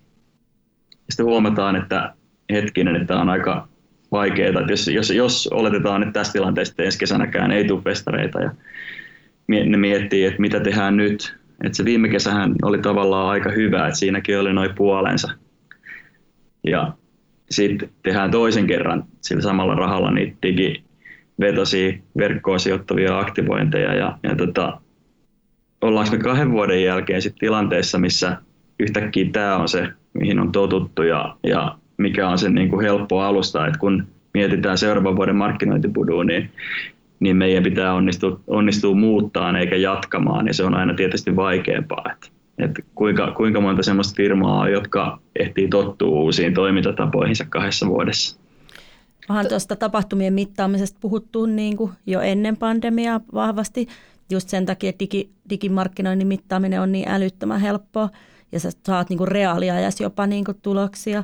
Sitten 1.09 1.25
huomataan, 1.25 1.75
että 1.75 2.13
hetkinen, 2.51 2.95
että 2.95 3.19
on 3.19 3.29
aika 3.29 3.67
vaikeaa. 4.11 4.61
Jos, 4.69 4.87
jos, 4.87 5.09
jos 5.09 5.47
oletetaan, 5.47 6.03
että 6.03 6.13
tässä 6.13 6.33
tilanteessa 6.33 6.83
ensi 6.83 6.99
kesänäkään 6.99 7.51
ei 7.51 7.67
tule 7.67 7.81
festareita 7.81 8.41
ja 8.41 8.51
ne 9.47 9.77
miettii, 9.77 10.25
että 10.25 10.41
mitä 10.41 10.59
tehdään 10.59 10.97
nyt. 10.97 11.39
Että 11.63 11.77
se 11.77 11.85
viime 11.85 12.09
kesähän 12.09 12.55
oli 12.61 12.77
tavallaan 12.77 13.29
aika 13.29 13.51
hyvä, 13.51 13.87
että 13.87 13.99
siinäkin 13.99 14.39
oli 14.39 14.53
noin 14.53 14.75
puolensa. 14.75 15.31
Ja 16.67 16.93
sitten 17.51 17.89
tehdään 18.03 18.31
toisen 18.31 18.67
kerran 18.67 19.03
sillä 19.21 19.41
samalla 19.41 19.75
rahalla 19.75 20.11
niitä 20.11 20.37
digivetosia 20.41 21.93
verkkoon 22.17 22.59
sijoittavia 22.59 23.19
aktivointeja 23.19 23.93
ja, 23.93 24.17
ja 24.23 24.35
tota, 24.35 24.81
ollaanko 25.81 26.11
me 26.11 26.23
kahden 26.23 26.51
vuoden 26.51 26.83
jälkeen 26.83 27.21
sitten 27.21 27.39
tilanteessa, 27.39 27.97
missä 27.97 28.37
yhtäkkiä 28.79 29.29
tämä 29.31 29.57
on 29.57 29.69
se, 29.69 29.87
mihin 30.13 30.39
on 30.39 30.51
totuttu 30.51 31.03
ja, 31.03 31.35
ja 31.43 31.75
mikä 31.97 32.29
on 32.29 32.37
se 32.37 32.49
niin 32.49 32.69
kuin 32.69 32.81
helppo 32.81 33.21
alusta, 33.21 33.67
että 33.67 33.79
kun 33.79 34.07
mietitään 34.33 34.77
seuraavan 34.77 35.15
vuoden 35.15 35.35
markkinointibuduun, 35.35 36.27
niin, 36.27 36.49
niin 37.19 37.37
meidän 37.37 37.63
pitää 37.63 37.93
onnistua, 37.93 38.39
onnistua 38.47 38.95
muuttaa 38.95 39.59
eikä 39.59 39.75
jatkamaan, 39.75 40.47
ja 40.47 40.53
se 40.53 40.63
on 40.63 40.75
aina 40.75 40.93
tietysti 40.93 41.35
vaikeampaa. 41.35 42.05
Että 42.11 42.27
että 42.63 42.81
kuinka, 42.95 43.31
kuinka 43.31 43.61
monta 43.61 43.83
sellaista 43.83 44.15
firmaa 44.15 44.59
on, 44.59 44.71
jotka 44.71 45.19
ehtii 45.39 45.67
tottua 45.67 46.19
uusiin 46.19 46.53
toimintatapoihinsa 46.53 47.45
kahdessa 47.49 47.87
vuodessa. 47.87 48.39
Onhan 49.29 49.47
tuosta 49.47 49.75
tapahtumien 49.75 50.33
mittaamisesta 50.33 50.97
puhuttu 51.01 51.45
niin 51.45 51.77
kuin 51.77 51.91
jo 52.05 52.21
ennen 52.21 52.57
pandemiaa 52.57 53.21
vahvasti. 53.33 53.87
Just 54.31 54.49
sen 54.49 54.65
takia, 54.65 54.89
että 54.89 54.99
digi, 54.99 55.29
digimarkkinoinnin 55.49 56.27
mittaaminen 56.27 56.81
on 56.81 56.91
niin 56.91 57.09
älyttömän 57.09 57.61
helppoa 57.61 58.09
ja 58.51 58.59
sä 58.59 58.69
saat 58.85 59.09
niin 59.09 59.17
kuin 59.17 59.27
reaaliajassa 59.27 60.03
jopa 60.03 60.27
niin 60.27 60.45
kuin 60.45 60.57
tuloksia. 60.61 61.23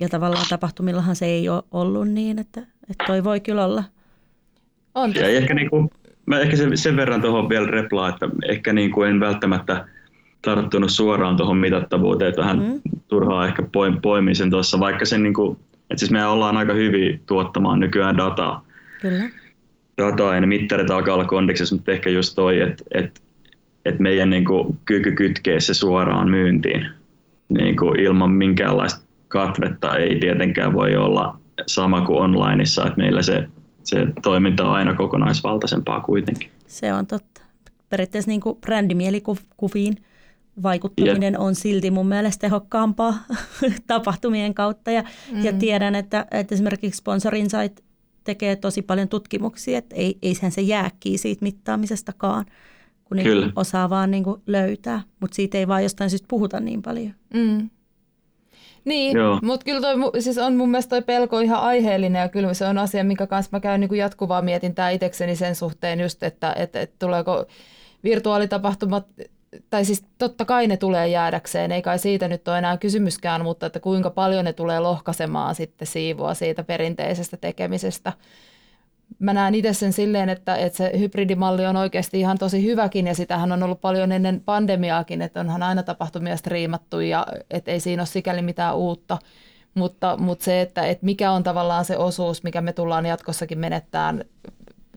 Ja 0.00 0.08
tavallaan 0.08 0.46
tapahtumillahan 0.50 1.16
se 1.16 1.26
ei 1.26 1.48
ole 1.48 1.62
ollut 1.70 2.08
niin, 2.08 2.38
että, 2.38 2.60
että 2.90 3.04
toi 3.06 3.24
voi 3.24 3.40
kyllä 3.40 3.64
olla. 3.64 3.84
On. 4.94 5.14
Ja 5.14 5.28
ehkä, 5.28 5.54
niin 5.54 5.70
kuin, 5.70 5.90
mä 6.26 6.40
ehkä 6.40 6.56
sen, 6.56 6.78
sen 6.78 6.96
verran 6.96 7.20
tuohon 7.20 7.48
vielä 7.48 7.66
replaa, 7.66 8.08
että 8.08 8.28
ehkä 8.48 8.72
niin 8.72 8.90
kuin 8.90 9.10
en 9.10 9.20
välttämättä– 9.20 9.84
tarttunut 10.42 10.90
suoraan 10.90 11.36
tuohon 11.36 11.56
mitattavuuteen, 11.56 12.28
että 12.28 12.40
vähän 12.40 12.58
mm. 12.58 12.80
turhaa 13.08 13.46
ehkä 13.46 13.62
poimin 14.02 14.36
sen 14.36 14.50
tuossa, 14.50 14.80
vaikka 14.80 15.04
sen 15.04 15.22
niin 15.22 15.34
kuin, 15.34 15.58
että 15.90 15.98
siis 15.98 16.10
me 16.10 16.26
ollaan 16.26 16.56
aika 16.56 16.72
hyvin 16.72 17.22
tuottamaan 17.26 17.80
nykyään 17.80 18.16
dataa. 18.16 18.64
Kyllä. 19.02 19.24
Dataa 19.98 20.34
ja 20.34 20.40
ne 20.40 20.46
mittarit 20.46 20.90
alkaa 20.90 21.14
olla 21.14 21.24
kondeksessa, 21.24 21.74
mutta 21.74 21.92
ehkä 21.92 22.10
just 22.10 22.34
toi, 22.34 22.60
että, 22.60 22.84
että, 22.94 23.20
että 23.84 24.02
meidän 24.02 24.30
niin 24.30 24.44
kuin 24.44 24.78
kyky 24.84 25.12
kytkeä 25.12 25.60
se 25.60 25.74
suoraan 25.74 26.30
myyntiin 26.30 26.86
niin 27.48 27.76
kuin 27.76 28.00
ilman 28.00 28.30
minkäänlaista 28.30 29.00
katvetta 29.28 29.96
ei 29.96 30.20
tietenkään 30.20 30.72
voi 30.72 30.96
olla 30.96 31.38
sama 31.66 32.00
kuin 32.00 32.18
onlineissa, 32.18 32.86
että 32.86 32.98
meillä 32.98 33.22
se, 33.22 33.48
se 33.84 34.06
toiminta 34.22 34.64
on 34.64 34.74
aina 34.74 34.94
kokonaisvaltaisempaa 34.94 36.00
kuitenkin. 36.00 36.50
Se 36.66 36.92
on 36.92 37.06
totta. 37.06 37.42
Periaatteessa 37.88 38.30
niin 38.30 38.40
kuin 38.40 38.58
brändimielikuviin 38.60 39.96
vaikuttaminen 40.62 41.32
Jep. 41.32 41.40
on 41.40 41.54
silti 41.54 41.90
mun 41.90 42.06
mielestä 42.06 42.40
tehokkaampaa 42.40 43.14
tapahtumien 43.86 44.54
kautta. 44.54 44.90
Ja, 44.90 45.04
mm. 45.32 45.44
ja 45.44 45.52
tiedän, 45.52 45.94
että, 45.94 46.26
että 46.30 46.54
esimerkiksi 46.54 46.98
Sponsor 46.98 47.34
Insight 47.34 47.80
tekee 48.24 48.56
tosi 48.56 48.82
paljon 48.82 49.08
tutkimuksia, 49.08 49.78
että 49.78 49.96
ei, 49.96 50.18
ei 50.22 50.34
sen 50.34 50.52
se 50.52 50.60
jääkkii 50.60 51.18
siitä 51.18 51.42
mittaamisestakaan, 51.42 52.46
kun 53.04 53.18
Kyllä. 53.22 53.52
osaa 53.56 53.90
vaan 53.90 54.10
niin 54.10 54.24
kuin 54.24 54.42
löytää, 54.46 55.02
mutta 55.20 55.34
siitä 55.34 55.58
ei 55.58 55.68
vaan 55.68 55.82
jostain 55.82 56.10
syystä 56.10 56.28
puhuta 56.28 56.60
niin 56.60 56.82
paljon. 56.82 57.14
Mm. 57.34 57.70
Niin, 58.84 59.16
mutta 59.42 59.64
kyllä 59.64 59.80
toi, 59.80 60.22
siis 60.22 60.38
on 60.38 60.56
mun 60.56 60.70
mielestä 60.70 60.90
toi 60.90 61.02
pelko 61.02 61.40
ihan 61.40 61.60
aiheellinen 61.60 62.20
ja 62.20 62.28
kyllä 62.28 62.54
se 62.54 62.66
on 62.66 62.78
asia, 62.78 63.04
minkä 63.04 63.26
kanssa 63.26 63.50
mä 63.52 63.60
käyn 63.60 63.80
niin 63.80 63.88
kuin 63.88 63.98
jatkuvaa 63.98 64.42
mietintää 64.42 64.90
itsekseni 64.90 65.36
sen 65.36 65.54
suhteen 65.54 66.00
just, 66.00 66.22
että, 66.22 66.52
että, 66.56 66.80
että 66.80 66.96
tuleeko 66.98 67.46
virtuaalitapahtumat 68.04 69.06
tai 69.70 69.84
siis 69.84 70.04
totta 70.18 70.44
kai 70.44 70.66
ne 70.66 70.76
tulee 70.76 71.08
jäädäkseen, 71.08 71.72
ei 71.72 71.82
kai 71.82 71.98
siitä 71.98 72.28
nyt 72.28 72.48
ole 72.48 72.58
enää 72.58 72.76
kysymyskään, 72.76 73.42
mutta 73.42 73.66
että 73.66 73.80
kuinka 73.80 74.10
paljon 74.10 74.44
ne 74.44 74.52
tulee 74.52 74.80
lohkaisemaan 74.80 75.54
sitten 75.54 75.88
siivua 75.88 76.34
siitä 76.34 76.64
perinteisestä 76.64 77.36
tekemisestä. 77.36 78.12
Mä 79.18 79.32
näen 79.32 79.54
itse 79.54 79.72
sen 79.72 79.92
silleen, 79.92 80.28
että, 80.28 80.56
että 80.56 80.76
se 80.76 80.92
hybridimalli 80.98 81.66
on 81.66 81.76
oikeasti 81.76 82.20
ihan 82.20 82.38
tosi 82.38 82.64
hyväkin 82.64 83.06
ja 83.06 83.14
sitähän 83.14 83.52
on 83.52 83.62
ollut 83.62 83.80
paljon 83.80 84.12
ennen 84.12 84.40
pandemiaakin, 84.40 85.22
että 85.22 85.40
onhan 85.40 85.62
aina 85.62 85.82
tapahtumia 85.82 86.36
striimattu 86.36 87.00
ja 87.00 87.26
että 87.50 87.70
ei 87.70 87.80
siinä 87.80 88.00
ole 88.00 88.06
sikäli 88.06 88.42
mitään 88.42 88.76
uutta. 88.76 89.18
Mutta, 89.74 90.16
mutta 90.16 90.44
se, 90.44 90.60
että, 90.60 90.86
että 90.86 91.06
mikä 91.06 91.32
on 91.32 91.42
tavallaan 91.42 91.84
se 91.84 91.96
osuus, 91.96 92.42
mikä 92.42 92.60
me 92.60 92.72
tullaan 92.72 93.06
jatkossakin 93.06 93.58
menettämään 93.58 94.24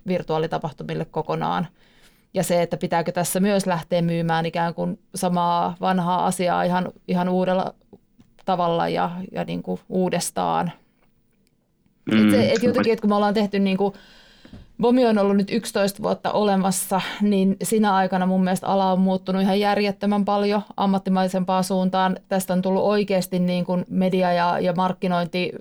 virtuaalitapahtumille 0.07 1.05
kokonaan– 1.05 1.67
ja 2.33 2.43
se, 2.43 2.61
että 2.61 2.77
pitääkö 2.77 3.11
tässä 3.11 3.39
myös 3.39 3.67
lähteä 3.67 4.01
myymään 4.01 4.45
ikään 4.45 4.73
kuin 4.73 4.99
samaa 5.15 5.75
vanhaa 5.81 6.25
asiaa 6.25 6.63
ihan, 6.63 6.91
ihan 7.07 7.29
uudella 7.29 7.73
tavalla 8.45 8.89
ja, 8.89 9.11
ja 9.31 9.43
niin 9.43 9.63
kuin 9.63 9.79
uudestaan. 9.89 10.71
Mm. 12.11 12.25
Et 12.25 12.31
se, 12.31 12.51
et 12.51 12.63
jotenkin, 12.63 12.93
että 12.93 13.01
kun 13.01 13.09
me 13.09 13.15
ollaan 13.15 13.33
tehty 13.33 13.59
niin 13.59 13.77
kuin, 13.77 13.93
Vomi 14.81 15.05
on 15.05 15.17
ollut 15.17 15.37
nyt 15.37 15.51
11 15.51 16.03
vuotta 16.03 16.31
olemassa, 16.31 17.01
niin 17.21 17.57
siinä 17.63 17.95
aikana 17.95 18.25
mun 18.25 18.43
mielestä 18.43 18.67
ala 18.67 18.91
on 18.91 18.99
muuttunut 18.99 19.41
ihan 19.41 19.59
järjettömän 19.59 20.25
paljon 20.25 20.61
ammattimaisempaan 20.77 21.63
suuntaan. 21.63 22.17
Tästä 22.29 22.53
on 22.53 22.61
tullut 22.61 22.83
oikeasti 22.83 23.39
niin 23.39 23.65
kuin 23.65 23.85
media 23.89 24.33
ja, 24.33 24.59
ja 24.59 24.73
markkinointi 24.73 25.51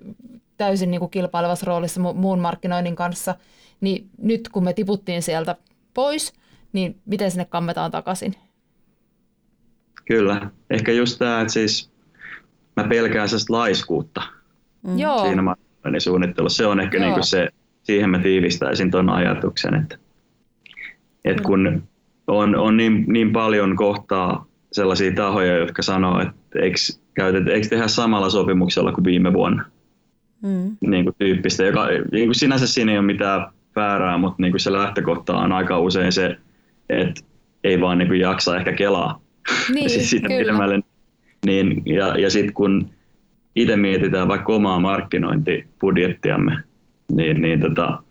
täysin 0.56 0.90
niin 0.90 0.98
kuin 0.98 1.10
kilpailevassa 1.10 1.66
roolissa 1.66 2.00
muun 2.00 2.38
markkinoinnin 2.38 2.96
kanssa. 2.96 3.34
Niin 3.80 4.08
nyt 4.18 4.48
kun 4.48 4.64
me 4.64 4.72
tiputtiin 4.72 5.22
sieltä 5.22 5.56
pois, 5.94 6.32
niin 6.72 7.00
miten 7.06 7.30
sinne 7.30 7.44
kammetaan 7.44 7.90
takaisin? 7.90 8.34
Kyllä. 10.04 10.50
Ehkä 10.70 10.92
just 10.92 11.18
tämä, 11.18 11.40
että 11.40 11.52
siis 11.52 11.90
mä 12.76 12.84
pelkään 12.84 13.28
sellaista 13.28 13.52
laiskuutta 13.52 14.22
mm. 14.82 14.96
siinä 15.22 15.42
markkinoinnin 15.42 16.00
suunnittelussa. 16.00 16.56
Se 16.56 16.66
on 16.66 16.80
ehkä 16.80 16.98
niin 16.98 17.12
kuin 17.12 17.24
se, 17.24 17.48
siihen 17.82 18.10
mä 18.10 18.18
tiivistäisin 18.18 18.90
tuon 18.90 19.10
ajatuksen, 19.10 19.74
että, 19.74 19.98
että 21.24 21.42
kun 21.42 21.82
on, 22.26 22.56
on 22.56 22.76
niin, 22.76 23.04
niin 23.08 23.32
paljon 23.32 23.76
kohtaa 23.76 24.46
sellaisia 24.72 25.12
tahoja, 25.14 25.56
jotka 25.56 25.82
sanoo, 25.82 26.20
että 26.20 26.58
eikö, 26.58 26.76
käytetään, 27.14 27.56
eikö 27.56 27.68
tehdä 27.68 27.88
samalla 27.88 28.30
sopimuksella 28.30 28.92
kuin 28.92 29.04
viime 29.04 29.32
vuonna? 29.32 29.64
Mm. 30.42 30.76
Niin 30.80 31.04
kuin 31.04 31.16
tyyppistä, 31.18 31.64
joka 31.64 31.86
niin 32.12 32.28
kuin 32.28 32.34
sinänsä 32.34 32.66
siinä 32.66 32.92
ei 32.92 32.98
ole 32.98 33.06
mitään 33.06 33.46
väärää, 33.76 34.18
mutta 34.18 34.36
niin 34.38 34.52
kuin 34.52 34.60
se 34.60 34.72
lähtökohta 34.72 35.36
on 35.36 35.52
aika 35.52 35.78
usein 35.78 36.12
se, 36.12 36.36
että 37.00 37.20
ei 37.64 37.80
vaan 37.80 37.98
niin 37.98 38.08
kuin 38.08 38.20
jaksa 38.20 38.56
ehkä 38.56 38.72
kelaa 38.72 39.20
niin, 39.74 39.90
sitä 39.90 40.28
pidemmälle. 40.28 40.80
Niin, 41.46 41.82
ja 41.86 42.18
ja 42.18 42.30
sitten 42.30 42.54
kun 42.54 42.90
itse 43.56 43.76
mietitään 43.76 44.28
vaikka 44.28 44.52
omaa 44.52 44.80
markkinointibudjettiamme, 44.80 46.58
niin, 47.12 47.42
niin 47.42 47.60
tota, 47.60 48.02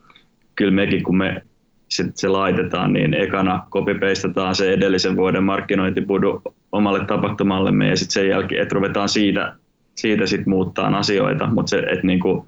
kyllä 0.56 0.72
mekin 0.72 1.04
kun 1.04 1.18
me 1.18 1.42
sit 1.90 2.18
se 2.18 2.28
laitetaan, 2.28 2.94
niin 2.94 3.14
ekana 3.14 3.68
copy-pastataan 3.72 4.56
se 4.56 4.74
edellisen 4.74 5.16
vuoden 5.16 5.44
markkinointibudu 5.44 6.42
omalle 6.72 7.06
tapahtumallemme 7.06 7.88
ja 7.88 7.96
sitten 7.96 8.14
sen 8.14 8.30
jälkeen, 8.30 8.62
että 8.62 8.76
ruvetaan 8.76 9.10
siitä, 9.10 9.56
siitä 9.96 10.26
sit 10.26 10.46
muuttaa 10.46 10.98
asioita, 10.98 11.48
mutta 11.48 11.70
se, 11.70 11.80
että 11.80 12.08
niinku, 12.08 12.48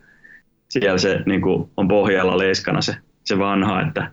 siellä 0.70 0.98
se 0.98 1.24
niinku, 1.26 1.70
on 1.78 1.88
pohjalla 1.88 2.38
leiskana 2.38 2.82
se, 2.82 2.96
se 3.24 3.40
vanha, 3.40 3.82
että 3.82 4.12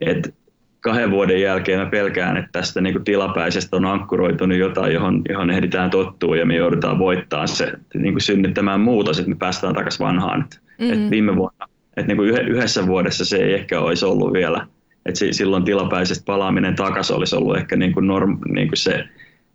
et 0.00 0.34
kahden 0.80 1.10
vuoden 1.10 1.40
jälkeen 1.40 1.80
mä 1.80 1.86
pelkään, 1.86 2.36
että 2.36 2.48
tästä 2.52 2.80
niin 2.80 2.94
kuin 2.94 3.04
tilapäisestä 3.04 3.76
on 3.76 3.84
ankkuroitunut 3.84 4.58
jotain, 4.58 4.94
johon, 4.94 5.22
johon 5.28 5.50
ehditään 5.50 5.90
tottua 5.90 6.36
ja 6.36 6.46
me 6.46 6.56
joudutaan 6.56 6.98
voittaa 6.98 7.46
se, 7.46 7.72
niin 7.94 8.14
kuin 8.14 8.22
synnyttämään 8.22 8.80
muutos, 8.80 9.18
että 9.18 9.30
me 9.30 9.36
päästään 9.36 9.74
takaisin 9.74 10.06
vanhaan. 10.06 10.40
Että, 10.40 10.56
mm-hmm. 10.78 10.92
että 10.92 11.10
viime 11.10 11.36
vuonna, 11.36 11.68
että 11.96 12.08
niin 12.08 12.16
kuin 12.16 12.28
yhdessä 12.28 12.86
vuodessa 12.86 13.24
se 13.24 13.36
ei 13.36 13.54
ehkä 13.54 13.80
olisi 13.80 14.04
ollut 14.04 14.32
vielä, 14.32 14.66
että 15.06 15.20
silloin 15.30 15.64
tilapäisestä 15.64 16.24
palaaminen 16.24 16.76
takaisin 16.76 17.16
olisi 17.16 17.36
ollut 17.36 17.56
ehkä 17.56 17.76
niin 17.76 17.92
kuin 17.92 18.06
norm, 18.06 18.38
niin 18.48 18.68
kuin 18.68 18.78
se, 18.78 19.04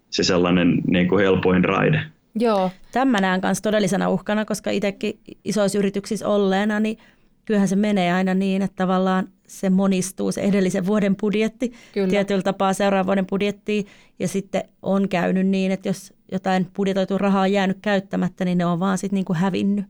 se 0.09 0.24
sellainen 0.24 0.82
niin 0.88 1.07
kuin 1.07 1.24
helpoin 1.24 1.63
raide. 1.63 2.01
Joo. 2.36 2.71
Tämä 2.91 3.21
näen 3.21 3.41
myös 3.43 3.61
todellisena 3.61 4.09
uhkana, 4.09 4.45
koska 4.45 4.69
itsekin 4.69 5.19
isoissa 5.43 5.80
yrityksissä 5.80 6.28
olleena, 6.28 6.80
niin 6.80 6.97
kyllähän 7.45 7.67
se 7.67 7.76
menee 7.76 8.13
aina 8.13 8.34
niin, 8.34 8.61
että 8.61 8.76
tavallaan 8.76 9.28
se 9.59 9.69
monistuu, 9.69 10.31
se 10.31 10.41
edellisen 10.41 10.85
vuoden 10.85 11.15
budjetti 11.15 11.73
Kyllä. 11.93 12.09
tietyllä 12.09 12.41
tapaa 12.41 12.73
seuraavan 12.73 13.05
vuoden 13.05 13.27
budjettiin. 13.27 13.85
Ja 14.19 14.27
sitten 14.27 14.63
on 14.81 15.09
käynyt 15.09 15.47
niin, 15.47 15.71
että 15.71 15.89
jos 15.89 16.13
jotain 16.31 16.67
budjetoitu 16.75 17.17
rahaa 17.17 17.41
on 17.41 17.51
jäänyt 17.51 17.77
käyttämättä, 17.81 18.45
niin 18.45 18.57
ne 18.57 18.65
on 18.65 18.79
vaan 18.79 18.97
sitten 18.97 19.15
niin 19.15 19.25
kuin 19.25 19.37
hävinnyt 19.37 19.85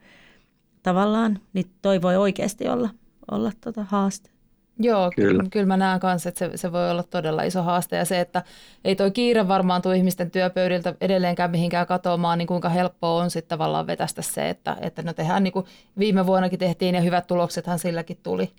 tavallaan. 0.83 1.39
Niin 1.53 1.65
toi 1.81 2.01
voi 2.01 2.17
oikeasti 2.17 2.67
olla, 2.67 2.89
olla 3.31 3.51
tota 3.61 3.83
haaste. 3.83 4.33
Joo, 4.79 5.11
kyllä. 5.15 5.43
kyllä 5.51 5.65
mä 5.65 5.77
näen 5.77 5.99
kanssa, 5.99 6.29
että 6.29 6.39
se, 6.39 6.57
se 6.57 6.71
voi 6.71 6.91
olla 6.91 7.03
todella 7.03 7.43
iso 7.43 7.63
haaste. 7.63 7.95
Ja 7.95 8.05
se, 8.05 8.19
että 8.19 8.43
ei 8.85 8.95
toi 8.95 9.11
kiire 9.11 9.47
varmaan 9.47 9.81
tule 9.81 9.97
ihmisten 9.97 10.31
työpöydiltä 10.31 10.95
edelleenkään 11.01 11.51
mihinkään 11.51 11.87
katoamaan, 11.87 12.37
niin 12.37 12.47
kuinka 12.47 12.69
helppoa 12.69 13.23
on 13.23 13.29
sitten 13.31 13.49
tavallaan 13.49 13.87
vetästä 13.87 14.21
se, 14.21 14.49
että, 14.49 14.77
että 14.81 15.01
no 15.01 15.13
tehdään 15.13 15.43
niin 15.43 15.51
kuin 15.51 15.65
viime 15.99 16.25
vuonnakin 16.25 16.59
tehtiin 16.59 16.95
ja 16.95 17.01
hyvät 17.01 17.27
tuloksethan 17.27 17.79
silläkin 17.79 18.17
tuli. 18.23 18.49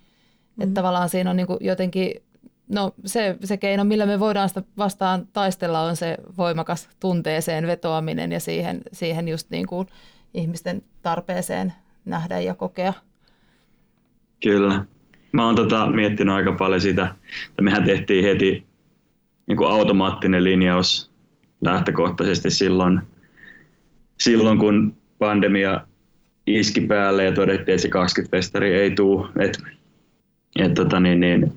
Mm. 0.57 0.62
Että 0.62 0.74
tavallaan 0.74 1.09
siinä 1.09 1.30
on 1.30 1.36
niin 1.36 1.46
kuin 1.46 1.59
jotenkin, 1.61 2.22
no 2.68 2.92
se, 3.05 3.36
se 3.44 3.57
keino, 3.57 3.84
millä 3.84 4.07
me 4.07 4.20
voidaan 4.20 4.48
sitä 4.48 4.62
vastaan 4.78 5.28
taistella, 5.32 5.80
on 5.80 5.96
se 5.96 6.16
voimakas 6.38 6.88
tunteeseen 7.00 7.66
vetoaminen 7.66 8.32
ja 8.32 8.40
siihen, 8.40 8.80
siihen 8.92 9.28
just 9.28 9.50
niin 9.50 9.66
kuin 9.66 9.88
ihmisten 10.34 10.82
tarpeeseen 11.02 11.72
nähdä 12.05 12.40
ja 12.40 12.55
kokea. 12.55 12.92
Kyllä. 14.42 14.84
Mä 15.32 15.46
oon 15.46 15.55
tota 15.55 15.86
miettinyt 15.86 16.34
aika 16.34 16.52
paljon 16.52 16.80
sitä, 16.80 17.14
että 17.48 17.62
mehän 17.62 17.84
tehtiin 17.84 18.24
heti 18.24 18.66
niin 19.46 19.57
kuin 19.57 19.70
automaattinen 19.70 20.44
linjaus 20.44 21.11
lähtökohtaisesti 21.61 22.50
silloin, 22.50 23.00
silloin, 24.20 24.59
kun 24.59 24.96
pandemia 25.18 25.80
iski 26.46 26.80
päälle 26.80 27.24
ja 27.24 27.32
todettiin, 27.32 27.74
että 27.74 27.82
se 27.82 27.88
20 27.88 28.36
festari 28.36 28.74
ei 28.74 28.90
tule. 28.90 29.28
Et, 29.38 29.59
et 30.59 30.74
tota 30.74 31.00
niin, 31.00 31.20
niin, 31.20 31.52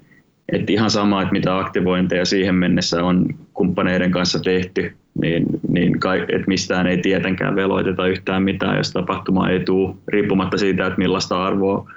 et 0.51 0.69
ihan 0.69 0.89
sama, 0.89 1.21
että 1.21 1.31
mitä 1.31 1.57
aktivointeja 1.57 2.25
siihen 2.25 2.55
mennessä 2.55 3.03
on 3.03 3.25
kumppaneiden 3.53 4.11
kanssa 4.11 4.39
tehty, 4.39 4.95
niin, 5.21 5.45
niin 5.69 5.99
kai, 5.99 6.25
et 6.29 6.47
mistään 6.47 6.87
ei 6.87 6.97
tietenkään 6.97 7.55
veloiteta 7.55 8.07
yhtään 8.07 8.43
mitään, 8.43 8.77
jos 8.77 8.91
tapahtuma 8.91 9.49
ei 9.49 9.59
tule, 9.59 9.95
riippumatta 10.07 10.57
siitä, 10.57 10.87
että 10.87 10.97
millaista 10.99 11.45
arvoa 11.45 11.91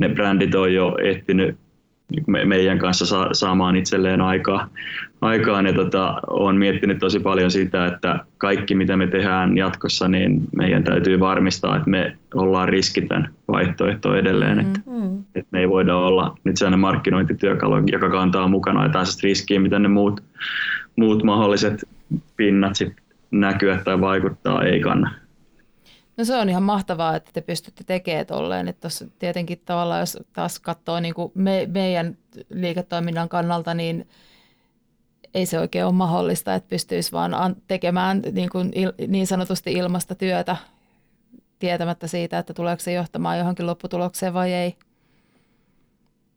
ne 0.00 0.08
brändit 0.08 0.54
on 0.54 0.74
jo 0.74 0.96
ehtinyt 1.02 1.56
me, 2.26 2.44
meidän 2.44 2.78
kanssa 2.78 3.06
sa, 3.06 3.28
saamaan 3.32 3.76
itselleen 3.76 4.20
aikaa, 4.20 4.68
aikaan. 5.26 5.66
Ja 5.66 5.72
tota, 5.72 6.20
olen 6.26 6.56
miettinyt 6.56 6.98
tosi 6.98 7.20
paljon 7.20 7.50
sitä, 7.50 7.86
että 7.86 8.18
kaikki 8.38 8.74
mitä 8.74 8.96
me 8.96 9.06
tehdään 9.06 9.56
jatkossa, 9.56 10.08
niin 10.08 10.40
meidän 10.56 10.84
täytyy 10.84 11.20
varmistaa, 11.20 11.76
että 11.76 11.90
me 11.90 12.16
ollaan 12.34 12.68
riskitön 12.68 13.28
vaihtoehto 13.48 14.14
edelleen. 14.14 14.58
Mm-hmm. 14.58 15.18
Että, 15.18 15.26
että 15.34 15.48
me 15.50 15.60
ei 15.60 15.68
voida 15.68 15.96
olla 15.96 16.38
nyt 16.44 16.56
sellainen 16.56 16.80
markkinointityökalu, 16.80 17.74
joka 17.86 18.10
kantaa 18.10 18.48
mukana 18.48 18.86
jotain 18.86 19.06
riskiä, 19.22 19.60
mitä 19.60 19.78
ne 19.78 19.88
muut, 19.88 20.22
muut 20.96 21.22
mahdolliset 21.22 21.88
pinnat 22.36 22.76
sit 22.76 22.92
näkyä 23.30 23.80
tai 23.84 24.00
vaikuttaa 24.00 24.62
ei 24.62 24.80
kanna. 24.80 25.10
No 26.16 26.24
se 26.24 26.34
on 26.34 26.48
ihan 26.48 26.62
mahtavaa, 26.62 27.16
että 27.16 27.30
te 27.34 27.40
pystytte 27.40 27.84
tekemään 27.84 28.26
tolleen. 28.26 28.68
Että 28.68 28.80
tossa 28.80 29.06
tietenkin 29.18 29.60
tavallaan, 29.64 30.00
jos 30.00 30.18
taas 30.32 30.58
katsoo 30.60 31.00
niin 31.00 31.14
kuin 31.14 31.32
me, 31.34 31.68
meidän 31.74 32.16
liiketoiminnan 32.50 33.28
kannalta, 33.28 33.74
niin 33.74 34.06
ei 35.36 35.46
se 35.46 35.60
oikein 35.60 35.84
ole 35.84 35.92
mahdollista, 35.92 36.54
että 36.54 36.68
pystyisi 36.68 37.12
vaan 37.12 37.56
tekemään 37.68 38.22
niin, 38.32 38.48
kuin 38.48 38.72
il, 38.74 38.92
niin 39.08 39.26
sanotusti 39.26 39.72
ilmasta 39.72 40.14
työtä 40.14 40.56
tietämättä 41.58 42.06
siitä, 42.06 42.38
että 42.38 42.54
tuleeko 42.54 42.80
se 42.80 42.92
johtamaan 42.92 43.38
johonkin 43.38 43.66
lopputulokseen 43.66 44.34
vai 44.34 44.52
ei. 44.52 44.74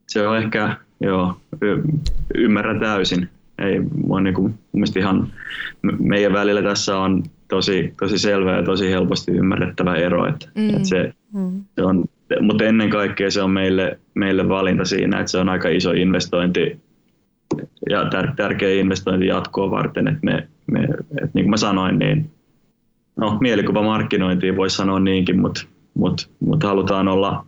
Se 0.08 0.28
on 0.28 0.38
ehkä, 0.38 0.78
joo, 1.02 1.38
y- 1.62 1.84
ymmärrän 2.36 2.80
täysin. 2.80 3.30
Ei, 3.60 3.82
on 4.10 4.24
niin 4.24 4.34
kuin, 4.34 4.54
ihan, 4.98 5.34
meidän 6.00 6.34
välillä 6.34 6.64
tässä 6.64 6.98
on 6.98 7.24
tosi, 7.48 7.94
tosi 8.00 8.18
selvä 8.18 8.56
ja 8.56 8.64
tosi 8.64 8.90
helposti 8.90 9.32
ymmärrettävä 9.32 9.96
ero. 9.96 10.28
Että, 10.28 10.48
mm. 10.56 10.70
että 10.70 10.88
se, 10.88 11.14
mm. 11.34 11.64
se 11.76 11.84
on, 11.84 12.06
mutta 12.42 12.64
ennen 12.64 12.90
kaikkea 12.90 13.32
se 13.32 13.42
on 13.42 13.52
meille, 13.52 14.00
meille 14.14 14.50
valinta 14.50 14.86
siinä, 14.86 15.20
että 15.20 15.32
se 15.32 15.38
on 15.38 15.50
aika 15.50 15.70
iso 15.70 15.92
investointi 15.92 16.89
ja 17.90 18.06
tär, 18.06 18.36
tärkeä 18.36 18.70
investointi 18.70 19.28
jatkoa 19.28 19.72
varten. 19.72 20.08
Että 20.08 20.20
me, 20.24 20.48
me, 20.72 20.84
että 20.84 21.30
niin 21.34 21.46
kuin 21.46 21.50
mä 21.50 21.58
sanoin, 21.58 22.00
niin 22.00 22.32
no, 23.16 23.38
mielikuva 23.42 23.82
markkinointiin 23.82 24.58
voisi 24.58 24.76
sanoa 24.76 25.00
niinkin, 25.00 25.42
mutta, 25.42 25.62
mutta, 25.94 26.28
mutta 26.40 26.68
halutaan, 26.68 27.08
olla, 27.08 27.46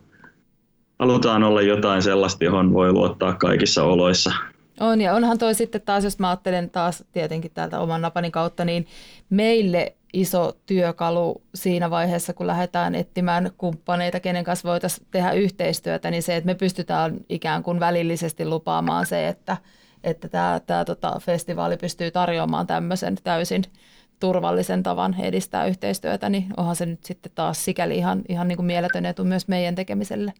halutaan 0.98 1.42
olla 1.42 1.62
jotain 1.62 2.02
sellaista, 2.02 2.44
johon 2.44 2.72
voi 2.72 2.92
luottaa 2.92 3.32
kaikissa 3.32 3.84
oloissa. 3.84 4.32
On 4.80 5.00
ja 5.00 5.14
onhan 5.14 5.38
toi 5.38 5.54
sitten 5.54 5.80
taas, 5.80 6.04
jos 6.04 6.18
mä 6.18 6.28
ajattelen 6.28 6.70
taas 6.70 7.04
tietenkin 7.12 7.50
täältä 7.54 7.80
oman 7.80 8.02
napani 8.02 8.30
kautta, 8.30 8.64
niin 8.64 8.86
meille 9.30 9.94
iso 10.12 10.56
työkalu 10.66 11.42
siinä 11.54 11.90
vaiheessa, 11.90 12.32
kun 12.32 12.46
lähdetään 12.46 12.94
etsimään 12.94 13.50
kumppaneita, 13.58 14.20
kenen 14.20 14.44
kanssa 14.44 14.68
voitaisiin 14.68 15.06
tehdä 15.10 15.32
yhteistyötä, 15.32 16.10
niin 16.10 16.22
se, 16.22 16.36
että 16.36 16.46
me 16.46 16.54
pystytään 16.54 17.16
ikään 17.28 17.62
kuin 17.62 17.80
välillisesti 17.80 18.44
lupaamaan 18.44 19.06
se, 19.06 19.28
että, 19.28 19.56
että 20.04 20.28
tämä, 20.28 20.60
tämä 20.66 20.84
tota, 20.84 21.20
festivaali 21.20 21.76
pystyy 21.76 22.10
tarjoamaan 22.10 22.66
tämmöisen 22.66 23.16
täysin 23.24 23.62
turvallisen 24.20 24.82
tavan 24.82 25.16
edistää 25.20 25.66
yhteistyötä, 25.66 26.28
niin 26.28 26.46
onhan 26.56 26.76
se 26.76 26.86
nyt 26.86 27.04
sitten 27.04 27.32
taas 27.34 27.64
sikäli 27.64 27.96
ihan, 27.96 28.22
ihan 28.28 28.48
niin 28.48 28.56
kuin 28.56 28.66
mieletön 28.66 29.06
etu 29.06 29.24
myös 29.24 29.48
meidän 29.48 29.74
tekemiselle. 29.74 30.32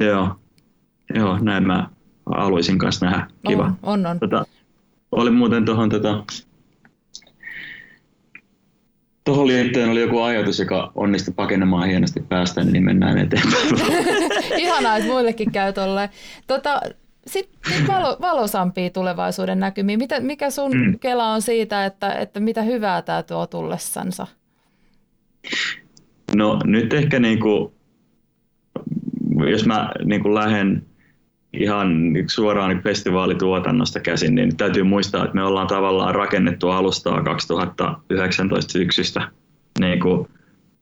Joo, 0.00 0.36
Joo 1.14 1.38
näin 1.38 1.66
mä 1.66 1.88
haluaisin 2.36 2.78
kanssa 2.78 3.06
nähdä. 3.06 3.26
Kiva. 3.48 3.64
On, 3.64 3.76
on. 3.82 4.06
on. 4.06 4.20
Tota, 4.20 4.44
oli 5.12 5.30
muuten 5.30 5.64
tuohon 5.64 5.88
tota, 5.88 6.24
Tuohon 9.24 9.46
liittyen 9.46 9.88
oli 9.88 10.00
joku 10.00 10.20
ajatus, 10.20 10.58
joka 10.58 10.92
onnistui 10.94 11.34
pakenemaan 11.34 11.88
hienosti 11.88 12.20
päästä, 12.20 12.64
niin 12.64 12.84
mennään 12.84 13.18
eteenpäin. 13.18 13.68
Ihanaa, 14.62 14.96
että 14.96 15.08
muillekin 15.10 15.52
käy 15.52 15.72
tolleen. 15.72 16.08
Tota, 16.46 16.80
sitten 17.26 17.86
valo, 17.86 18.16
valosampia 18.20 18.90
tulevaisuuden 18.90 19.60
näkymiä. 19.60 19.96
Mitä, 19.96 20.20
mikä 20.20 20.50
sun 20.50 20.76
mm. 20.76 20.98
kela 20.98 21.32
on 21.32 21.42
siitä, 21.42 21.84
että, 21.86 22.12
että 22.12 22.40
mitä 22.40 22.62
hyvää 22.62 23.02
tämä 23.02 23.22
tuo 23.22 23.46
tullessansa? 23.46 24.26
No 26.36 26.58
nyt 26.64 26.92
ehkä 26.92 27.18
niinku, 27.18 27.74
jos 29.50 29.66
mä 29.66 29.90
niinku 30.04 30.34
lähden 30.34 30.86
ihan 31.52 32.12
suoraan 32.26 32.82
festivaalituotannosta 32.82 34.00
käsin, 34.00 34.34
niin 34.34 34.56
täytyy 34.56 34.82
muistaa, 34.82 35.24
että 35.24 35.34
me 35.34 35.42
ollaan 35.42 35.66
tavallaan 35.66 36.14
rakennettu 36.14 36.68
alustaa 36.68 37.22
2019 37.22 38.72
syksystä 38.72 39.28
niin 39.80 40.00
kuin 40.00 40.28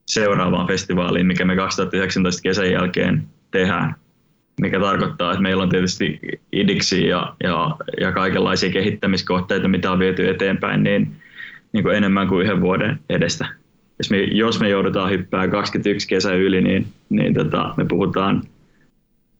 seuraavaan 0.07 0.66
festivaaliin, 0.66 1.26
mikä 1.26 1.45
me 1.45 1.57
2019 1.57 2.42
kesän 2.42 2.72
jälkeen 2.72 3.28
tehdään. 3.51 3.95
Mikä 4.61 4.81
tarkoittaa, 4.81 5.33
että 5.33 5.43
meillä 5.43 5.63
on 5.63 5.69
tietysti 5.69 6.21
idiksi 6.53 7.07
ja, 7.07 7.35
ja, 7.45 7.77
ja 8.01 8.13
kaikenlaisia 8.13 8.73
kehittämiskohteita, 8.73 9.69
mitä 9.69 9.93
on 9.93 9.99
viety 9.99 10.29
eteenpäin, 10.29 10.83
niin, 10.83 11.17
niin 11.73 11.85
kuin 11.85 11.97
enemmän 11.97 12.29
kuin 12.29 12.45
yhden 12.45 12.61
vuoden 12.61 12.99
edestä. 13.09 13.47
Jos 13.99 14.11
me, 14.11 14.19
jos 14.23 14.61
me 14.61 14.69
joudutaan 14.69 15.11
hyppää 15.11 15.49
21 15.49 16.09
kesä 16.09 16.35
yli, 16.35 16.61
niin, 16.61 16.87
niin 17.09 17.35
tota, 17.35 17.75
me 17.77 17.85
puhutaan, 17.85 18.43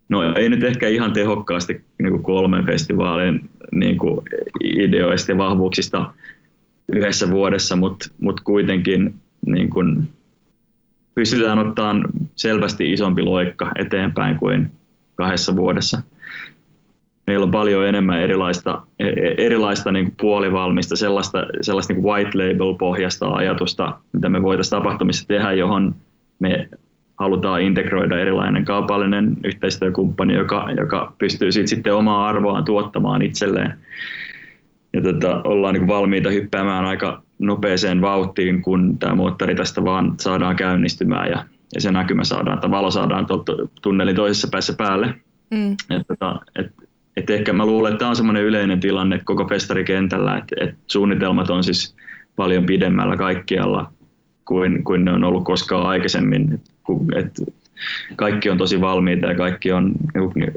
no 0.09 0.35
ei 0.35 0.49
nyt 0.49 0.65
ehkä 0.65 0.89
ihan 0.89 1.13
tehokkaasti 1.13 1.85
niin 2.03 2.11
kuin 2.11 2.23
kolmen 2.23 2.67
festivaalin 2.67 3.51
niin 3.73 3.99
kuin 3.99 4.21
ideoista 4.63 5.33
ja 5.33 5.39
vahvuuksista 5.39 6.13
yhdessä 6.93 7.31
vuodessa, 7.31 7.77
mutta 7.77 8.07
mut 8.21 8.41
kuitenkin 8.41 9.15
niin 9.47 9.71
kuin 9.71 10.09
pystytään 11.15 11.59
ottamaan 11.59 12.05
selvästi 12.37 12.93
isompi 12.93 13.23
loikka 13.23 13.73
eteenpäin 13.79 14.39
kuin 14.39 14.71
kahdessa 15.15 15.57
vuodessa. 15.57 16.03
Meillä 17.27 17.45
on 17.45 17.51
paljon 17.51 17.87
enemmän 17.89 18.21
erilaista, 18.21 18.83
e, 18.99 19.09
e, 19.09 19.35
erilaista 19.39 19.93
niin 19.93 20.05
kuin 20.05 20.15
puolivalmista, 20.21 20.97
sellaista, 20.97 21.47
sellaista 21.61 21.93
niin 21.93 22.03
kuin 22.03 22.13
white 22.13 22.39
label-pohjasta 22.39 23.29
ajatusta, 23.29 23.99
mitä 24.13 24.29
me 24.29 24.43
voitaisiin 24.43 24.71
tapahtumissa 24.71 25.29
tehdä, 25.29 25.53
johon 25.53 25.95
me 26.39 26.69
halutaan 27.17 27.63
integroida 27.63 28.19
erilainen 28.19 28.65
kaupallinen 28.65 29.37
yhteistyökumppani, 29.45 30.35
joka, 30.35 30.69
joka 30.77 31.13
pystyy 31.19 31.53
siitä 31.53 31.69
sitten 31.69 31.95
omaa 31.95 32.29
arvoaan 32.29 32.65
tuottamaan 32.65 33.23
itselleen. 33.23 33.79
Ja 34.93 35.03
tota, 35.03 35.41
ollaan 35.45 35.75
niin 35.75 35.87
valmiita 35.87 36.31
hyppäämään 36.31 36.85
aika 36.85 37.23
nopeeseen 37.39 38.01
vauhtiin, 38.01 38.63
kun 38.63 38.99
tämä 38.99 39.15
moottori 39.15 39.55
tästä 39.55 39.85
vaan 39.85 40.15
saadaan 40.21 40.57
käynnistymään 40.57 41.31
ja, 41.31 41.45
ja 41.75 41.81
se 41.81 41.93
näkymä 41.93 42.25
saadaan, 42.25 42.55
että 42.55 42.71
valo 42.71 42.91
saadaan 42.91 43.27
tunnelin 43.83 44.17
toisessa 44.17 44.49
päässä 44.51 44.75
päälle. 44.79 45.15
Mm. 45.51 45.73
Et, 45.73 46.07
tota, 46.09 46.41
et, 46.59 46.73
et 47.17 47.31
ehkä 47.31 47.53
mä 47.53 47.67
luulen, 47.67 47.93
että 47.93 47.99
tämä 47.99 48.09
on 48.09 48.17
semmoinen 48.17 48.43
yleinen 48.43 48.81
tilanne 48.81 49.21
koko 49.25 49.49
festarikentällä, 49.49 50.37
että 50.37 50.57
et 50.61 50.75
suunnitelmat 50.87 51.51
on 51.51 51.65
siis 51.65 51.97
paljon 52.37 52.67
pidemmällä 52.67 53.17
kaikkialla 53.17 53.93
kuin, 54.45 54.85
kuin 54.85 55.05
ne 55.05 55.13
on 55.13 55.25
ollut 55.25 55.45
koskaan 55.45 55.87
aikaisemmin. 55.87 56.53
Et, 56.53 56.61
et 57.17 57.47
kaikki 58.17 58.51
on 58.51 58.59
tosi 58.59 58.81
valmiita 58.81 59.27
ja 59.27 59.35
kaikki 59.35 59.73
on 59.73 59.93
niin 60.35 60.53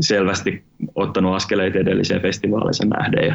selvästi 0.00 0.64
ottanut 0.94 1.34
askeleita 1.34 1.78
edelliseen 1.78 2.22
festivaaliin 2.22 2.90
nähden. 2.98 3.26
Ja, 3.26 3.34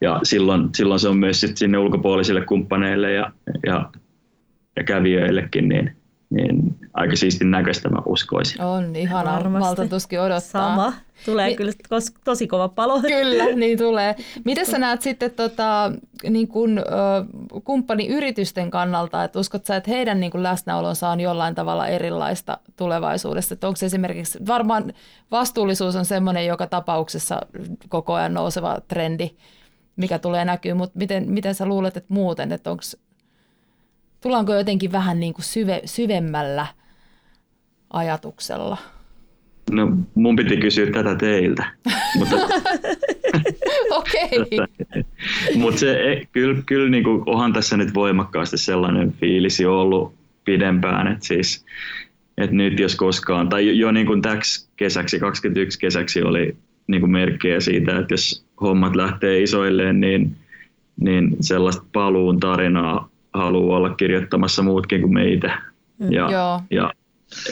ja 0.00 0.20
silloin, 0.22 0.68
silloin 0.74 1.00
se 1.00 1.08
on 1.08 1.16
myös 1.16 1.40
sit 1.40 1.56
sinne 1.56 1.78
ulkopuolisille 1.78 2.40
kumppaneille 2.40 3.12
ja, 3.12 3.32
ja, 3.66 3.90
ja 4.76 4.84
kävijöillekin 4.84 5.68
niin, 5.68 5.96
niin 6.30 6.78
aika 6.94 7.16
siistin 7.16 7.50
näköistä 7.50 7.88
mä 7.88 7.98
uskoisin. 8.06 8.62
On, 8.62 8.96
ihanaa. 8.96 9.48
Malta 9.48 9.86
tuskin 9.86 10.20
odottaa. 10.20 10.40
Sama. 10.68 10.92
Tulee 11.24 11.50
Mi- 11.50 11.56
kyllä 11.56 11.72
tosi 12.24 12.46
kova 12.46 12.68
palo. 12.68 13.00
Kyllä, 13.00 13.44
niin 13.44 13.78
tulee. 13.78 14.16
Miten 14.44 14.66
sä 14.66 14.78
näet 14.78 15.02
sitten 15.02 15.30
tota, 15.30 15.92
niin 16.30 16.48
kun, 16.48 16.78
ö, 16.78 16.82
kumppaniyritysten 17.64 18.70
kannalta, 18.70 19.24
että 19.24 19.38
uskot 19.38 19.66
sä, 19.66 19.76
että 19.76 19.90
heidän 19.90 20.20
niin 20.20 20.32
kun 20.32 20.42
läsnäolonsa 20.42 21.08
on 21.08 21.20
jollain 21.20 21.54
tavalla 21.54 21.86
erilaista 21.86 22.58
tulevaisuudessa? 22.76 23.54
Että 23.54 23.68
onko 23.68 23.78
esimerkiksi, 23.86 24.38
varmaan 24.46 24.92
vastuullisuus 25.30 25.96
on 25.96 26.04
semmoinen 26.04 26.46
joka 26.46 26.66
tapauksessa 26.66 27.40
koko 27.88 28.14
ajan 28.14 28.34
nouseva 28.34 28.78
trendi, 28.88 29.30
mikä 29.96 30.18
tulee 30.18 30.44
näkyy, 30.44 30.74
mutta 30.74 30.98
miten, 30.98 31.30
miten 31.30 31.54
sä 31.54 31.66
luulet, 31.66 31.96
että 31.96 32.14
muuten, 32.14 32.52
että 32.52 32.70
onko, 32.70 32.82
tullaanko 34.20 34.54
jotenkin 34.54 34.92
vähän 34.92 35.20
niin 35.20 35.34
kuin 35.34 35.44
syve, 35.44 35.82
syvemmällä 35.84 36.66
ajatuksella? 37.92 38.78
No 39.70 39.88
mun 40.14 40.36
piti 40.36 40.56
kysyä 40.56 40.90
tätä 40.92 41.14
teiltä. 41.14 41.70
Mutta, 42.18 42.36
Okei. 43.98 44.58
Mutta 45.54 45.80
se, 45.80 46.12
e, 46.12 46.26
kyllä, 46.32 46.62
kyllä 46.66 46.90
niin 46.90 47.04
kuin, 47.04 47.22
onhan 47.26 47.52
tässä 47.52 47.76
nyt 47.76 47.94
voimakkaasti 47.94 48.58
sellainen 48.58 49.12
fiilisi 49.12 49.66
ollut 49.66 50.14
pidempään, 50.44 51.06
että 51.06 51.26
siis 51.26 51.64
että 52.38 52.56
nyt 52.56 52.80
jos 52.80 52.96
koskaan, 52.96 53.48
tai 53.48 53.66
jo, 53.66 53.72
jo 53.72 53.92
niin 53.92 54.06
kuin 54.06 54.22
täksi 54.22 54.68
kesäksi, 54.76 55.18
21 55.18 55.78
kesäksi 55.78 56.22
oli 56.22 56.56
niin 56.86 57.00
kuin 57.00 57.12
merkkejä 57.12 57.60
siitä, 57.60 57.98
että 57.98 58.14
jos 58.14 58.46
hommat 58.60 58.96
lähtee 58.96 59.42
isoilleen, 59.42 60.00
niin, 60.00 60.36
niin 61.00 61.36
sellaista 61.40 61.84
paluun 61.92 62.40
tarinaa 62.40 63.09
haluaa 63.34 63.76
olla 63.76 63.94
kirjoittamassa 63.94 64.62
muutkin 64.62 65.00
kuin 65.00 65.14
meitä. 65.14 65.62
Mm, 65.98 66.12
ja, 66.12 66.30
Joo. 66.30 66.60
ja 66.70 66.92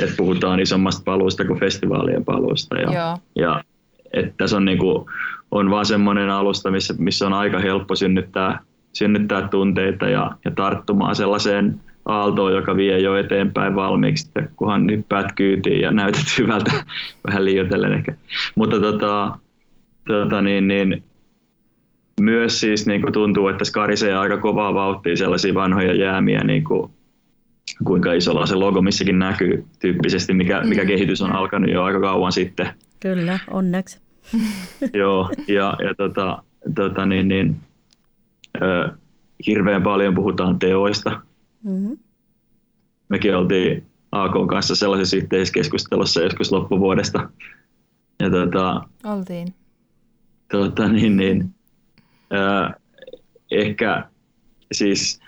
että 0.02 0.14
puhutaan 0.16 0.60
isommasta 0.60 1.02
paluusta 1.04 1.44
kuin 1.44 1.60
festivaalien 1.60 2.24
paluusta. 2.24 2.76
Ja, 2.78 2.92
Joo. 2.92 3.18
ja 3.36 3.64
että 4.12 4.32
tässä 4.36 4.56
on, 4.56 4.64
niin 4.64 4.78
kuin, 4.78 5.06
on 5.50 5.70
vaan 5.70 5.86
semmoinen 5.86 6.30
alusta, 6.30 6.70
missä, 6.70 6.94
missä 6.98 7.26
on 7.26 7.32
aika 7.32 7.58
helppo 7.58 7.96
synnyttää, 7.96 8.60
synnyttää 8.92 9.48
tunteita 9.48 10.08
ja, 10.08 10.30
ja 10.44 10.50
tarttumaan 10.50 11.16
sellaiseen 11.16 11.80
aaltoon, 12.06 12.52
joka 12.52 12.76
vie 12.76 12.98
jo 12.98 13.16
eteenpäin 13.16 13.74
valmiiksi, 13.74 14.28
että 14.28 14.50
kunhan 14.56 14.90
hyppäät 14.90 15.32
kyytiin 15.32 15.80
ja 15.80 15.90
näytät 16.00 16.38
hyvältä, 16.38 16.72
vähän 17.26 17.44
liioitellen 17.44 17.92
ehkä. 17.92 18.14
Mutta 18.54 18.80
tota, 18.80 19.38
tota 20.06 20.42
niin, 20.42 20.68
niin, 20.68 21.02
myös 22.20 22.60
siis 22.60 22.86
niin 22.86 23.02
kuin 23.02 23.12
tuntuu, 23.12 23.48
että 23.48 23.64
skarisee 23.64 24.14
aika 24.14 24.36
kovaa 24.36 24.74
vauhtia 24.74 25.16
sellaisia 25.16 25.54
vanhoja 25.54 25.94
jäämiä, 25.94 26.44
niin 26.44 26.64
kuin 26.64 26.90
kuinka 27.84 28.12
isolla 28.12 28.46
se 28.46 28.54
logo 28.54 28.82
missäkin 28.82 29.18
näkyy 29.18 29.64
tyyppisesti, 29.78 30.34
mikä, 30.34 30.62
mikä 30.64 30.82
mm. 30.82 30.88
kehitys 30.88 31.22
on 31.22 31.32
alkanut 31.32 31.70
jo 31.70 31.82
aika 31.82 32.00
kauan 32.00 32.32
sitten. 32.32 32.68
Kyllä, 33.00 33.38
onneksi. 33.50 34.00
Joo, 35.00 35.30
ja, 35.48 35.76
ja 35.84 35.94
tota, 35.94 36.42
tota 36.74 37.06
niin, 37.06 37.28
niin, 37.28 37.56
ö, 38.62 38.88
hirveän 39.46 39.82
paljon 39.82 40.14
puhutaan 40.14 40.58
teoista. 40.58 41.20
Mm-hmm. 41.64 41.98
Mekin 43.08 43.36
oltiin 43.36 43.86
AK 44.12 44.32
kanssa 44.48 44.74
sellaisessa 44.74 45.16
yhteiskeskustelussa 45.16 46.22
joskus 46.22 46.52
loppuvuodesta. 46.52 47.30
Ja 48.20 48.30
tota, 48.30 48.82
oltiin. 49.04 49.54
Tota, 50.52 50.88
niin, 50.88 51.16
niin, 51.16 51.54
ö, 52.32 52.70
ehkä 53.50 54.04
siis 54.72 55.20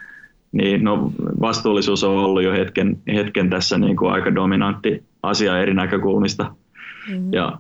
niin 0.53 0.85
no, 0.85 1.13
vastuullisuus 1.41 2.05
on 2.05 2.17
ollut 2.17 2.43
jo 2.43 2.53
hetken, 2.53 2.99
hetken 3.15 3.51
tässä 3.51 3.79
niin 3.79 3.97
kuin 3.97 4.13
aika 4.13 4.35
dominantti 4.35 5.05
asia 5.23 5.59
eri 5.59 5.75
näkökulmista 5.75 6.55
mm-hmm. 7.09 7.33
ja, 7.33 7.59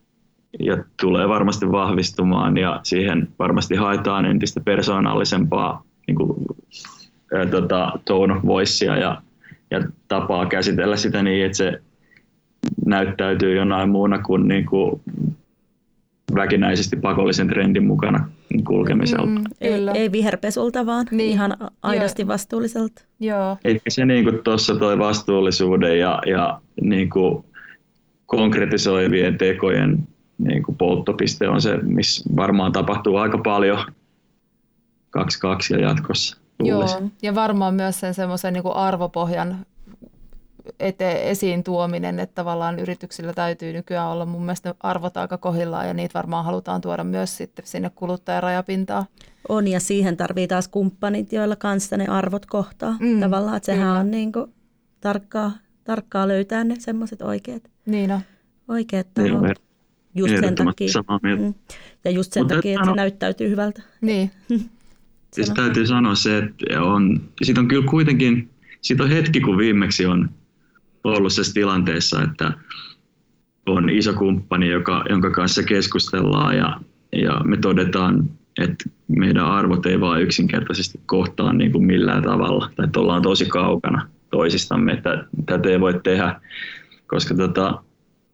ja 0.60 0.84
tulee 1.00 1.28
varmasti 1.28 1.72
vahvistumaan 1.72 2.56
ja 2.56 2.80
siihen 2.82 3.28
varmasti 3.38 3.76
haetaan 3.76 4.24
entistä 4.24 4.60
persoonallisempaa 4.60 5.82
niin 6.06 6.16
kuin, 6.16 6.46
ää, 7.34 7.46
tota, 7.46 7.92
tone 8.04 8.40
voicea 8.46 8.96
ja, 8.96 9.22
ja 9.70 9.80
tapaa 10.08 10.46
käsitellä 10.46 10.96
sitä 10.96 11.22
niin, 11.22 11.46
että 11.46 11.58
se 11.58 11.82
näyttäytyy 12.86 13.56
jonain 13.56 13.90
muuna 13.90 14.18
kuin, 14.18 14.48
niin 14.48 14.66
kuin 14.66 15.00
väkinäisesti 16.34 16.96
pakollisen 16.96 17.48
trendin 17.48 17.84
mukana 17.84 18.28
kulkemiselta. 18.66 19.26
Mm, 19.26 19.44
ei, 19.60 19.72
ei 19.94 20.12
viherpesulta, 20.12 20.86
vaan 20.86 21.06
niin. 21.10 21.30
ihan 21.30 21.56
aidosti 21.82 22.22
Joo. 22.22 22.28
vastuulliselta. 22.28 23.02
Joo. 23.20 23.56
Ehkä 23.64 23.90
se 23.90 24.04
niin 24.04 24.40
tuossa 24.44 24.76
toi 24.76 24.98
vastuullisuuden 24.98 25.98
ja, 25.98 26.22
ja 26.26 26.60
niin 26.80 27.10
kuin 27.10 27.44
konkretisoivien 28.26 29.38
tekojen 29.38 30.08
niin 30.38 30.62
kuin 30.62 30.76
polttopiste 30.76 31.48
on 31.48 31.60
se, 31.62 31.76
missä 31.76 32.30
varmaan 32.36 32.72
tapahtuu 32.72 33.16
aika 33.16 33.38
paljon 33.38 33.78
2-2 35.18 35.22
ja 35.70 35.80
jatkossa. 35.80 36.40
Joo, 36.62 37.02
ja 37.22 37.34
varmaan 37.34 37.74
myös 37.74 38.00
sen 38.00 38.14
semmoisen 38.14 38.52
niin 38.52 38.74
arvopohjan 38.74 39.56
ete, 40.80 41.30
esiin 41.30 41.64
tuominen, 41.64 42.18
että 42.18 42.34
tavallaan 42.34 42.78
yrityksillä 42.78 43.32
täytyy 43.32 43.72
nykyään 43.72 44.08
olla 44.08 44.26
mun 44.26 44.42
mielestä 44.42 44.74
arvot 44.80 45.16
aika 45.16 45.38
kohillaan 45.38 45.88
ja 45.88 45.94
niitä 45.94 46.14
varmaan 46.14 46.44
halutaan 46.44 46.80
tuoda 46.80 47.04
myös 47.04 47.36
sitten 47.36 47.66
sinne 47.66 47.90
kuluttajarajapintaan. 47.94 49.04
On 49.48 49.68
ja 49.68 49.80
siihen 49.80 50.16
tarvii 50.16 50.48
taas 50.48 50.68
kumppanit, 50.68 51.32
joilla 51.32 51.56
kanssa 51.56 51.96
ne 51.96 52.06
arvot 52.06 52.46
kohtaa. 52.46 52.96
Mm, 53.00 53.20
tavallaan, 53.20 53.56
että 53.56 53.66
sehän 53.66 53.88
kyllä. 53.88 54.00
on 54.00 54.10
niin 54.10 54.32
kuin 54.32 54.54
tarkkaa, 55.00 55.52
tarkkaa 55.84 56.28
löytää 56.28 56.64
ne 56.64 56.76
semmoiset 56.78 57.22
oikeat, 57.22 57.62
niin 57.86 58.10
on. 58.10 58.20
oikeat 58.68 59.06
tahot. 59.14 59.70
Just 60.14 60.34
sen 60.40 60.54
takia. 60.54 60.88
Mm. 61.38 61.54
Ja 62.04 62.10
just 62.10 62.32
sen 62.32 62.42
Mutta 62.42 62.54
takia, 62.54 62.74
että 62.74 62.90
se 62.90 62.96
näyttäytyy 62.96 63.50
hyvältä. 63.50 63.82
Niin. 64.00 64.30
siis 65.32 65.50
täytyy 65.50 65.86
sanoa 65.86 66.14
se, 66.14 66.38
että 66.38 66.82
on, 66.82 67.20
siitä 67.42 67.60
on 67.60 67.68
kyllä 67.68 67.88
kuitenkin, 67.90 68.50
siitä 68.80 69.02
on 69.02 69.08
hetki, 69.08 69.40
kun 69.40 69.58
viimeksi 69.58 70.06
on 70.06 70.30
ollut 71.04 71.32
tässä 71.36 71.54
tilanteessa, 71.54 72.22
että 72.22 72.52
on 73.66 73.90
iso 73.90 74.12
kumppani, 74.12 74.68
joka, 74.68 75.04
jonka 75.10 75.30
kanssa 75.30 75.62
keskustellaan 75.62 76.56
ja, 76.56 76.80
ja 77.12 77.40
me 77.44 77.56
todetaan, 77.56 78.30
että 78.60 78.84
meidän 79.08 79.44
arvot 79.44 79.86
ei 79.86 80.00
vaan 80.00 80.22
yksinkertaisesti 80.22 81.00
kohtaa 81.06 81.52
niin 81.52 81.72
kuin 81.72 81.86
millään 81.86 82.22
tavalla, 82.22 82.70
tai 82.76 82.84
että 82.84 83.00
ollaan 83.00 83.22
tosi 83.22 83.46
kaukana 83.46 84.08
toisistamme, 84.30 84.92
että 84.92 85.24
tätä 85.46 85.68
ei 85.68 85.80
voi 85.80 86.00
tehdä, 86.02 86.40
koska 87.06 87.34
tota, 87.34 87.82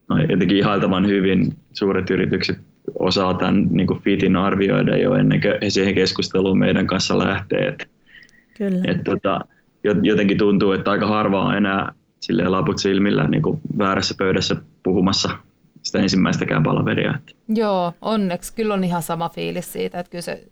no, 0.08 0.18
jotenkin 0.18 0.56
ihailtavan 0.56 1.06
hyvin 1.06 1.56
suuret 1.72 2.10
yritykset 2.10 2.58
osaa 2.98 3.34
tämän 3.34 3.66
niin 3.70 3.86
kuin 3.86 4.00
fitin 4.02 4.36
arvioida 4.36 4.96
jo 4.96 5.14
ennen 5.14 5.40
kuin 5.40 5.54
he 5.62 5.70
siihen 5.70 5.94
keskusteluun 5.94 6.58
meidän 6.58 6.86
kanssa 6.86 7.18
lähtee. 7.18 7.68
Että 7.68 7.86
Kyllä. 8.58 8.82
Et, 8.86 9.04
tota, 9.04 9.40
jotenkin 10.02 10.38
tuntuu, 10.38 10.72
että 10.72 10.90
aika 10.90 11.06
harva 11.06 11.44
on 11.44 11.56
enää 11.56 11.92
silleen 12.27 12.53
laput 12.53 12.79
silmillä 12.79 13.29
niin 13.29 13.43
kuin 13.43 13.61
väärässä 13.79 14.14
pöydässä 14.18 14.57
puhumassa 14.83 15.31
sitä 15.83 15.99
ensimmäistäkään 15.99 16.62
palaveria. 16.62 17.14
Joo, 17.49 17.93
onneksi. 18.03 18.55
Kyllä 18.55 18.74
on 18.74 18.85
ihan 18.85 19.03
sama 19.03 19.29
fiilis 19.29 19.72
siitä, 19.72 20.01
että 20.01 20.11
kyllä 20.11 20.22
se 20.22 20.45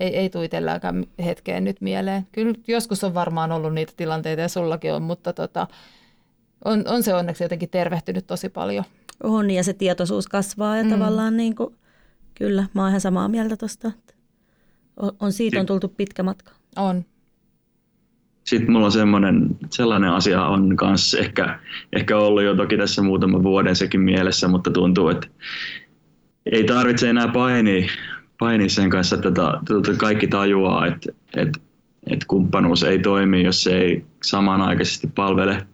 ei, 0.00 0.16
ei 0.16 0.30
tule 0.30 0.44
itselläkään 0.44 1.04
hetkeen 1.24 1.64
nyt 1.64 1.80
mieleen. 1.80 2.26
Kyllä 2.32 2.54
joskus 2.66 3.04
on 3.04 3.14
varmaan 3.14 3.52
ollut 3.52 3.74
niitä 3.74 3.92
tilanteita 3.96 4.42
ja 4.42 4.48
sullakin 4.48 4.92
on, 4.92 5.02
mutta 5.02 5.32
tota, 5.32 5.66
on, 6.64 6.84
on 6.88 7.02
se 7.02 7.14
onneksi 7.14 7.44
jotenkin 7.44 7.70
tervehtynyt 7.70 8.26
tosi 8.26 8.48
paljon. 8.48 8.84
On 9.22 9.50
ja 9.50 9.64
se 9.64 9.72
tietoisuus 9.72 10.28
kasvaa 10.28 10.76
ja 10.76 10.84
mm. 10.84 10.90
tavallaan 10.90 11.36
niin 11.36 11.54
kuin, 11.54 11.74
kyllä, 12.34 12.66
mä 12.74 12.82
oon 12.82 12.88
ihan 12.88 13.00
samaa 13.00 13.28
mieltä 13.28 13.56
tuosta. 13.56 13.92
On, 15.20 15.32
siitä 15.32 15.60
on 15.60 15.66
tultu 15.66 15.88
pitkä 15.88 16.22
matka. 16.22 16.52
On. 16.76 17.04
Sitten 18.44 18.72
mulla 18.72 18.86
on 18.86 18.92
semmoinen, 18.92 19.56
sellainen 19.70 20.10
asia 20.10 20.46
on 20.46 20.76
kanssa 20.76 21.18
ehkä, 21.18 21.58
ehkä 21.92 22.18
ollut 22.18 22.42
jo 22.42 22.54
toki 22.54 22.76
tässä 22.76 23.02
muutama 23.02 23.42
vuoden 23.42 23.76
sekin 23.76 24.00
mielessä, 24.00 24.48
mutta 24.48 24.70
tuntuu, 24.70 25.08
että 25.08 25.28
ei 26.46 26.64
tarvitse 26.64 27.10
enää 27.10 27.28
painia, 27.28 27.88
painia 28.38 28.68
sen 28.68 28.90
kanssa, 28.90 29.16
että 29.16 29.30
tota, 29.30 29.60
tota 29.68 29.94
kaikki 29.96 30.26
tajuaa, 30.26 30.86
että, 30.86 31.12
että, 31.36 31.60
että 32.10 32.26
kumppanuus 32.28 32.82
ei 32.82 32.98
toimi, 32.98 33.44
jos 33.44 33.62
se 33.62 33.78
ei 33.78 34.04
samanaikaisesti 34.22 35.08
palvele 35.14 35.66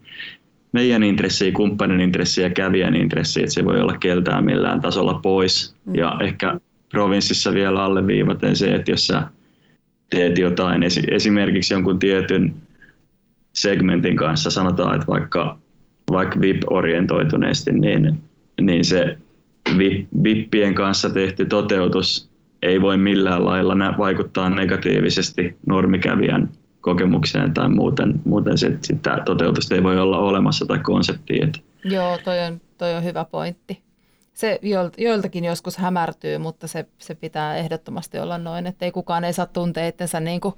meidän 0.73 1.03
intressiä, 1.03 1.53
kumppanin 1.53 2.01
intressiä 2.01 2.47
ja 2.47 2.55
kävijän 2.55 2.97
intressiä, 2.97 3.43
että 3.43 3.55
se 3.55 3.65
voi 3.65 3.81
olla 3.81 3.99
keltään 3.99 4.45
millään 4.45 4.81
tasolla 4.81 5.21
pois. 5.23 5.77
Mm. 5.85 5.95
Ja 5.95 6.17
ehkä 6.21 6.61
provinssissa 6.91 7.53
vielä 7.55 7.85
alleviivaten 7.85 8.57
se, 8.57 8.75
että 8.75 8.91
jos 8.91 9.07
sä 9.07 9.23
teet 10.11 10.39
jotain, 10.39 10.83
esimerkiksi 11.11 11.75
jonkun 11.75 11.99
tietyn 11.99 12.55
segmentin 13.55 14.17
kanssa, 14.17 14.51
sanotaan, 14.51 14.95
että 14.95 15.07
vaikka, 15.07 15.59
vaikka 16.11 16.41
VIP-orientoituneesti, 16.41 17.73
niin, 17.73 18.23
niin 18.61 18.85
se 18.85 19.19
VIPien 20.25 20.75
kanssa 20.75 21.11
tehty 21.11 21.47
toteutus 21.47 22.31
ei 22.63 22.81
voi 22.81 22.97
millään 22.97 23.45
lailla 23.45 23.75
vaikuttaa 23.99 24.51
negatiivisesti 24.51 25.57
normikävijän 25.67 26.49
kokemukseen 26.81 27.55
tai 27.55 27.69
muuten, 27.69 28.21
muuten 28.25 28.59
sit, 28.59 28.85
sitä 28.85 29.23
toteutusta 29.25 29.75
ei 29.75 29.83
voi 29.83 29.99
olla 29.99 30.19
olemassa 30.19 30.67
tai 30.67 30.79
konseptia. 30.79 31.49
Joo, 31.85 32.19
toi 32.25 32.39
on, 32.39 32.61
toi 32.79 32.95
on 32.95 33.05
hyvä 33.05 33.25
pointti. 33.25 33.88
Se 34.39 34.61
joiltakin 34.99 35.45
joskus 35.45 35.77
hämärtyy, 35.77 36.39
mutta 36.39 36.67
se, 36.67 36.87
se 36.99 37.15
pitää 37.15 37.57
ehdottomasti 37.57 38.19
olla 38.19 38.39
noin, 38.39 38.67
että 38.67 38.85
ei 38.85 38.93
kukaan 38.93 39.25
ei 39.25 39.33
saa 39.33 39.47
tuntea 39.47 39.89
itsensä 39.89 40.21
niin 40.21 40.41
kuin, 40.41 40.55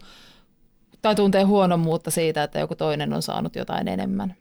tai 1.02 1.14
tuntee 1.14 1.42
huonommuutta 1.42 2.10
siitä, 2.10 2.42
että 2.42 2.58
joku 2.58 2.74
toinen 2.74 3.12
on 3.12 3.22
saanut 3.22 3.56
jotain 3.56 3.88
enemmän. 3.88 4.34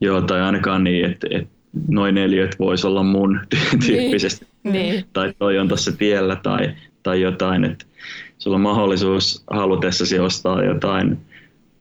Joo, 0.00 0.20
tai 0.20 0.40
ainakaan 0.40 0.84
niin, 0.84 1.04
että, 1.04 1.26
että 1.30 1.48
noin 1.88 2.18
eliöt 2.18 2.58
voisi 2.58 2.86
olla 2.86 3.02
mun 3.02 3.40
tyyppisesti. 3.86 4.46
Niin, 4.62 4.72
niin. 4.72 5.04
Tai 5.12 5.34
toi 5.38 5.58
on 5.58 5.68
tuossa 5.68 5.92
tiellä 5.92 6.36
tai, 6.36 6.74
tai 7.02 7.20
jotain, 7.20 7.64
että 7.64 7.84
sulla 8.38 8.54
on 8.54 8.60
mahdollisuus 8.60 9.44
halutessasi 9.50 10.18
ostaa 10.18 10.64
jotain 10.64 11.18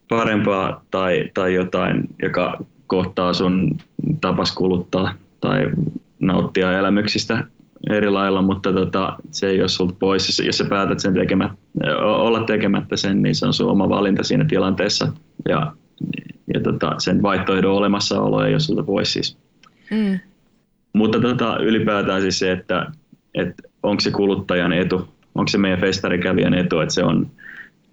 parempaa 0.10 0.86
tai, 0.92 1.32
tai 1.34 1.54
jotain, 1.54 2.04
joka 2.22 2.58
kohtaa 2.88 3.34
sun 3.34 3.78
tapas 4.22 4.52
kuluttaa 4.52 5.14
tai 5.42 5.66
nauttia 6.28 6.80
elämyksistä 6.80 7.44
eri 7.90 8.10
lailla, 8.10 8.42
mutta 8.42 8.74
tota, 8.74 9.16
se 9.32 9.48
ei 9.48 9.60
ole 9.60 9.68
sulta 9.68 9.96
pois. 10.00 10.40
Jos 10.40 10.58
sä 10.58 10.66
päätät 10.66 11.00
sen 11.00 11.14
tekemät, 11.14 11.52
olla 12.02 12.44
tekemättä 12.44 12.98
sen, 12.98 13.22
niin 13.22 13.36
se 13.36 13.46
on 13.46 13.54
sun 13.54 13.72
oma 13.72 13.90
valinta 13.90 14.24
siinä 14.24 14.46
tilanteessa. 14.46 15.08
Ja, 15.50 15.74
ja 16.54 16.60
tota, 16.60 16.96
sen 16.98 17.22
vaihtoehdon 17.22 17.74
olemassaolo 17.74 18.44
ei 18.44 18.54
ole 18.54 18.60
sulta 18.60 18.84
pois 18.84 19.14
siis. 19.14 19.38
Mm. 19.92 20.20
Mutta 20.94 21.20
tota, 21.20 21.58
ylipäätään 21.58 22.22
siis 22.22 22.40
se, 22.40 22.52
että, 22.52 22.92
että 23.36 23.64
onko 23.84 24.00
se 24.00 24.12
kuluttajan 24.12 24.74
etu 24.74 25.14
onko 25.36 25.48
se 25.48 25.58
meidän 25.58 25.80
festarikävijän 25.80 26.54
etu, 26.54 26.80
että 26.80 26.94
se 26.94 27.04
on 27.04 27.32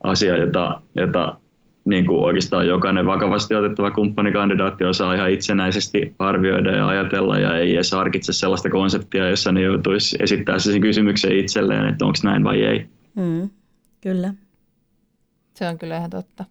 asia, 0.03 0.37
jota, 0.37 0.81
jota 0.95 1.37
niin 1.85 2.07
kuin 2.07 2.25
oikeastaan 2.25 2.67
jokainen 2.67 3.07
vakavasti 3.07 3.55
otettava 3.55 3.91
kumppanikandidaatti 3.91 4.85
osaa 4.85 5.15
ihan 5.15 5.31
itsenäisesti 5.31 6.15
arvioida 6.19 6.77
ja 6.77 6.89
ajatella 6.89 7.39
ja 7.39 7.59
ei 7.59 7.75
edes 7.75 7.93
harkitse 7.93 8.33
sellaista 8.33 8.71
konseptia, 8.71 9.31
jossa 9.31 9.53
ne 9.53 9.63
joutuisi 9.63 10.17
esittää 10.21 10.59
sen 10.59 10.81
kysymyksen 10.81 11.37
itselleen, 11.37 11.89
että 11.89 12.05
onko 12.05 12.19
näin 12.25 12.45
vai 12.45 12.63
ei. 12.63 12.87
Mm, 13.15 13.51
kyllä. 14.01 14.35
Se 15.55 15.69
on 15.69 15.79
kyllä 15.79 15.97
ihan 15.97 16.11
totta. 16.11 16.45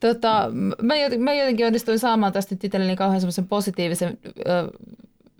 Tota, 0.00 0.50
mä, 0.82 0.96
jotenkin, 0.96 1.24
mä 1.24 1.34
jotenkin 1.34 1.66
onnistuin 1.66 1.98
saamaan 1.98 2.32
tästä 2.32 2.54
nyt 2.54 2.64
itselleni 2.64 2.96
kauhean 2.96 3.20
semmoisen 3.20 3.48
positiivisen 3.48 4.18
ö, 4.24 4.42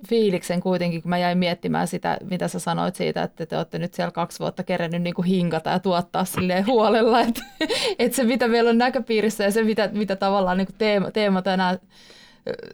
fiiliksen 0.08 0.60
kuitenkin, 0.60 1.02
kun 1.02 1.08
mä 1.08 1.18
jäin 1.18 1.38
miettimään 1.38 1.88
sitä, 1.88 2.18
mitä 2.30 2.48
sä 2.48 2.58
sanoit 2.58 2.96
siitä, 2.96 3.22
että 3.22 3.46
te 3.46 3.56
olette 3.56 3.78
nyt 3.78 3.94
siellä 3.94 4.10
kaksi 4.10 4.38
vuotta 4.38 4.62
kerennyt 4.62 5.02
niin 5.02 5.14
kuin 5.14 5.26
hinkata 5.26 5.70
ja 5.70 5.78
tuottaa 5.78 6.24
silleen 6.24 6.66
huolella, 6.66 7.20
että, 7.20 7.42
että 7.98 8.16
se 8.16 8.24
mitä 8.24 8.48
meillä 8.48 8.70
on 8.70 8.78
näköpiirissä 8.78 9.44
ja 9.44 9.50
se 9.50 9.62
mitä, 9.62 9.90
mitä 9.92 10.16
tavallaan 10.16 10.58
niin 10.58 10.66
kuin 10.66 10.76
teema, 10.78 11.10
teema 11.10 11.42
tänään 11.42 11.78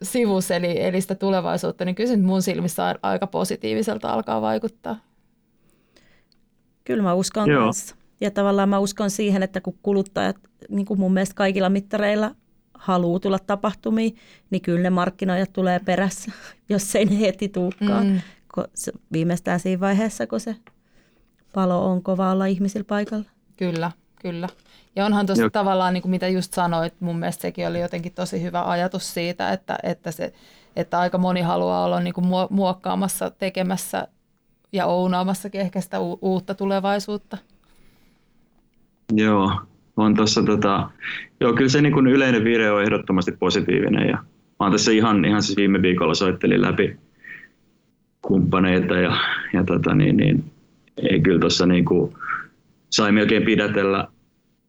sivus, 0.02 0.50
eli, 0.50 0.82
eli 0.82 1.00
sitä 1.00 1.14
tulevaisuutta, 1.14 1.84
niin 1.84 1.94
kyllä 1.94 2.10
se 2.10 2.16
mun 2.16 2.42
silmissä 2.42 2.94
aika 3.02 3.26
positiiviselta 3.26 4.12
alkaa 4.12 4.42
vaikuttaa. 4.42 4.96
Kyllä 6.84 7.02
mä 7.02 7.14
uskon 7.14 7.50
Joo. 7.50 7.64
kanssa. 7.64 7.96
Ja 8.20 8.30
tavallaan 8.30 8.68
mä 8.68 8.78
uskon 8.78 9.10
siihen, 9.10 9.42
että 9.42 9.60
kun 9.60 9.78
kuluttajat, 9.82 10.36
niin 10.68 10.86
kuin 10.86 11.00
mun 11.00 11.12
mielestä 11.12 11.34
kaikilla 11.34 11.68
mittareilla 11.68 12.34
haluaa 12.82 13.20
tulla 13.20 13.38
tapahtumiin, 13.38 14.16
niin 14.50 14.62
kyllä 14.62 14.80
ne 14.80 14.90
markkinoijat 14.90 15.52
tulee 15.52 15.80
perässä, 15.80 16.32
jos 16.68 16.94
ei 16.96 17.04
ne 17.04 17.20
heti 17.20 17.48
tulekaan. 17.48 18.06
Mm. 18.06 18.20
Viimeistään 19.12 19.60
siinä 19.60 19.80
vaiheessa, 19.80 20.26
kun 20.26 20.40
se 20.40 20.56
palo 21.52 21.90
on 21.90 22.02
kova 22.02 22.32
olla 22.32 22.46
ihmisillä 22.46 22.84
paikalla. 22.84 23.24
Kyllä, 23.56 23.90
kyllä. 24.22 24.48
Ja 24.96 25.06
onhan 25.06 25.26
tuossa 25.26 25.50
tavallaan, 25.50 25.94
niin 25.94 26.02
kuin 26.02 26.10
mitä 26.10 26.28
just 26.28 26.52
sanoit, 26.52 26.94
mun 27.00 27.18
mielestä 27.18 27.42
sekin 27.42 27.68
oli 27.68 27.80
jotenkin 27.80 28.12
tosi 28.12 28.42
hyvä 28.42 28.70
ajatus 28.70 29.14
siitä, 29.14 29.52
että, 29.52 29.78
että, 29.82 30.10
se, 30.10 30.32
että 30.76 30.98
aika 30.98 31.18
moni 31.18 31.40
haluaa 31.40 31.84
olla 31.84 32.00
niin 32.00 32.14
kuin 32.14 32.26
muokkaamassa, 32.50 33.30
tekemässä 33.30 34.08
ja 34.72 34.86
ounaamassakin 34.86 35.60
ehkä 35.60 35.80
sitä 35.80 36.00
u- 36.00 36.18
uutta 36.22 36.54
tulevaisuutta. 36.54 37.38
Joo, 39.12 39.52
on 39.96 40.14
tuossa 40.14 40.42
tota, 40.42 40.90
joo, 41.40 41.52
kyllä 41.52 41.68
se 41.68 41.82
niin 41.82 41.92
kuin 41.92 42.06
yleinen 42.06 42.44
vire 42.44 42.70
on 42.70 42.82
ehdottomasti 42.82 43.32
positiivinen 43.32 44.08
ja 44.08 44.16
mä 44.16 44.66
oon 44.66 44.72
tässä 44.72 44.92
ihan, 44.92 45.24
ihan 45.24 45.42
siis 45.42 45.56
viime 45.56 45.82
viikolla 45.82 46.14
soittelin 46.14 46.62
läpi 46.62 46.96
kumppaneita 48.22 48.94
ja, 48.94 49.16
ja 49.52 49.64
tota, 49.64 49.94
niin, 49.94 50.16
niin, 50.16 50.44
ei 51.10 51.20
kyllä 51.20 51.38
tuossa 51.38 51.66
niin 51.66 51.84
kuin, 51.84 52.12
sai 52.90 53.12
melkein 53.12 53.42
pidätellä, 53.42 54.08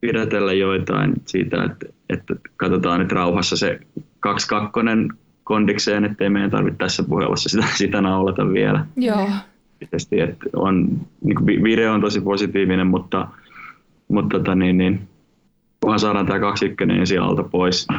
pidätellä 0.01 0.53
joitain 0.53 1.13
siitä, 1.25 1.63
että, 1.63 1.85
että 2.09 2.35
katsotaan 2.57 2.99
nyt 2.99 3.11
rauhassa 3.11 3.57
se 3.57 3.79
2-2 3.99 5.13
kondikseen, 5.43 6.05
ettei 6.05 6.29
meidän 6.29 6.51
tarvitse 6.51 6.77
tässä 6.77 7.03
puhelussa 7.03 7.49
sitä, 7.49 7.67
sitä 7.75 8.01
naulata 8.01 8.53
vielä. 8.53 8.85
Joo. 8.95 9.29
Tietysti, 9.79 10.19
että 10.19 10.45
on, 10.55 11.01
niin 11.23 11.35
kuin 11.35 11.63
vire 11.63 11.89
on 11.89 12.01
tosi 12.01 12.21
positiivinen, 12.21 12.87
mutta, 12.87 13.27
mutta 14.07 14.37
tota, 14.37 14.55
niin, 14.55 14.77
niin, 14.77 15.07
kunhan 15.83 15.99
saadaan 15.99 16.25
tämä 16.25 16.39
kaksikkönen 16.39 16.99
ensin 16.99 17.21
alta 17.21 17.43
pois. 17.43 17.87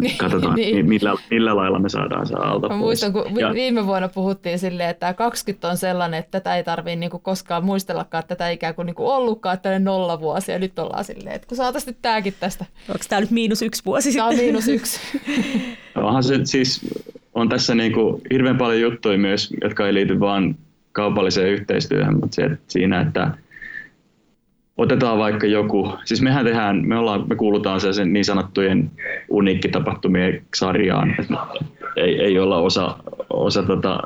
Niin, 0.00 0.18
Katsotaan, 0.18 0.54
niin. 0.54 0.88
millä, 0.88 1.14
millä 1.30 1.56
lailla 1.56 1.78
me 1.78 1.88
saadaan 1.88 2.26
se 2.26 2.34
alta 2.34 2.68
Mä 2.68 2.68
pois. 2.68 2.80
muistan, 2.80 3.12
kun 3.12 3.40
ja. 3.40 3.52
viime 3.54 3.86
vuonna 3.86 4.08
puhuttiin 4.08 4.58
silleen, 4.58 4.90
että 4.90 5.00
tämä 5.00 5.14
20 5.14 5.68
on 5.68 5.76
sellainen, 5.76 6.18
että 6.18 6.30
tätä 6.30 6.56
ei 6.56 6.64
tarvitse 6.64 6.96
niinku 6.96 7.18
koskaan 7.18 7.64
muistellakaan, 7.64 8.20
että 8.20 8.34
tätä 8.34 8.50
ikään 8.50 8.74
kuin 8.74 8.86
niinku 8.86 9.08
ollutkaan, 9.08 9.54
että 9.54 9.62
tällainen 9.62 9.84
nolla 9.84 10.20
vuosi, 10.20 10.52
ja 10.52 10.58
nyt 10.58 10.78
ollaan 10.78 11.04
silleen, 11.04 11.36
että 11.36 11.48
kun 11.48 11.56
saataisiin 11.56 11.90
nyt 11.90 12.02
tämäkin 12.02 12.34
tästä. 12.40 12.64
Onko 12.88 13.04
tämä 13.08 13.20
nyt 13.20 13.30
miinus 13.30 13.62
yksi 13.62 13.82
vuosi 13.86 14.12
Tämä 14.12 14.28
on 14.28 14.36
miinus 14.36 14.68
yksi. 14.68 15.00
Onhan 15.94 16.22
se 16.22 16.40
siis, 16.44 16.80
on 17.34 17.48
tässä 17.48 17.74
niinku 17.74 18.20
hirveän 18.32 18.58
paljon 18.58 18.80
juttuja 18.80 19.18
myös, 19.18 19.54
jotka 19.62 19.86
ei 19.86 19.94
liity 19.94 20.20
vain 20.20 20.56
kaupalliseen 20.92 21.48
yhteistyöhön, 21.48 22.14
mutta 22.20 22.34
se, 22.34 22.50
siinä, 22.68 23.00
että 23.00 23.30
otetaan 24.76 25.18
vaikka 25.18 25.46
joku, 25.46 25.92
siis 26.04 26.22
mehän 26.22 26.44
tehdään, 26.44 26.86
me, 26.86 26.98
ollaan, 26.98 27.28
me 27.28 27.34
kuulutaan 27.34 27.80
sen 27.80 28.12
niin 28.12 28.24
sanottujen 28.24 28.90
uniikkitapahtumien 29.28 30.42
sarjaan, 30.54 31.16
ei, 31.96 32.20
ei 32.20 32.38
olla 32.38 32.58
osa, 32.58 32.96
osa 33.30 33.62
tota, 33.62 34.00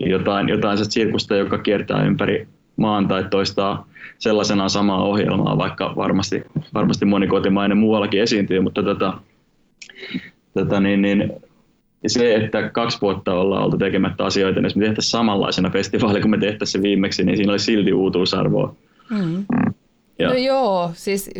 jotain, 0.00 0.48
jotain 0.48 0.78
sirkusta, 0.90 1.36
joka 1.36 1.58
kiertää 1.58 2.04
ympäri 2.04 2.48
maan 2.76 3.08
tai 3.08 3.24
toistaa 3.30 3.86
sellaisena 4.18 4.68
samaa 4.68 5.04
ohjelmaa, 5.04 5.58
vaikka 5.58 5.96
varmasti, 5.96 6.42
varmasti 6.74 7.04
moni 7.04 7.26
kotimainen 7.26 7.78
muuallakin 7.78 8.22
esiintyy, 8.22 8.60
mutta 8.60 8.82
tota, 8.82 9.20
tota 10.54 10.80
niin, 10.80 11.02
niin, 11.02 11.32
se, 12.06 12.34
että 12.34 12.68
kaksi 12.68 13.00
vuotta 13.00 13.34
ollaan 13.34 13.64
oltu 13.64 13.78
tekemättä 13.78 14.24
asioita, 14.24 14.60
niin 14.60 14.64
jos 14.64 14.76
me 14.76 14.84
tehtäisiin 14.84 15.10
samanlaisena 15.10 15.70
festivaali 15.70 16.20
kuin 16.20 16.30
me 16.30 16.38
tehtäisiin 16.38 16.82
se 16.82 16.82
viimeksi, 16.82 17.24
niin 17.24 17.36
siinä 17.36 17.52
olisi 17.52 17.64
silti 17.64 17.92
uutuusarvoa. 17.92 18.74
Mm. 19.10 19.46
Ja. 20.18 20.28
No 20.28 20.34
joo, 20.34 20.90
siis 20.94 21.30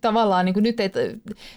tavallaan 0.00 0.44
niin 0.44 0.54
kuin 0.54 0.62
nyt 0.62 0.80
ei, 0.80 0.90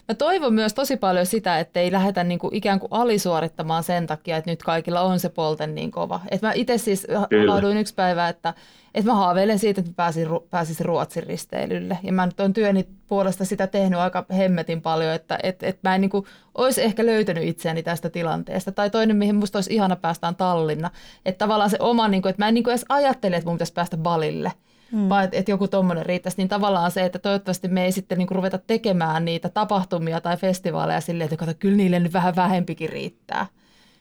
mä 0.07 0.15
toivon 0.17 0.53
myös 0.53 0.73
tosi 0.73 0.97
paljon 0.97 1.25
sitä, 1.25 1.59
että 1.59 1.79
ei 1.79 1.91
lähdetä 1.91 2.23
niin 2.23 2.39
kuin 2.39 2.55
ikään 2.55 2.79
kuin 2.79 2.91
alisuorittamaan 2.91 3.83
sen 3.83 4.07
takia, 4.07 4.37
että 4.37 4.51
nyt 4.51 4.63
kaikilla 4.63 5.01
on 5.01 5.19
se 5.19 5.29
polten 5.29 5.75
niin 5.75 5.91
kova. 5.91 6.19
Et 6.31 6.41
mä 6.41 6.51
itse 6.53 6.77
siis 6.77 7.07
havahduin 7.41 7.77
yksi 7.77 7.93
päivä, 7.93 8.29
että, 8.29 8.53
että 8.95 9.11
mä 9.11 9.15
haaveilen 9.15 9.59
siitä, 9.59 9.81
että 9.81 9.91
mä 9.91 9.95
pääsin, 9.95 10.27
pääsisin 10.49 10.85
Ruotsin 10.85 11.23
risteilylle. 11.23 11.97
Ja 12.03 12.13
mä 12.13 12.25
nyt 12.25 12.39
on 12.39 12.53
työni 12.53 12.87
puolesta 13.07 13.45
sitä 13.45 13.67
tehnyt 13.67 13.99
aika 13.99 14.25
hemmetin 14.37 14.81
paljon, 14.81 15.13
että 15.13 15.39
et, 15.43 15.63
et 15.63 15.79
mä 15.83 15.95
en 15.95 16.01
niin 16.01 16.09
kuin, 16.09 16.25
olisi 16.55 16.83
ehkä 16.83 17.05
löytänyt 17.05 17.43
itseäni 17.43 17.83
tästä 17.83 18.09
tilanteesta. 18.09 18.71
Tai 18.71 18.89
toinen, 18.89 19.17
mihin 19.17 19.35
musta 19.35 19.57
olisi 19.57 19.73
ihana 19.73 19.95
päästään 19.95 20.35
Tallinna. 20.35 20.91
Että 21.25 21.45
tavallaan 21.45 21.69
se 21.69 21.77
oma, 21.79 22.07
niin 22.07 22.21
kuin, 22.21 22.29
että 22.29 22.41
mä 22.41 22.47
en 22.47 22.53
niin 22.53 22.63
kuin 22.63 22.71
edes 22.71 22.85
ajattele, 22.89 23.35
että 23.35 23.49
mun 23.49 23.55
pitäisi 23.57 23.73
päästä 23.73 23.97
balille– 23.97 24.51
mm. 24.91 25.09
vaan 25.09 25.23
että 25.23 25.37
et 25.37 25.49
joku 25.49 25.67
tuommoinen 25.67 26.05
riittäisi, 26.05 26.37
niin 26.37 26.47
tavallaan 26.47 26.91
se, 26.91 27.05
että 27.05 27.19
toivottavasti 27.19 27.67
me 27.67 27.85
ei 27.85 27.91
sitten 27.91 28.17
niinku 28.17 28.33
ruveta 28.33 28.57
tekemään 28.57 29.25
niitä 29.25 29.49
tapahtumia 29.49 30.21
tai 30.21 30.37
festivaaleja 30.37 31.01
silleen, 31.01 31.25
että 31.25 31.37
kato, 31.37 31.51
kyllä 31.59 31.77
niille 31.77 31.99
nyt 31.99 32.13
vähän 32.13 32.35
vähempikin 32.35 32.89
riittää. 32.89 33.45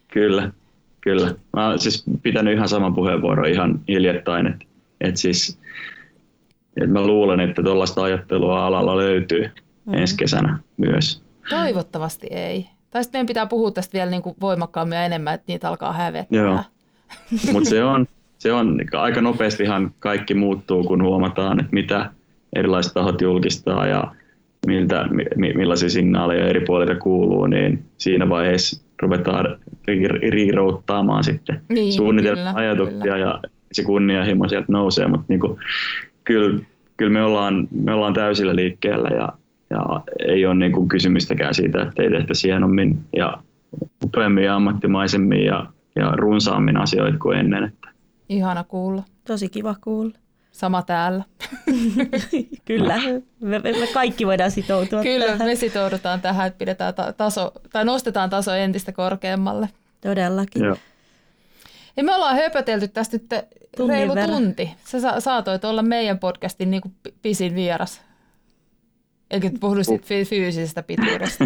Kyllä, 0.09 0.51
kyllä. 1.01 1.35
Mä 1.53 1.69
oon 1.69 1.79
siis 1.79 2.05
pitänyt 2.23 2.55
ihan 2.55 2.69
saman 2.69 2.95
puheenvuoron 2.95 3.49
ihan 3.49 3.81
hiljattain, 3.89 4.47
että, 4.47 4.65
että 5.01 5.21
siis 5.21 5.59
että 6.77 6.93
mä 6.93 7.07
luulen, 7.07 7.41
että 7.41 7.63
tuollaista 7.63 8.03
ajattelua 8.03 8.67
alalla 8.67 8.97
löytyy 8.97 9.51
mm. 9.85 9.95
ensi 9.95 10.17
kesänä 10.17 10.59
myös. 10.77 11.23
Toivottavasti 11.51 12.27
ei. 12.31 12.67
Tai 12.91 13.05
sitten 13.05 13.19
meidän 13.19 13.27
pitää 13.27 13.47
puhua 13.47 13.71
tästä 13.71 13.93
vielä 13.93 14.11
niin 14.11 14.23
kuin 14.23 14.37
voimakkaammin 14.41 14.97
ja 14.97 15.05
enemmän, 15.05 15.35
että 15.35 15.45
niitä 15.49 15.69
alkaa 15.69 15.93
hävettää. 15.93 16.39
Joo. 16.39 16.61
Mutta 17.53 17.71
se 17.71 17.85
on, 17.85 18.07
se 18.47 18.53
on 18.53 18.81
aika 18.93 19.21
nopeastihan 19.21 19.91
kaikki 19.99 20.35
muuttuu, 20.35 20.85
kun 20.85 21.03
huomataan, 21.03 21.61
että 21.61 21.73
mitä 21.73 22.11
erilaiset 22.57 22.95
tahot 22.95 23.21
julkistaa 23.21 23.87
ja 23.87 24.15
miltä, 24.67 25.09
mi, 25.37 25.53
millaisia 25.55 25.89
signaaleja 25.89 26.49
eri 26.49 26.61
puolilta 26.67 26.95
kuuluu, 26.95 27.47
niin 27.47 27.85
siinä 27.99 28.29
vaiheessa 28.29 28.87
ruvetaan 29.03 29.59
riirouttaamaan 30.31 31.25
sitten 31.25 31.61
niin, 31.69 31.93
suunnitelma 31.93 32.53
ajatuksia 32.55 33.01
kyllä. 33.01 33.17
ja 33.17 33.41
se 33.73 33.83
kunnianhimo 33.83 34.49
sieltä 34.49 34.73
nousee, 34.73 35.07
mutta 35.07 35.27
niin 35.29 35.41
kuin, 35.41 35.59
kyllä, 36.25 36.61
kyllä 36.97 37.13
me, 37.13 37.23
ollaan, 37.23 37.69
me 37.71 37.95
ollaan 37.95 38.15
täysillä 38.15 38.57
liikkeellä 38.57 39.09
ja, 39.09 39.29
ja 39.71 40.01
ei 40.29 40.47
ole 40.47 40.55
niin 40.55 40.73
kuin 40.73 40.89
kysymystäkään 40.89 41.55
siitä, 41.55 41.83
että 41.83 42.03
ei 42.03 42.11
tehtäisi 42.11 42.49
hienommin 42.49 42.99
ja 43.17 43.39
upeammin 44.05 44.45
ja 44.45 44.57
ammattimaisemmin 44.57 45.45
ja, 45.45 45.67
ja 45.97 46.13
runsaammin 46.17 46.77
asioita 46.77 47.19
kuin 47.19 47.39
ennen. 47.39 47.65
Että 47.65 47.86
Ihana 48.29 48.65
kuulla. 48.65 49.03
Tosi 49.25 49.49
kiva 49.49 49.75
kuulla. 49.85 50.13
Sama 50.53 50.83
täällä. 50.83 51.25
Kyllä, 52.65 52.97
me, 53.41 53.59
me 53.59 53.73
kaikki 53.95 54.27
voidaan 54.27 54.51
sitoutua 54.51 55.03
Kyllä, 55.03 55.27
tähän. 55.27 55.49
me 55.49 55.55
sitoudutaan 55.55 56.21
tähän, 56.21 56.47
että 56.47 56.59
pidetään 56.59 56.95
taso, 57.17 57.53
tai 57.73 57.85
nostetaan 57.85 58.31
taso 58.31 58.55
entistä 58.55 58.93
korkeammalle. 58.93 59.69
Todellakin. 60.01 60.65
Joo. 60.65 60.77
Ja 61.97 62.05
me 62.05 62.15
ollaan 62.15 62.37
höpötelty 62.37 62.89
tästä 62.89 63.17
nyt 63.17 63.29
Tunnin 63.77 63.97
reilu 63.97 64.15
verran. 64.15 64.43
tunti. 64.43 64.71
Sä 64.85 65.01
sa- 65.01 65.21
saatoit 65.21 65.65
olla 65.65 65.83
meidän 65.83 66.19
podcastin 66.19 66.71
niin 66.71 66.81
kuin 66.83 66.95
pisin 67.23 67.55
vieras. 67.55 68.01
Eikä 69.31 69.51
puhunut 69.61 69.89
uh. 69.89 70.01
fyysisestä 70.25 70.83
pituudesta. 70.83 71.45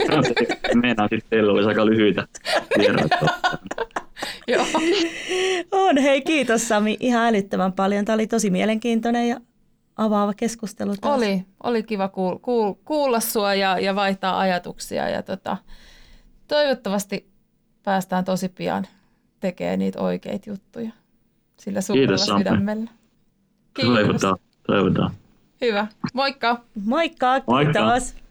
Meinaan 0.82 1.08
sitten 1.08 1.30
teillä 1.30 1.52
olisi 1.52 1.68
aika 1.68 1.86
lyhyitä 1.86 2.28
vieraita. 2.78 3.18
Joo. 4.48 4.66
On, 5.70 5.98
hei 5.98 6.22
kiitos 6.22 6.68
Sami 6.68 6.96
ihan 7.00 7.26
älyttömän 7.26 7.72
paljon. 7.72 8.04
Tämä 8.04 8.14
oli 8.14 8.26
tosi 8.26 8.50
mielenkiintoinen 8.50 9.28
ja 9.28 9.40
avaava 9.96 10.34
keskustelu. 10.34 10.94
Taas. 11.00 11.16
Oli, 11.16 11.44
oli 11.62 11.82
kiva 11.82 12.08
kuul, 12.08 12.38
kuul, 12.38 12.74
kuulla 12.84 13.20
sua 13.20 13.54
ja, 13.54 13.78
ja 13.78 13.94
vaihtaa 13.94 14.38
ajatuksia 14.38 15.08
ja 15.08 15.22
tota, 15.22 15.56
toivottavasti 16.48 17.28
päästään 17.82 18.24
tosi 18.24 18.48
pian 18.48 18.86
tekemään 19.40 19.78
niitä 19.78 20.00
oikeita 20.00 20.50
juttuja 20.50 20.90
sillä 21.60 21.80
suurella 21.80 22.16
Kiitos, 22.16 22.38
sydämellä. 22.38 22.90
Kiitos. 23.74 23.94
Toivotaan, 23.94 24.38
toivotaan. 24.66 25.10
Hyvä. 25.60 25.86
Moikka. 26.14 26.64
Moikka, 26.84 27.40
kiitos. 27.40 27.82
Moikka. 27.82 28.22